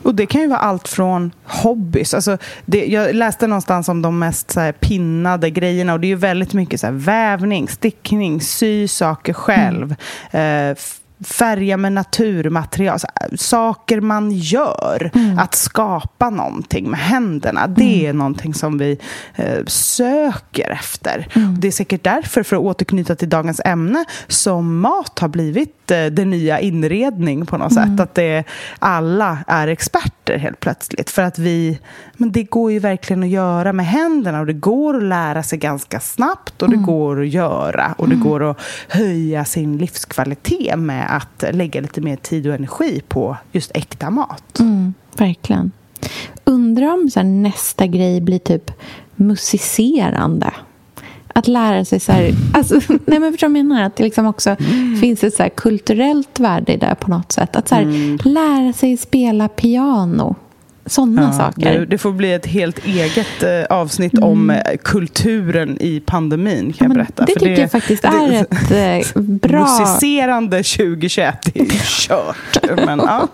Och 0.03 0.14
Det 0.14 0.27
kan 0.27 0.41
ju 0.41 0.47
vara 0.47 0.59
allt 0.59 0.89
från 0.89 1.33
hobbys. 1.45 2.14
Alltså 2.14 2.39
det, 2.66 2.87
jag 2.87 3.14
läste 3.14 3.47
någonstans 3.47 3.89
om 3.89 4.03
de 4.03 4.18
mest 4.18 4.51
så 4.51 4.61
här, 4.61 4.72
pinnade 4.72 5.51
grejerna 5.51 5.93
och 5.93 6.01
det 6.01 6.07
är 6.07 6.09
ju 6.09 6.14
väldigt 6.14 6.53
mycket 6.53 6.81
så 6.81 6.87
här, 6.87 6.95
vävning, 6.95 7.68
stickning, 7.68 8.41
sy 8.41 8.89
saker 8.89 9.33
själv. 9.33 9.95
Mm. 10.31 10.70
Eh, 10.70 10.77
färga 11.20 11.76
med 11.76 11.92
naturmaterial, 11.92 12.98
saker 13.36 14.00
man 14.00 14.30
gör. 14.30 15.10
Mm. 15.14 15.38
Att 15.38 15.54
skapa 15.54 16.30
någonting 16.30 16.90
med 16.90 17.00
händerna, 17.00 17.66
det 17.66 17.82
mm. 17.82 18.06
är 18.06 18.12
någonting 18.12 18.54
som 18.54 18.78
vi 18.78 18.98
eh, 19.34 19.64
söker 19.66 20.70
efter. 20.70 21.28
Mm. 21.32 21.60
Det 21.60 21.68
är 21.68 21.72
säkert 21.72 22.04
därför, 22.04 22.42
för 22.42 22.56
att 22.56 22.62
återknyta 22.62 23.14
till 23.14 23.28
dagens 23.28 23.60
ämne, 23.64 24.04
som 24.28 24.80
mat 24.80 25.18
har 25.18 25.28
blivit 25.28 25.90
eh, 25.90 26.06
det 26.06 26.24
nya 26.24 26.60
inredning 26.60 27.46
på 27.46 27.56
något 27.58 27.72
sätt. 27.72 27.84
Mm. 27.84 28.00
Att 28.00 28.14
det, 28.14 28.44
alla 28.78 29.38
är 29.46 29.68
experter 29.68 30.38
helt 30.38 30.60
plötsligt. 30.60 31.10
För 31.10 31.22
att 31.22 31.38
vi, 31.38 31.78
men 32.16 32.32
det 32.32 32.42
går 32.42 32.72
ju 32.72 32.78
verkligen 32.78 33.22
att 33.22 33.28
göra 33.28 33.72
med 33.72 33.86
händerna 33.86 34.40
och 34.40 34.46
det 34.46 34.52
går 34.52 34.96
att 34.96 35.02
lära 35.02 35.42
sig 35.42 35.58
ganska 35.58 36.00
snabbt 36.00 36.62
och 36.62 36.68
det 36.68 36.76
mm. 36.76 36.86
går 36.86 37.20
att 37.20 37.28
göra 37.28 37.94
och 37.98 38.08
det 38.08 38.14
mm. 38.14 38.28
går 38.28 38.50
att 38.50 38.60
höja 38.88 39.44
sin 39.44 39.78
livskvalitet 39.78 40.78
med 40.78 41.03
att 41.07 41.44
lägga 41.52 41.80
lite 41.80 42.00
mer 42.00 42.16
tid 42.16 42.46
och 42.46 42.55
energi 42.55 43.02
på 43.09 43.36
just 43.52 43.70
äkta 43.74 44.11
mat. 44.11 44.61
Mm, 44.61 44.94
verkligen. 45.16 45.72
Undrar 46.44 46.92
om 46.94 47.11
så 47.11 47.22
nästa 47.22 47.86
grej 47.86 48.20
blir 48.20 48.38
typ 48.38 48.70
musicerande. 49.16 50.50
Att 51.28 51.48
lära 51.48 51.84
sig 51.84 52.00
så 52.00 52.12
här... 52.12 52.30
Alltså, 52.55 52.80
nej 52.88 53.18
men 53.18 53.32
förstår 53.32 53.46
jag 53.46 53.52
menar? 53.52 53.82
Att 53.82 53.96
det 53.96 54.05
liksom 54.05 54.26
också 54.26 54.50
mm. 54.50 54.96
finns 54.96 55.24
ett 55.24 55.34
så 55.34 55.48
kulturellt 55.55 56.40
värde 56.40 56.72
i 56.72 56.76
det 56.76 56.96
på 57.00 57.11
något 57.11 57.32
sätt. 57.32 57.57
Att 57.57 57.68
så 57.68 57.74
här, 57.74 57.82
mm. 57.82 58.18
lära 58.24 58.72
sig 58.72 58.96
spela 58.96 59.48
piano 59.48 60.36
sådana 60.87 61.22
ja, 61.22 61.32
saker. 61.32 61.78
Det, 61.78 61.87
det, 61.87 61.99
får 61.99 62.12
bli 62.12 62.32
ett 62.32 62.47
helt 62.47 62.87
eget 62.87 63.43
eh, 63.43 63.76
avsnitt 63.76 64.12
mm. 64.12 64.24
om 64.24 64.51
eh, 64.51 64.76
kulturen 64.85 65.76
i 65.80 66.01
pandemin 66.01 66.72
kan 66.72 66.74
ja, 66.78 66.85
jag 66.85 66.95
berätta. 66.95 67.24
Det 67.24 67.32
För 67.32 67.41
tycker 67.41 67.55
det, 67.55 67.61
jag 67.61 67.70
faktiskt 67.70 68.03
det, 68.03 68.09
är 68.09 68.43
ett 68.43 69.14
eh, 69.16 69.22
bra... 69.22 69.61
Musicerande 69.61 70.57
2021 70.57 71.57
är 71.57 71.61
ju 71.61 71.78
kört. 71.85 72.59
men, 72.87 72.99
ja. 72.99 73.28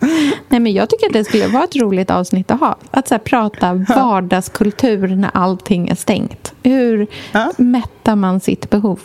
Nej, 0.48 0.60
men 0.60 0.72
jag 0.72 0.90
tycker 0.90 1.06
att 1.06 1.12
det 1.12 1.24
skulle 1.24 1.46
vara 1.46 1.64
ett 1.64 1.76
roligt 1.76 2.10
avsnitt 2.10 2.50
att 2.50 2.60
ha. 2.60 2.76
Att 2.90 3.08
så 3.08 3.14
här, 3.14 3.18
prata 3.18 3.74
vardagskultur 3.74 5.08
när 5.08 5.30
allting 5.34 5.88
är 5.88 5.94
stängt. 5.94 6.54
Hur 6.62 7.06
ja. 7.32 7.52
mättar 7.56 8.16
man 8.16 8.40
sitt 8.40 8.70
behov? 8.70 9.00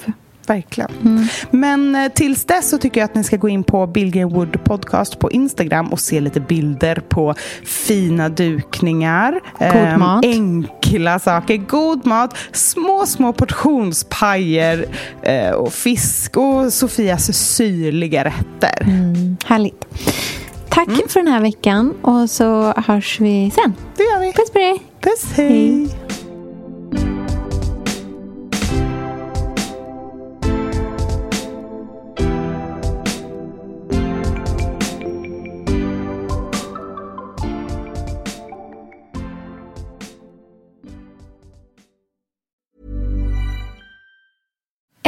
Verkligen. 0.47 0.91
Mm. 1.05 1.27
Men 1.51 1.95
eh, 1.95 2.11
tills 2.11 2.45
dess 2.45 2.69
så 2.69 2.77
tycker 2.77 3.01
jag 3.01 3.05
att 3.05 3.15
ni 3.15 3.23
ska 3.23 3.37
gå 3.37 3.49
in 3.49 3.63
på 3.63 3.87
Billgren 3.87 4.29
Wood 4.29 4.63
Podcast 4.63 5.19
på 5.19 5.31
Instagram 5.31 5.87
och 5.93 5.99
se 5.99 6.19
lite 6.19 6.39
bilder 6.39 6.95
på 7.09 7.35
fina 7.65 8.29
dukningar. 8.29 9.39
God 9.59 9.67
eh, 9.67 9.97
mat. 9.97 10.25
Enkla 10.25 11.19
saker, 11.19 11.57
god 11.57 12.05
mat, 12.05 12.37
små, 12.51 13.05
små 13.05 13.33
portionspajer 13.33 14.85
eh, 15.21 15.51
och 15.51 15.73
fisk 15.73 16.37
och 16.37 16.73
Sofias 16.73 17.37
syrliga 17.37 18.23
rätter. 18.23 18.81
Mm, 18.81 19.37
härligt. 19.45 19.85
Tack 20.69 20.87
mm. 20.87 21.01
för 21.09 21.19
den 21.19 21.33
här 21.33 21.41
veckan 21.41 21.93
och 22.01 22.29
så 22.29 22.73
hörs 22.77 23.19
vi 23.19 23.51
sen. 23.55 23.73
Det 23.97 24.03
gör 24.03 24.19
vi. 24.19 24.33
Puss 24.33 24.51
på 24.51 24.59
dig. 24.59 24.79
Puss, 25.01 25.25
hej. 25.35 25.47
hej. 25.47 26.10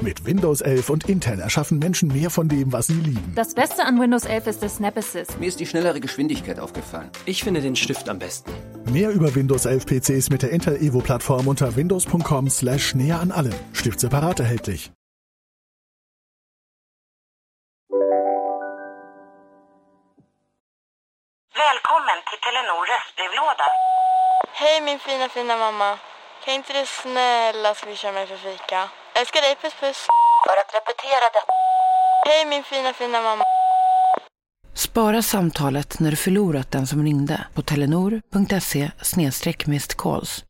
Mit 0.00 0.24
Windows 0.24 0.60
11 0.60 0.90
und 0.90 1.08
Intel 1.08 1.40
erschaffen 1.40 1.80
Menschen 1.80 2.08
mehr 2.08 2.30
von 2.30 2.48
dem, 2.48 2.72
was 2.72 2.86
sie 2.86 3.00
lieben. 3.00 3.32
Das 3.34 3.52
Beste 3.52 3.84
an 3.84 4.00
Windows 4.00 4.24
11 4.24 4.46
ist 4.46 4.62
der 4.62 4.68
Snap 4.68 4.96
Assist. 4.96 5.40
Mir 5.40 5.48
ist 5.48 5.58
die 5.58 5.66
schnellere 5.66 5.98
Geschwindigkeit 5.98 6.60
aufgefallen. 6.60 7.10
Ich 7.26 7.42
finde 7.42 7.60
den 7.60 7.74
Stift 7.74 8.08
am 8.08 8.20
besten. 8.20 8.52
Mehr 8.92 9.10
über 9.10 9.34
Windows 9.34 9.66
11 9.66 9.86
PCs 9.86 10.30
mit 10.30 10.42
der 10.42 10.50
Intel 10.50 10.76
Evo 10.76 11.00
Plattform 11.00 11.48
unter 11.48 11.74
windows.com/slash 11.74 12.94
näher 12.94 13.18
an 13.18 13.32
allem. 13.32 13.54
Stift 13.72 13.98
separat 13.98 14.38
erhältlich. 14.38 14.92
Välkommen 21.54 22.18
till 22.30 22.38
Telenor 22.46 22.86
röstbrevlåda. 22.92 23.66
Hej 24.52 24.80
min 24.80 24.98
fina 25.00 25.28
fina 25.28 25.56
mamma. 25.56 25.98
Kan 26.44 26.54
inte 26.54 26.72
du 26.72 26.86
snälla 26.86 27.74
swisha 27.74 28.12
mig 28.12 28.26
för 28.26 28.36
fika? 28.36 28.88
Älskar 29.20 29.40
dig, 29.40 29.56
puss 29.62 29.74
puss. 29.80 30.06
För 30.46 30.56
att 30.60 30.70
repetera 30.78 31.24
detta. 31.36 31.52
Hej 32.26 32.46
min 32.46 32.64
fina 32.64 32.92
fina 32.92 33.22
mamma. 33.22 33.44
Spara 34.74 35.22
samtalet 35.22 36.00
när 36.00 36.10
du 36.10 36.16
förlorat 36.16 36.72
den 36.72 36.86
som 36.86 37.04
ringde 37.04 37.46
på 37.54 37.62
telenor.se 37.62 38.90
calls. 39.96 40.44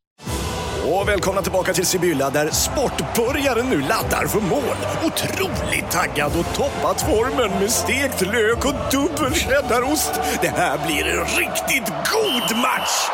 Och 0.85 1.09
välkomna 1.09 1.43
tillbaka 1.43 1.73
till 1.75 1.87
Sibylla 1.87 2.31
där 2.31 2.51
sportbörjaren 2.51 3.67
nu 3.67 3.81
laddar 3.81 4.27
för 4.27 4.41
mål. 4.41 4.77
Otroligt 5.05 5.91
taggad 5.91 6.33
och 6.39 6.55
toppat 6.55 7.03
formen 7.03 7.51
med 7.61 7.71
stekt 7.71 8.21
lök 8.21 8.65
och 8.65 8.75
dubbel 8.91 9.35
cheddarost. 9.35 10.21
Det 10.41 10.49
här 10.49 10.87
blir 10.87 11.07
en 11.07 11.25
riktigt 11.25 11.89
god 11.89 12.59
match! 12.59 13.09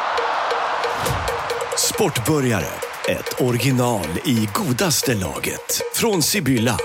Sportbörjare, 1.77 2.94
ett 3.09 3.41
original 3.41 4.07
i 4.25 4.49
godaste 4.55 5.15
laget. 5.15 5.81
Från 5.95 6.23
Sibylla. 6.23 6.77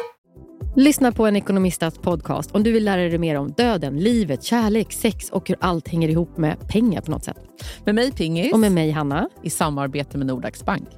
Lyssna 0.76 1.11
på 1.11 1.26
en 1.26 1.36
ekonomistats 1.36 1.97
podcast 1.97 2.51
om 2.51 2.63
du 2.63 2.72
vill 2.72 2.86
lära 2.86 3.01
dig 3.01 3.17
mer 3.17 3.36
om 3.36 3.51
döden, 3.51 3.99
livet, 3.99 4.43
kärlek, 4.43 4.93
sex 4.93 5.30
och 5.30 5.49
hur 5.49 5.57
allt 5.61 5.88
hänger 5.88 6.09
ihop 6.09 6.38
med 6.38 6.70
pengar 6.70 7.01
på 7.01 7.11
något 7.11 7.24
sätt. 7.24 7.38
Med 7.86 7.95
mig 7.95 8.11
Pingis. 8.11 8.53
Och 8.53 8.59
med 8.59 8.72
mig 8.72 8.91
Hanna. 8.91 9.30
I 9.43 9.49
samarbete 9.49 10.17
med 10.17 10.28
Nordax 10.28 10.65
Bank. 10.65 10.89